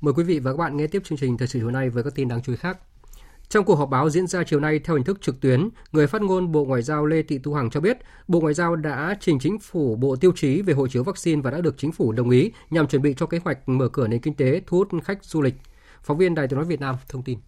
[0.00, 2.04] Mời quý vị và các bạn nghe tiếp chương trình thời sự hôm nay với
[2.04, 2.78] các tin đáng chú ý khác.
[3.52, 6.22] Trong cuộc họp báo diễn ra chiều nay theo hình thức trực tuyến, người phát
[6.22, 7.96] ngôn Bộ Ngoại giao Lê Thị Tu Hằng cho biết,
[8.28, 11.50] Bộ Ngoại giao đã trình chính phủ bộ tiêu chí về hộ chiếu vaccine và
[11.50, 14.20] đã được chính phủ đồng ý nhằm chuẩn bị cho kế hoạch mở cửa nền
[14.20, 15.54] kinh tế thu hút khách du lịch.
[16.02, 17.38] Phóng viên Đài tiếng nói Việt Nam thông tin.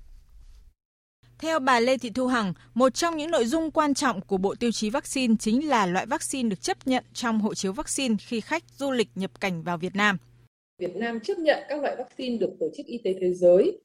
[1.38, 4.54] Theo bà Lê Thị Thu Hằng, một trong những nội dung quan trọng của bộ
[4.54, 8.40] tiêu chí vaccine chính là loại vaccine được chấp nhận trong hộ chiếu vaccine khi
[8.40, 10.18] khách du lịch nhập cảnh vào Việt Nam.
[10.78, 13.78] Việt Nam chấp nhận các loại vaccine được Tổ chức Y tế Thế giới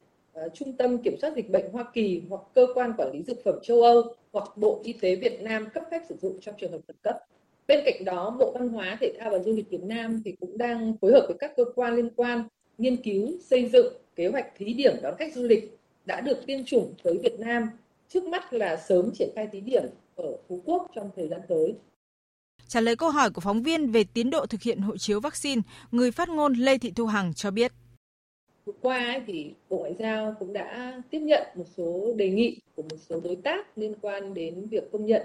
[0.45, 3.43] uh, Trung tâm Kiểm soát Dịch bệnh Hoa Kỳ hoặc Cơ quan Quản lý Dược
[3.43, 6.71] phẩm châu Âu hoặc Bộ Y tế Việt Nam cấp phép sử dụng trong trường
[6.71, 7.17] hợp khẩn cấp.
[7.67, 10.57] Bên cạnh đó, Bộ Văn hóa, Thể thao và Du lịch Việt Nam thì cũng
[10.57, 12.43] đang phối hợp với các cơ quan liên quan
[12.77, 16.65] nghiên cứu, xây dựng kế hoạch thí điểm đón khách du lịch đã được tiêm
[16.65, 17.69] chủng tới Việt Nam.
[18.09, 19.83] Trước mắt là sớm triển khai thí điểm
[20.15, 21.75] ở Phú Quốc trong thời gian tới.
[22.67, 25.61] Trả lời câu hỏi của phóng viên về tiến độ thực hiện hộ chiếu vaccine,
[25.91, 27.71] người phát ngôn Lê Thị Thu Hằng cho biết.
[28.65, 32.57] Vừa qua ấy, thì Bộ Ngoại giao cũng đã tiếp nhận một số đề nghị
[32.75, 35.21] của một số đối tác liên quan đến việc công nhận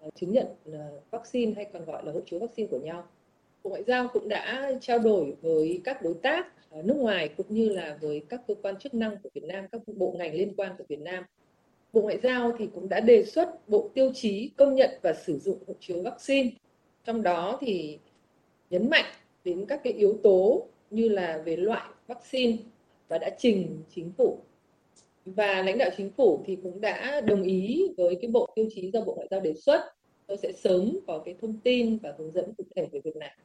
[0.00, 3.06] ờ, chứng nhận ờ, vaccine hay còn gọi là hộ chiếu vaccine của nhau.
[3.64, 7.46] Bộ Ngoại giao cũng đã trao đổi với các đối tác ờ, nước ngoài cũng
[7.48, 10.52] như là với các cơ quan chức năng của Việt Nam, các bộ ngành liên
[10.56, 11.24] quan của Việt Nam.
[11.92, 15.38] Bộ Ngoại giao thì cũng đã đề xuất bộ tiêu chí công nhận và sử
[15.38, 16.50] dụng hộ chiếu vaccine.
[17.04, 17.98] Trong đó thì
[18.70, 19.04] nhấn mạnh
[19.44, 22.56] đến các cái yếu tố như là về loại vaccine
[23.08, 24.38] và đã trình chính phủ
[25.26, 28.90] và lãnh đạo chính phủ thì cũng đã đồng ý với cái bộ tiêu chí
[28.92, 29.80] do Bộ Ngoại giao đề xuất.
[30.26, 33.36] Tôi sẽ sớm có cái thông tin và hướng dẫn cụ thể về việc này.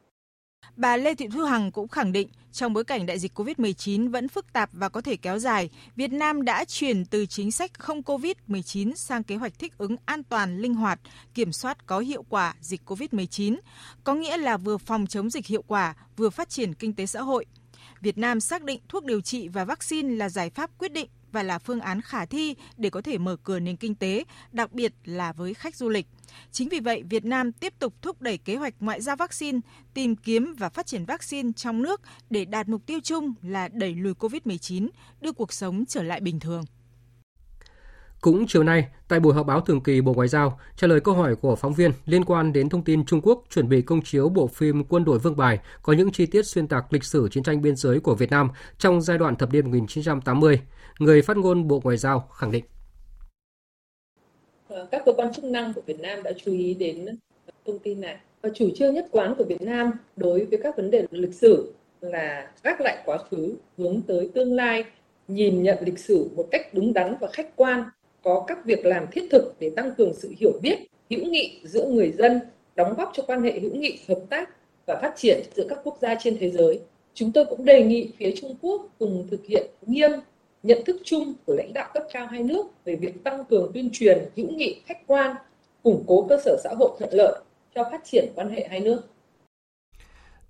[0.75, 4.27] Bà Lê Thị Thu Hằng cũng khẳng định trong bối cảnh đại dịch COVID-19 vẫn
[4.27, 8.01] phức tạp và có thể kéo dài, Việt Nam đã chuyển từ chính sách không
[8.01, 10.99] COVID-19 sang kế hoạch thích ứng an toàn, linh hoạt,
[11.33, 13.57] kiểm soát có hiệu quả dịch COVID-19,
[14.03, 17.21] có nghĩa là vừa phòng chống dịch hiệu quả, vừa phát triển kinh tế xã
[17.21, 17.45] hội.
[18.01, 21.43] Việt Nam xác định thuốc điều trị và vaccine là giải pháp quyết định và
[21.43, 24.93] là phương án khả thi để có thể mở cửa nền kinh tế, đặc biệt
[25.05, 26.07] là với khách du lịch.
[26.51, 29.59] Chính vì vậy, Việt Nam tiếp tục thúc đẩy kế hoạch ngoại giao vaccine,
[29.93, 33.95] tìm kiếm và phát triển vaccine trong nước để đạt mục tiêu chung là đẩy
[33.95, 34.87] lùi COVID-19,
[35.21, 36.63] đưa cuộc sống trở lại bình thường.
[38.21, 41.13] Cũng chiều nay, tại buổi họp báo thường kỳ Bộ Ngoại giao, trả lời câu
[41.13, 44.29] hỏi của phóng viên liên quan đến thông tin Trung Quốc chuẩn bị công chiếu
[44.29, 47.43] bộ phim Quân đội Vương Bài có những chi tiết xuyên tạc lịch sử chiến
[47.43, 50.61] tranh biên giới của Việt Nam trong giai đoạn thập niên 1980,
[50.99, 52.63] người phát ngôn Bộ Ngoại giao khẳng định.
[54.67, 57.79] Ờ, các cơ quan chức năng của Việt Nam đã chú ý đến ờ, thông
[57.79, 58.17] tin này.
[58.41, 61.73] Và chủ trương nhất quán của Việt Nam đối với các vấn đề lịch sử
[62.01, 64.83] là gác lại quá khứ, hướng tới tương lai,
[65.27, 67.83] nhìn nhận lịch sử một cách đúng đắn và khách quan
[68.23, 71.85] có các việc làm thiết thực để tăng cường sự hiểu biết, hữu nghị giữa
[71.85, 72.39] người dân,
[72.75, 74.49] đóng góp cho quan hệ hữu nghị, hợp tác
[74.85, 76.79] và phát triển giữa các quốc gia trên thế giới.
[77.13, 80.11] Chúng tôi cũng đề nghị phía Trung Quốc cùng thực hiện nghiêm
[80.63, 83.89] nhận thức chung của lãnh đạo cấp cao hai nước về việc tăng cường tuyên
[83.93, 85.35] truyền hữu nghị khách quan,
[85.83, 87.39] củng cố cơ sở xã hội thuận lợi
[87.75, 89.01] cho phát triển quan hệ hai nước.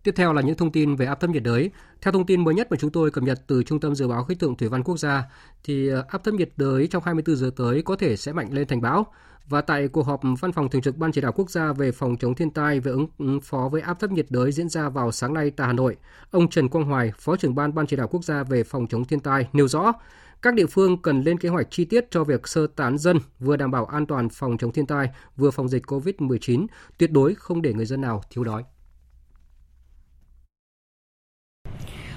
[0.04, 1.72] Tiếp theo là những thông tin về áp thấp nhiệt đới.
[2.02, 4.24] Theo thông tin mới nhất mà chúng tôi cập nhật từ Trung tâm Dự báo
[4.24, 5.24] Khí tượng Thủy văn Quốc gia,
[5.64, 8.68] thì ờ, áp thấp nhiệt đới trong 24 giờ tới có thể sẽ mạnh lên
[8.68, 9.06] thành bão.
[9.50, 12.18] Và tại cuộc họp Văn phòng Thường trực Ban Chỉ đạo Quốc gia về phòng
[12.18, 15.34] chống thiên tai về ứng phó với áp thấp nhiệt đới diễn ra vào sáng
[15.34, 15.98] nay tại Hà Nội,
[16.32, 19.06] ông Trần Quang Hoài, Phó trưởng Ban Ban Chỉ đạo Quốc gia về phòng chống
[19.06, 19.94] thiên tai nêu rõ,
[20.42, 23.56] các địa phương cần lên kế hoạch chi tiết cho việc sơ tán dân, vừa
[23.58, 26.66] đảm bảo an toàn phòng chống thiên tai, vừa phòng dịch COVID-19,
[26.98, 28.64] tuyệt đối không để người dân nào thiếu đói.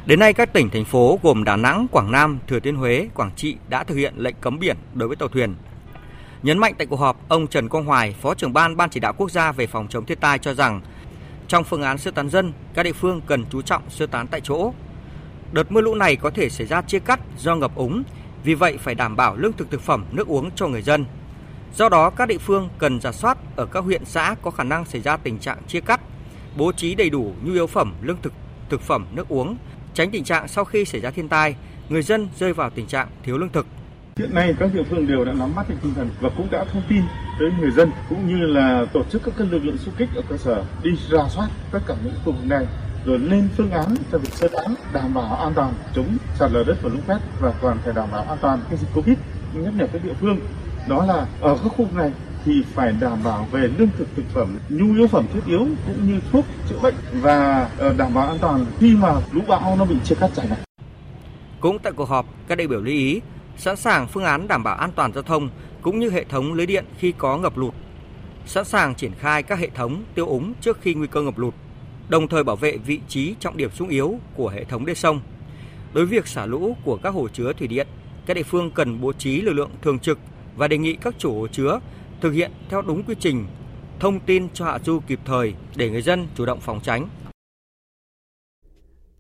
[0.06, 3.30] Đến nay, các tỉnh, thành phố gồm Đà Nẵng, Quảng Nam, Thừa Thiên Huế, Quảng
[3.36, 5.54] Trị đã thực hiện lệnh cấm biển đối với tàu thuyền.
[6.42, 9.12] Nhấn mạnh tại cuộc họp, ông Trần Quang Hoài, Phó trưởng ban Ban chỉ đạo
[9.16, 10.80] quốc gia về phòng chống thiên tai cho rằng,
[11.48, 14.40] trong phương án sơ tán dân, các địa phương cần chú trọng sơ tán tại
[14.40, 14.72] chỗ.
[15.52, 18.02] Đợt mưa lũ này có thể xảy ra chia cắt do ngập úng,
[18.44, 21.04] vì vậy phải đảm bảo lương thực thực phẩm, nước uống cho người dân.
[21.74, 24.84] Do đó, các địa phương cần giả soát ở các huyện xã có khả năng
[24.84, 26.00] xảy ra tình trạng chia cắt,
[26.56, 28.32] bố trí đầy đủ nhu yếu phẩm, lương thực,
[28.70, 29.56] thực phẩm, nước uống,
[29.94, 31.56] tránh tình trạng sau khi xảy ra thiên tai,
[31.88, 33.66] người dân rơi vào tình trạng thiếu lương thực.
[34.16, 36.64] Hiện nay các địa phương đều đã nắm bắt được tinh thần và cũng đã
[36.72, 37.02] thông tin
[37.38, 40.36] tới người dân cũng như là tổ chức các lực lượng xung kích ở cơ
[40.36, 42.66] sở đi ra soát tất cả những khu vực này
[43.04, 46.64] rồi lên phương án cho việc sơ tán đảm bảo an toàn chống sạt lở
[46.66, 49.16] đất và lũ quét và còn phải đảm bảo an toàn cái dịch covid
[49.54, 50.38] nhất là các địa phương
[50.88, 52.12] đó là ở các khu vực này
[52.44, 56.08] thì phải đảm bảo về lương thực thực phẩm, nhu yếu phẩm thiết yếu cũng
[56.08, 59.84] như thuốc chữa bệnh và ờ, đảm bảo an toàn khi mà lũ bão nó
[59.84, 60.58] bị chia cắt chảy này.
[61.60, 63.20] Cũng tại cuộc họp, các đại biểu lưu ý
[63.56, 65.48] sẵn sàng phương án đảm bảo an toàn giao thông
[65.82, 67.74] cũng như hệ thống lưới điện khi có ngập lụt,
[68.46, 71.54] sẵn sàng triển khai các hệ thống tiêu úng trước khi nguy cơ ngập lụt,
[72.08, 75.20] đồng thời bảo vệ vị trí trọng điểm sung yếu của hệ thống đê sông.
[75.92, 77.86] Đối với việc xả lũ của các hồ chứa thủy điện,
[78.26, 80.18] các địa phương cần bố trí lực lượng thường trực
[80.56, 81.80] và đề nghị các chủ hồ chứa
[82.24, 83.46] thực hiện theo đúng quy trình,
[84.00, 87.08] thông tin cho hạ du kịp thời để người dân chủ động phòng tránh.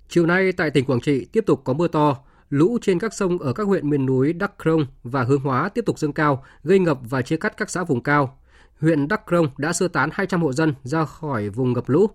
[0.08, 2.16] Chiều nay tại tỉnh Quảng Trị tiếp tục có mưa to,
[2.50, 5.84] lũ trên các sông ở các huyện miền núi Đắk Krông và Hướng Hóa tiếp
[5.86, 8.38] tục dâng cao, gây ngập và chia cắt các xã vùng cao.
[8.80, 12.06] Huyện Đắk Krông đã sơ tán 200 hộ dân ra khỏi vùng ngập lũ.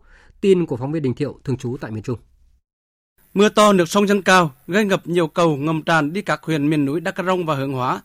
[0.41, 2.19] Tin của phóng viên Đình Thiệu thường trú tại miền Trung.
[3.33, 6.69] Mưa to nước sông dâng cao, gây ngập nhiều cầu ngầm tràn đi các huyện
[6.69, 8.01] miền núi Đắk Krông và Hướng Hóa,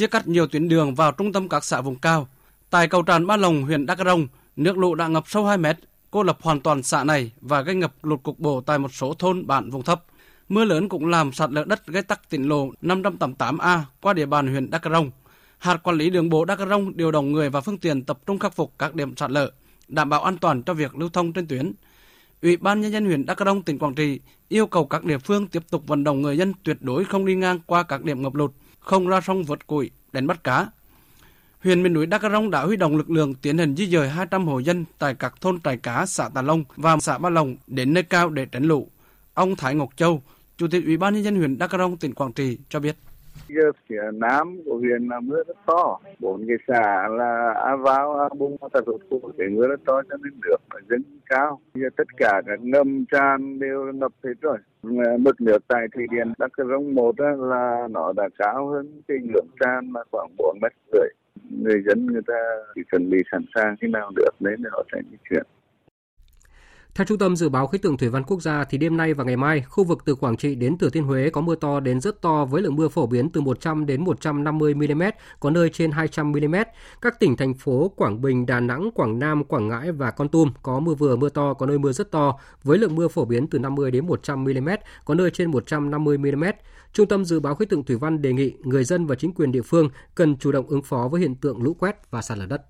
[0.00, 2.28] chia cắt nhiều tuyến đường vào trung tâm các xã vùng cao.
[2.70, 4.26] Tại cầu tràn Ba Lồng, huyện Đắk Rông,
[4.56, 5.76] nước lũ đã ngập sâu 2 mét,
[6.10, 9.14] cô lập hoàn toàn xã này và gây ngập lụt cục bộ tại một số
[9.14, 10.04] thôn bản vùng thấp.
[10.48, 14.46] Mưa lớn cũng làm sạt lở đất gây tắc tỉnh lộ 588A qua địa bàn
[14.46, 15.10] huyện Đắk Rông.
[15.58, 18.38] Hạt quản lý đường bộ Đắk Rông điều động người và phương tiện tập trung
[18.38, 19.50] khắc phục các điểm sạt lở,
[19.88, 21.72] đảm bảo an toàn cho việc lưu thông trên tuyến.
[22.42, 25.46] Ủy ban nhân dân huyện Đắk Rông tỉnh Quảng Trị yêu cầu các địa phương
[25.46, 28.34] tiếp tục vận động người dân tuyệt đối không đi ngang qua các điểm ngập
[28.34, 28.52] lụt,
[28.90, 30.66] không ra sông vượt củi, đánh bắt cá.
[31.62, 34.46] Huyện miền núi Đắk Rông đã huy động lực lượng tiến hành di dời 200
[34.46, 37.94] hộ dân tại các thôn Trại Cá, xã Tà Long và xã Ba lòng đến
[37.94, 38.88] nơi cao để tránh lũ.
[39.34, 40.22] Ông Thái Ngọc Châu,
[40.58, 42.96] Chủ tịch Ủy ban nhân dân huyện Đắk Rông, tỉnh Quảng Trị cho biết.
[43.48, 48.20] Giờ phía nam của huyện là mưa rất to, bốn cái xã là A Vào,
[48.20, 50.56] A Bung, A Tà Rụt khu để mưa rất to cho nên nước
[50.90, 51.60] dâng cao.
[51.74, 54.58] Giờ tất cả các ngầm tràn đều ngập hết rồi.
[55.18, 59.46] Mực nước tại thủy điện Đắk Rông một là nó đã cao hơn cái lượng
[59.60, 61.08] tràn là khoảng 4 mét rưỡi.
[61.62, 62.34] Người dân người ta
[62.74, 65.42] chỉ chuẩn bị sẵn sàng khi nào được đến để họ sẽ di chuyển.
[66.94, 69.24] Theo Trung tâm Dự báo Khí tượng Thủy văn Quốc gia thì đêm nay và
[69.24, 72.00] ngày mai, khu vực từ Quảng Trị đến Thừa Thiên Huế có mưa to đến
[72.00, 75.02] rất to với lượng mưa phổ biến từ 100 đến 150 mm,
[75.40, 76.54] có nơi trên 200 mm.
[77.00, 80.52] Các tỉnh thành phố Quảng Bình, Đà Nẵng, Quảng Nam, Quảng Ngãi và Con Tum
[80.62, 83.46] có mưa vừa mưa to, có nơi mưa rất to với lượng mưa phổ biến
[83.46, 84.68] từ 50 đến 100 mm,
[85.04, 86.44] có nơi trên 150 mm.
[86.92, 89.52] Trung tâm Dự báo Khí tượng Thủy văn đề nghị người dân và chính quyền
[89.52, 92.46] địa phương cần chủ động ứng phó với hiện tượng lũ quét và sạt lở
[92.46, 92.62] đất.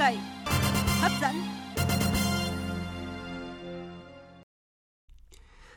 [0.00, 0.18] Cậy,
[1.00, 1.34] hấp dẫn.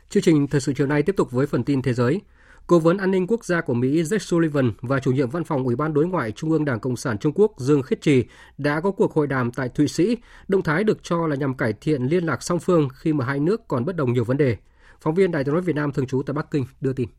[0.09, 2.21] Chương trình thời sự chiều nay tiếp tục với phần tin thế giới.
[2.67, 5.63] Cố vấn an ninh quốc gia của Mỹ Jake Sullivan và chủ nhiệm văn phòng
[5.63, 8.25] Ủy ban đối ngoại Trung ương Đảng Cộng sản Trung Quốc Dương Khiết Trì
[8.57, 10.17] đã có cuộc hội đàm tại Thụy Sĩ.
[10.47, 13.39] Động thái được cho là nhằm cải thiện liên lạc song phương khi mà hai
[13.39, 14.57] nước còn bất đồng nhiều vấn đề.
[15.01, 17.09] Phóng viên Đài tiếng nói Việt Nam thường trú tại Bắc Kinh đưa tin.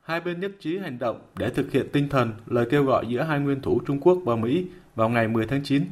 [0.00, 3.22] Hai bên nhất trí hành động để thực hiện tinh thần lời kêu gọi giữa
[3.22, 4.66] hai nguyên thủ Trung Quốc và Mỹ
[5.00, 5.84] vào ngày 10 tháng 9,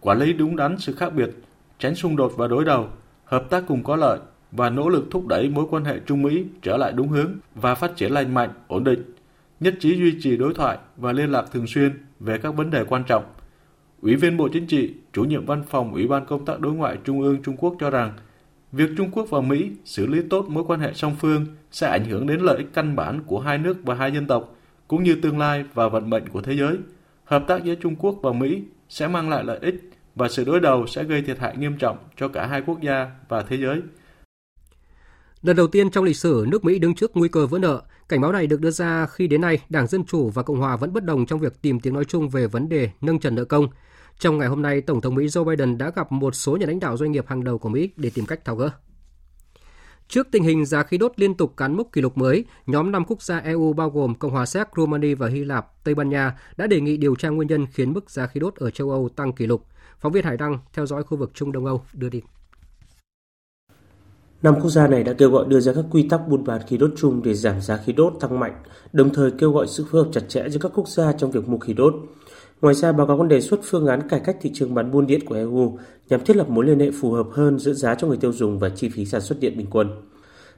[0.00, 1.30] quản lý đúng đắn sự khác biệt,
[1.78, 2.88] tránh xung đột và đối đầu,
[3.24, 4.18] hợp tác cùng có lợi
[4.52, 7.74] và nỗ lực thúc đẩy mối quan hệ Trung Mỹ trở lại đúng hướng và
[7.74, 9.02] phát triển lành mạnh, ổn định,
[9.60, 12.84] nhất trí duy trì đối thoại và liên lạc thường xuyên về các vấn đề
[12.84, 13.24] quan trọng.
[14.02, 16.98] Ủy viên Bộ Chính trị, chủ nhiệm văn phòng Ủy ban Công tác Đối ngoại
[17.04, 18.12] Trung ương Trung Quốc cho rằng,
[18.72, 22.04] việc Trung Quốc và Mỹ xử lý tốt mối quan hệ song phương sẽ ảnh
[22.04, 24.54] hưởng đến lợi ích căn bản của hai nước và hai dân tộc,
[24.88, 26.76] cũng như tương lai và vận mệnh của thế giới.
[27.24, 30.60] Hợp tác giữa Trung Quốc và Mỹ sẽ mang lại lợi ích và sự đối
[30.60, 33.82] đầu sẽ gây thiệt hại nghiêm trọng cho cả hai quốc gia và thế giới.
[35.42, 37.82] Lần đầu tiên trong lịch sử, nước Mỹ đứng trước nguy cơ vỡ nợ.
[38.08, 40.76] Cảnh báo này được đưa ra khi đến nay Đảng Dân Chủ và Cộng Hòa
[40.76, 43.44] vẫn bất đồng trong việc tìm tiếng nói chung về vấn đề nâng trần nợ
[43.44, 43.68] công.
[44.18, 46.80] Trong ngày hôm nay, Tổng thống Mỹ Joe Biden đã gặp một số nhà lãnh
[46.80, 48.70] đạo doanh nghiệp hàng đầu của Mỹ để tìm cách tháo gỡ.
[50.08, 53.04] Trước tình hình giá khí đốt liên tục cán mốc kỷ lục mới, nhóm 5
[53.04, 56.38] quốc gia EU bao gồm Cộng hòa Séc, Romania và Hy Lạp, Tây Ban Nha
[56.56, 59.08] đã đề nghị điều tra nguyên nhân khiến mức giá khí đốt ở châu Âu
[59.08, 59.66] tăng kỷ lục.
[60.00, 62.24] Phóng viên Hải Đăng theo dõi khu vực Trung Đông Âu đưa tin.
[64.42, 66.76] Năm quốc gia này đã kêu gọi đưa ra các quy tắc buôn bán khí
[66.76, 70.04] đốt chung để giảm giá khí đốt tăng mạnh, đồng thời kêu gọi sự phối
[70.04, 71.94] hợp chặt chẽ giữa các quốc gia trong việc mua khí đốt.
[72.60, 75.06] Ngoài ra, báo cáo còn đề xuất phương án cải cách thị trường bán buôn
[75.06, 75.78] điện của EU
[76.08, 78.58] nhằm thiết lập mối liên hệ phù hợp hơn giữa giá cho người tiêu dùng
[78.58, 79.88] và chi phí sản xuất điện bình quân.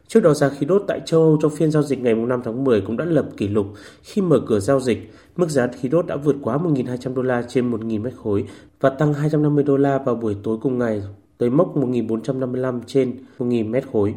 [0.08, 2.64] Trước đó, giá khí đốt tại châu Âu trong phiên giao dịch ngày 5 tháng
[2.64, 3.66] 10 cũng đã lập kỷ lục
[4.02, 5.12] khi mở cửa giao dịch.
[5.36, 8.44] Mức giá khí đốt đã vượt quá 1.200 đô la trên 1.000 mét khối
[8.80, 11.02] và tăng 250 đô la vào buổi tối cùng ngày
[11.38, 14.14] tới mốc 1.455 trên 1.000 mét khối.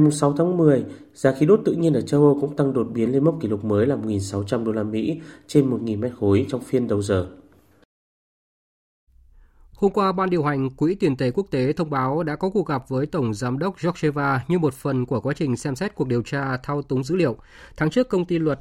[0.00, 0.84] Ngày 6 tháng 10,
[1.14, 3.48] giá khí đốt tự nhiên ở châu Âu cũng tăng đột biến lên mốc kỷ
[3.48, 7.26] lục mới là 1.600 đô la Mỹ trên 1.000 mét khối trong phiên đầu giờ.
[9.76, 12.66] Hôm qua, Ban điều hành Quỹ tiền tệ quốc tế thông báo đã có cuộc
[12.66, 16.08] gặp với Tổng Giám đốc Georgieva như một phần của quá trình xem xét cuộc
[16.08, 17.36] điều tra thao túng dữ liệu.
[17.76, 18.58] Tháng trước, công ty luật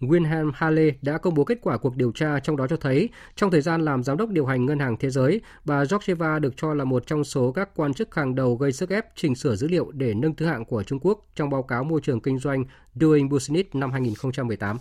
[0.00, 3.50] Wilhelm Halle đã công bố kết quả cuộc điều tra trong đó cho thấy trong
[3.50, 6.74] thời gian làm giám đốc điều hành Ngân hàng Thế giới, bà Georgieva được cho
[6.74, 9.68] là một trong số các quan chức hàng đầu gây sức ép chỉnh sửa dữ
[9.68, 12.64] liệu để nâng thứ hạng của Trung Quốc trong báo cáo môi trường kinh doanh
[12.94, 14.78] Doing Business năm 2018.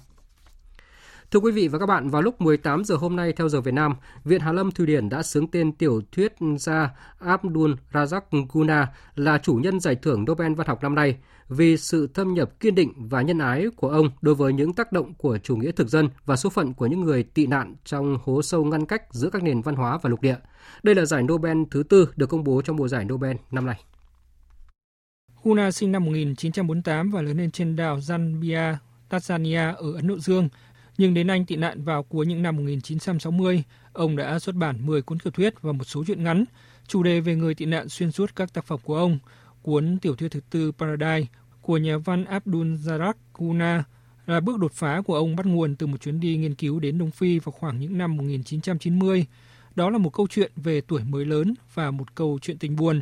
[1.32, 3.74] Thưa quý vị và các bạn, vào lúc 18 giờ hôm nay theo giờ Việt
[3.74, 8.88] Nam, Viện Hàn Lâm Thụy Điển đã xướng tên tiểu thuyết gia Abdul Razak Guna
[9.16, 11.18] là chủ nhân giải thưởng Nobel văn học năm nay
[11.50, 14.92] vì sự thâm nhập kiên định và nhân ái của ông đối với những tác
[14.92, 18.18] động của chủ nghĩa thực dân và số phận của những người tị nạn trong
[18.24, 20.38] hố sâu ngăn cách giữa các nền văn hóa và lục địa.
[20.84, 23.84] Đây là giải Nobel thứ tư được công bố trong mùa giải Nobel năm nay.
[25.44, 28.76] Guna sinh năm 1948 và lớn lên trên đảo Zambia,
[29.10, 30.50] Tanzania ở Ấn Độ Dương–
[30.98, 33.64] nhưng đến Anh tị nạn vào cuối những năm 1960,
[33.94, 36.46] ông đã xuất bản 10 cuốn tiểu thuyết và một số truyện ngắn,
[36.88, 39.20] chủ đề về người tị nạn xuyên suốt các tác phẩm của ông.
[39.62, 41.28] Cuốn tiểu thuyết thứ tư Paradise
[41.62, 43.84] của nhà văn Abdul Zarak Guna
[44.26, 46.98] là bước đột phá của ông bắt nguồn từ một chuyến đi nghiên cứu đến
[46.98, 49.26] Đông Phi vào khoảng những năm 1990.
[49.76, 53.02] Đó là một câu chuyện về tuổi mới lớn và một câu chuyện tình buồn.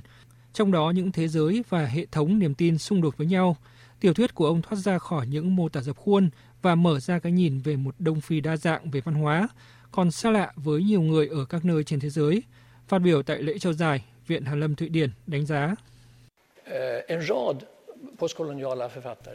[0.54, 3.58] Trong đó những thế giới và hệ thống niềm tin xung đột với nhau.
[4.00, 6.30] Tiểu thuyết của ông thoát ra khỏi những mô tả dập khuôn
[6.62, 9.47] và mở ra cái nhìn về một Đông Phi đa dạng về văn hóa,
[9.92, 12.43] còn xa lạ với nhiều người ở các nơi trên thế giới.
[12.88, 15.76] Phát biểu tại lễ trao giải, Viện Hàn Lâm Thụy Điển đánh giá.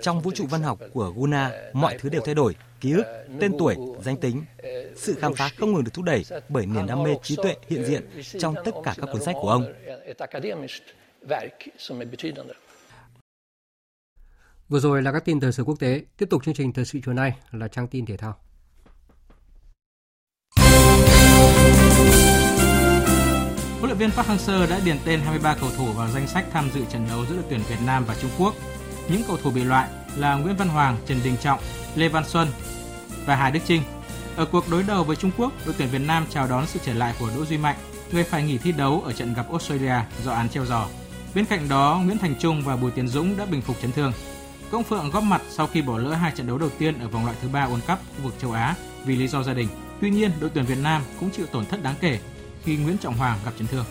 [0.03, 3.05] Trong vũ trụ văn học của Guna, mọi thứ đều thay đổi, ký ức,
[3.41, 4.45] tên tuổi, danh tính.
[4.97, 7.85] Sự khám phá không ngừng được thúc đẩy bởi niềm đam mê trí tuệ hiện
[7.85, 8.03] diện
[8.39, 9.65] trong tất cả các cuốn sách của ông.
[14.69, 16.03] Vừa rồi là các tin thời sự quốc tế.
[16.17, 18.37] Tiếp tục chương trình thời sự chiều nay là trang tin thể thao.
[23.79, 26.71] Huấn luyện viên Park Hang-seo đã điền tên 23 cầu thủ vào danh sách tham
[26.75, 28.55] dự trận đấu giữa đội tuyển Việt Nam và Trung Quốc.
[29.11, 31.61] Những cầu thủ bị loại là Nguyễn Văn Hoàng, Trần Đình Trọng,
[31.97, 32.49] Lê Văn Xuân
[33.27, 33.83] và Hà Đức Trinh.
[34.37, 36.95] Ở cuộc đối đầu với Trung Quốc, đội tuyển Việt Nam chào đón sự trở
[36.95, 37.77] lại của Đỗ Duy Mạnh,
[38.13, 40.89] người phải nghỉ thi đấu ở trận gặp Australia do án treo giò.
[41.35, 44.13] Bên cạnh đó, Nguyễn Thành Trung và Bùi Tiến Dũng đã bình phục chấn thương.
[44.71, 47.25] Công Phượng góp mặt sau khi bỏ lỡ hai trận đấu đầu tiên ở vòng
[47.25, 48.75] loại thứ ba World Cup khu vực châu Á
[49.05, 49.69] vì lý do gia đình.
[50.01, 52.19] Tuy nhiên, đội tuyển Việt Nam cũng chịu tổn thất đáng kể
[52.65, 53.85] khi Nguyễn Trọng Hoàng gặp chấn thương.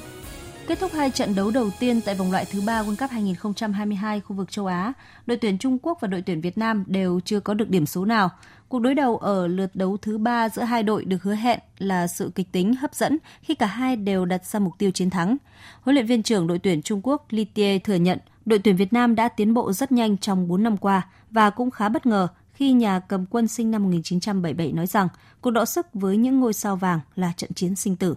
[0.68, 4.22] Kết thúc hai trận đấu đầu tiên tại vòng loại thứ ba World Cup 2022
[4.22, 4.94] khu vực châu Á,
[5.26, 8.06] đội tuyển Trung Quốc và đội tuyển Việt Nam đều chưa có được điểm số
[8.06, 8.30] nào.
[8.74, 12.08] Cuộc đối đầu ở lượt đấu thứ ba giữa hai đội được hứa hẹn là
[12.08, 15.38] sự kịch tính, hấp dẫn khi cả hai đều đặt ra mục tiêu chiến thắng.
[15.82, 18.94] Huấn luyện viên trưởng đội tuyển Trung Quốc Li Tie thừa nhận đội tuyển Việt
[18.94, 22.28] Nam đã tiến bộ rất nhanh trong 4 năm qua và cũng khá bất ngờ
[22.54, 25.08] khi nhà cầm quân sinh năm 1977 nói rằng
[25.42, 28.16] cuộc đọ sức với những ngôi sao vàng là trận chiến sinh tử.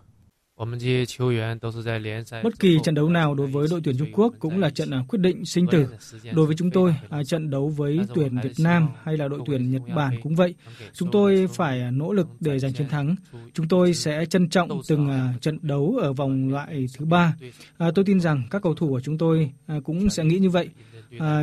[2.43, 5.19] Bất kỳ trận đấu nào đối với đội tuyển Trung Quốc cũng là trận quyết
[5.19, 5.89] định sinh tử.
[6.33, 6.95] Đối với chúng tôi,
[7.27, 10.55] trận đấu với tuyển Việt Nam hay là đội tuyển Nhật Bản cũng vậy.
[10.93, 13.17] Chúng tôi phải nỗ lực để giành chiến thắng.
[13.55, 15.11] Chúng tôi sẽ trân trọng từng
[15.41, 17.37] trận đấu ở vòng loại thứ ba.
[17.79, 19.53] Tôi tin rằng các cầu thủ của chúng tôi
[19.85, 20.69] cũng sẽ nghĩ như vậy.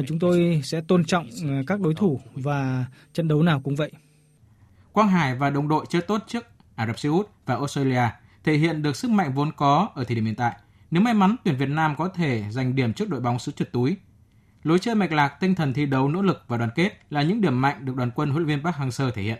[0.08, 1.28] Chúng tôi sẽ tôn trọng
[1.68, 3.92] các đối thủ và trận đấu nào cũng vậy.
[4.92, 6.46] Quang Hải và đồng đội chơi tốt trước
[6.76, 8.10] Ả Rập Xê Út và Australia
[8.44, 10.56] thể hiện được sức mạnh vốn có ở thời điểm hiện tại.
[10.92, 13.72] Nếu may mắn, tuyển Việt Nam có thể giành điểm trước đội bóng xứ trượt
[13.72, 13.98] túi.
[14.64, 17.42] Lối chơi mạch lạc, tinh thần thi đấu nỗ lực và đoàn kết là những
[17.42, 19.40] điểm mạnh được đoàn quân huấn luyện viên Park Hang-seo thể hiện.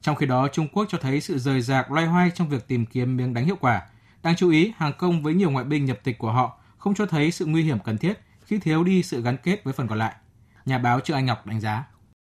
[0.00, 2.86] Trong khi đó, Trung Quốc cho thấy sự rời rạc loay hoay trong việc tìm
[2.86, 3.82] kiếm miếng đánh hiệu quả.
[4.22, 7.06] Đáng chú ý, hàng công với nhiều ngoại binh nhập tịch của họ không cho
[7.06, 9.98] thấy sự nguy hiểm cần thiết khi thiếu đi sự gắn kết với phần còn
[9.98, 10.14] lại.
[10.66, 11.84] Nhà báo Trương Anh Ngọc đánh giá.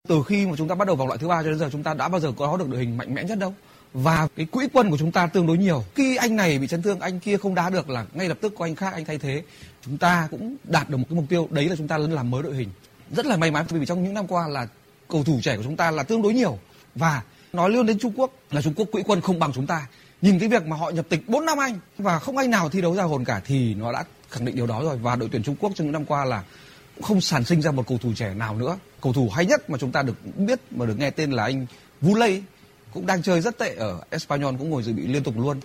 [0.07, 1.83] Từ khi mà chúng ta bắt đầu vòng loại thứ ba cho đến giờ chúng
[1.83, 3.53] ta đã bao giờ có được đội hình mạnh mẽ nhất đâu
[3.93, 5.83] và cái quỹ quân của chúng ta tương đối nhiều.
[5.95, 8.53] Khi anh này bị chấn thương, anh kia không đá được là ngay lập tức
[8.57, 9.43] có anh khác, anh thay thế.
[9.81, 12.43] Chúng ta cũng đạt được một cái mục tiêu, đấy là chúng ta làm mới
[12.43, 12.69] đội hình.
[13.11, 14.67] Rất là may mắn vì trong những năm qua là
[15.09, 16.59] cầu thủ trẻ của chúng ta là tương đối nhiều.
[16.95, 17.21] Và
[17.53, 19.87] nói luôn đến Trung Quốc là Trung Quốc quỹ quân không bằng chúng ta.
[20.21, 22.81] Nhìn cái việc mà họ nhập tịch 4 năm anh, và không anh nào thi
[22.81, 24.97] đấu ra hồn cả, thì nó đã khẳng định điều đó rồi.
[24.97, 26.43] Và đội tuyển Trung Quốc trong những năm qua là
[27.01, 28.77] không sản sinh ra một cầu thủ trẻ nào nữa.
[29.01, 31.65] Cầu thủ hay nhất mà chúng ta được biết, mà được nghe tên là anh
[32.01, 32.43] Vu Lây
[32.93, 35.59] cũng đang chơi rất tệ ở Espanyol cũng ngồi dự bị liên tục luôn.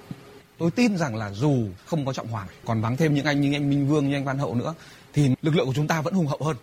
[0.59, 3.52] Tôi tin rằng là dù không có Trọng Hoàng, còn vắng thêm những anh như
[3.52, 4.74] anh Minh Vương, như anh Văn Hậu nữa,
[5.12, 6.56] thì lực lượng của chúng ta vẫn hùng hậu hơn.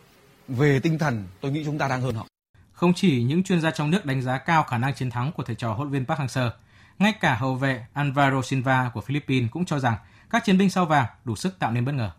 [0.47, 2.27] Về tinh thần, tôi nghĩ chúng ta đang hơn họ.
[2.73, 5.43] Không chỉ những chuyên gia trong nước đánh giá cao khả năng chiến thắng của
[5.43, 6.49] thầy trò huấn viên Park Hang-seo,
[6.99, 9.97] ngay cả hậu vệ Alvaro Silva của Philippines cũng cho rằng
[10.29, 12.11] các chiến binh sao vàng đủ sức tạo nên bất ngờ.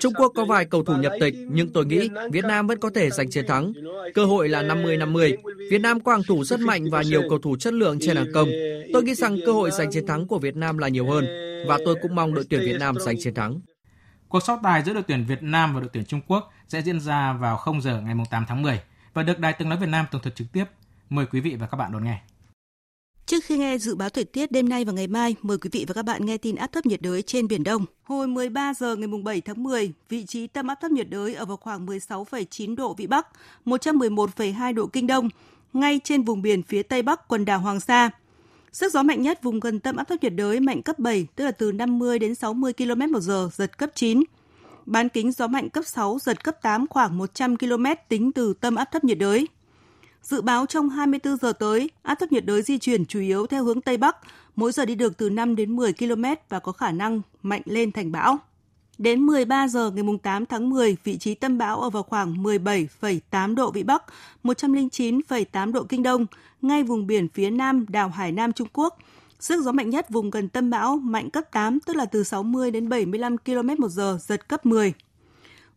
[0.00, 2.90] Trung Quốc có vài cầu thủ nhập tịch, nhưng tôi nghĩ Việt Nam vẫn có
[2.94, 3.72] thể giành chiến thắng.
[4.14, 5.36] Cơ hội là 50-50.
[5.70, 8.32] Việt Nam có hàng thủ rất mạnh và nhiều cầu thủ chất lượng trên hàng
[8.34, 8.48] công.
[8.92, 11.26] Tôi nghĩ rằng cơ hội giành chiến thắng của Việt Nam là nhiều hơn,
[11.66, 13.60] và tôi cũng mong đội tuyển Việt Nam giành chiến thắng.
[14.28, 17.00] Cuộc so tài giữa đội tuyển Việt Nam và đội tuyển Trung Quốc sẽ diễn
[17.00, 18.80] ra vào 0 giờ ngày 8 tháng 10
[19.14, 20.64] và được Đài Tiếng nói Việt Nam tường thuật trực tiếp.
[21.10, 22.20] Mời quý vị và các bạn đón nghe.
[23.30, 25.84] Trước khi nghe dự báo thời tiết đêm nay và ngày mai, mời quý vị
[25.88, 27.84] và các bạn nghe tin áp thấp nhiệt đới trên biển Đông.
[28.02, 31.44] Hồi 13 giờ ngày 7 tháng 10, vị trí tâm áp thấp nhiệt đới ở
[31.44, 33.26] vào khoảng 16,9 độ Vĩ Bắc,
[33.64, 35.28] 111,2 độ Kinh Đông,
[35.72, 38.10] ngay trên vùng biển phía Tây Bắc quần đảo Hoàng Sa.
[38.72, 41.44] Sức gió mạnh nhất vùng gần tâm áp thấp nhiệt đới mạnh cấp 7, tức
[41.44, 44.22] là từ 50 đến 60 km một giờ, giật cấp 9.
[44.86, 48.74] Bán kính gió mạnh cấp 6, giật cấp 8 khoảng 100 km tính từ tâm
[48.74, 49.46] áp thấp nhiệt đới.
[50.22, 53.64] Dự báo trong 24 giờ tới, áp thấp nhiệt đới di chuyển chủ yếu theo
[53.64, 54.16] hướng Tây Bắc,
[54.56, 57.92] mỗi giờ đi được từ 5 đến 10 km và có khả năng mạnh lên
[57.92, 58.38] thành bão.
[58.98, 63.54] Đến 13 giờ ngày 8 tháng 10, vị trí tâm bão ở vào khoảng 17,8
[63.54, 64.04] độ Vĩ Bắc,
[64.44, 66.26] 109,8 độ Kinh Đông,
[66.62, 68.98] ngay vùng biển phía nam đảo Hải Nam Trung Quốc.
[69.40, 72.70] Sức gió mạnh nhất vùng gần tâm bão mạnh cấp 8, tức là từ 60
[72.70, 74.92] đến 75 km một giờ, giật cấp 10.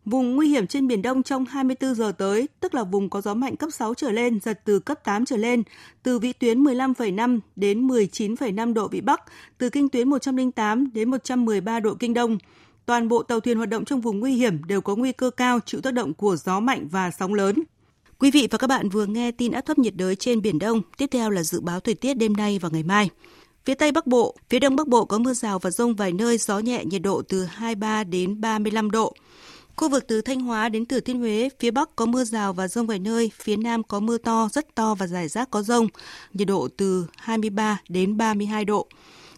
[0.04, 3.34] Vùng nguy hiểm trên Biển Đông trong 24 giờ tới, tức là vùng có gió
[3.34, 5.62] mạnh cấp 6 trở lên, giật từ cấp 8 trở lên,
[6.02, 9.20] từ vĩ tuyến 15,5 đến 19,5 độ Vĩ Bắc,
[9.58, 12.38] từ kinh tuyến 108 đến 113 độ Kinh Đông.
[12.86, 15.58] Toàn bộ tàu thuyền hoạt động trong vùng nguy hiểm đều có nguy cơ cao
[15.66, 17.62] chịu tác động của gió mạnh và sóng lớn.
[18.18, 20.82] Quý vị và các bạn vừa nghe tin áp thấp nhiệt đới trên Biển Đông,
[20.96, 23.10] tiếp theo là dự báo thời tiết đêm nay và ngày mai.
[23.64, 26.38] Phía Tây Bắc Bộ, phía Đông Bắc Bộ có mưa rào và rông vài nơi,
[26.38, 29.14] gió nhẹ, nhiệt độ từ 23 đến 35 độ.
[29.76, 32.68] Khu vực từ Thanh Hóa đến Thừa Thiên Huế, phía Bắc có mưa rào và
[32.68, 35.88] rông vài nơi, phía Nam có mưa to, rất to và rải rác có rông,
[36.32, 38.86] nhiệt độ từ 23 đến 32 độ.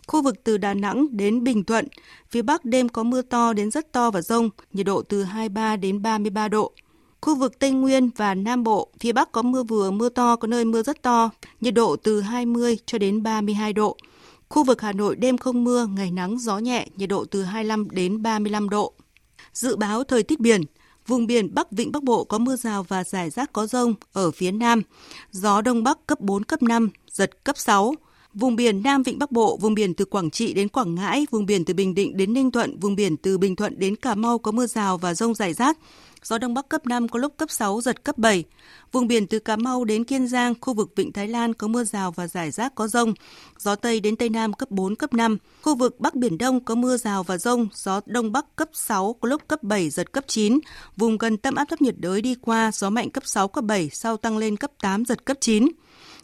[0.06, 1.88] Khu vực từ Đà Nẵng đến Bình Thuận,
[2.30, 5.76] phía Bắc đêm có mưa to đến rất to và rông, nhiệt độ từ 23
[5.76, 6.72] đến 33 độ.
[7.20, 10.48] Khu vực Tây Nguyên và Nam Bộ, phía Bắc có mưa vừa, mưa to, có
[10.48, 11.30] nơi mưa rất to,
[11.60, 13.96] nhiệt độ từ 20 cho đến 32 độ.
[14.48, 17.90] Khu vực Hà Nội đêm không mưa, ngày nắng, gió nhẹ, nhiệt độ từ 25
[17.90, 18.92] đến 35 độ.
[19.56, 20.62] Dự báo thời tiết biển,
[21.06, 24.30] Vùng biển Bắc Vịnh Bắc Bộ có mưa rào và rải rác có rông ở
[24.30, 24.82] phía Nam.
[25.32, 27.94] Gió Đông Bắc cấp 4, cấp 5, giật cấp 6.
[28.34, 31.46] Vùng biển Nam Vịnh Bắc Bộ, vùng biển từ Quảng Trị đến Quảng Ngãi, vùng
[31.46, 34.38] biển từ Bình Định đến Ninh Thuận, vùng biển từ Bình Thuận đến Cà Mau
[34.38, 35.78] có mưa rào và rông rải rác.
[36.28, 38.44] Gió Đông Bắc cấp 5 có lúc cấp 6, giật cấp 7.
[38.92, 41.84] Vùng biển từ Cà Mau đến Kiên Giang, khu vực Vịnh Thái Lan có mưa
[41.84, 43.14] rào và rải rác có rông.
[43.58, 45.38] Gió Tây đến Tây Nam cấp 4, cấp 5.
[45.62, 47.68] Khu vực Bắc Biển Đông có mưa rào và rông.
[47.74, 50.58] Gió Đông Bắc cấp 6, có lúc cấp 7, giật cấp 9.
[50.96, 53.90] Vùng gần tâm áp thấp nhiệt đới đi qua, gió mạnh cấp 6, cấp 7,
[53.92, 55.68] sau tăng lên cấp 8, giật cấp 9.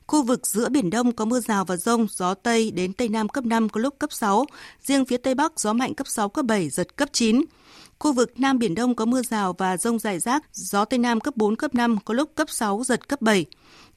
[0.06, 3.28] Khu vực giữa Biển Đông có mưa rào và rông, gió Tây đến Tây Nam
[3.28, 4.46] cấp 5 có lúc cấp 6.
[4.82, 7.44] Riêng phía Tây Bắc gió mạnh cấp 6, cấp 7, giật cấp 9.
[8.02, 11.20] Khu vực Nam Biển Đông có mưa rào và rông rải rác, gió Tây Nam
[11.20, 13.44] cấp 4, cấp 5, có lúc cấp 6, giật cấp 7.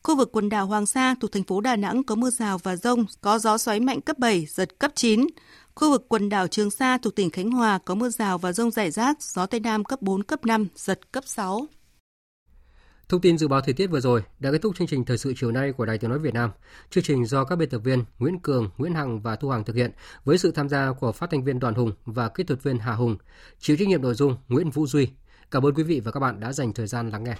[0.03, 2.75] Khu vực quần đảo Hoàng Sa thuộc thành phố Đà Nẵng có mưa rào và
[2.75, 5.27] rông, có gió xoáy mạnh cấp 7, giật cấp 9.
[5.75, 8.71] Khu vực quần đảo Trường Sa thuộc tỉnh Khánh Hòa có mưa rào và rông
[8.71, 11.67] rải rác, gió Tây Nam cấp 4, cấp 5, giật cấp 6.
[13.09, 15.33] Thông tin dự báo thời tiết vừa rồi đã kết thúc chương trình thời sự
[15.37, 16.51] chiều nay của Đài Tiếng nói Việt Nam.
[16.89, 19.75] Chương trình do các biên tập viên Nguyễn Cường, Nguyễn Hằng và Thu Hằng thực
[19.75, 19.91] hiện
[20.23, 22.93] với sự tham gia của phát thanh viên Đoàn Hùng và kỹ thuật viên Hà
[22.93, 23.17] Hùng,
[23.59, 25.09] chịu trách nhiệm nội dung Nguyễn Vũ Duy.
[25.51, 27.35] Cảm ơn quý vị và các bạn đã dành thời gian lắng nghe.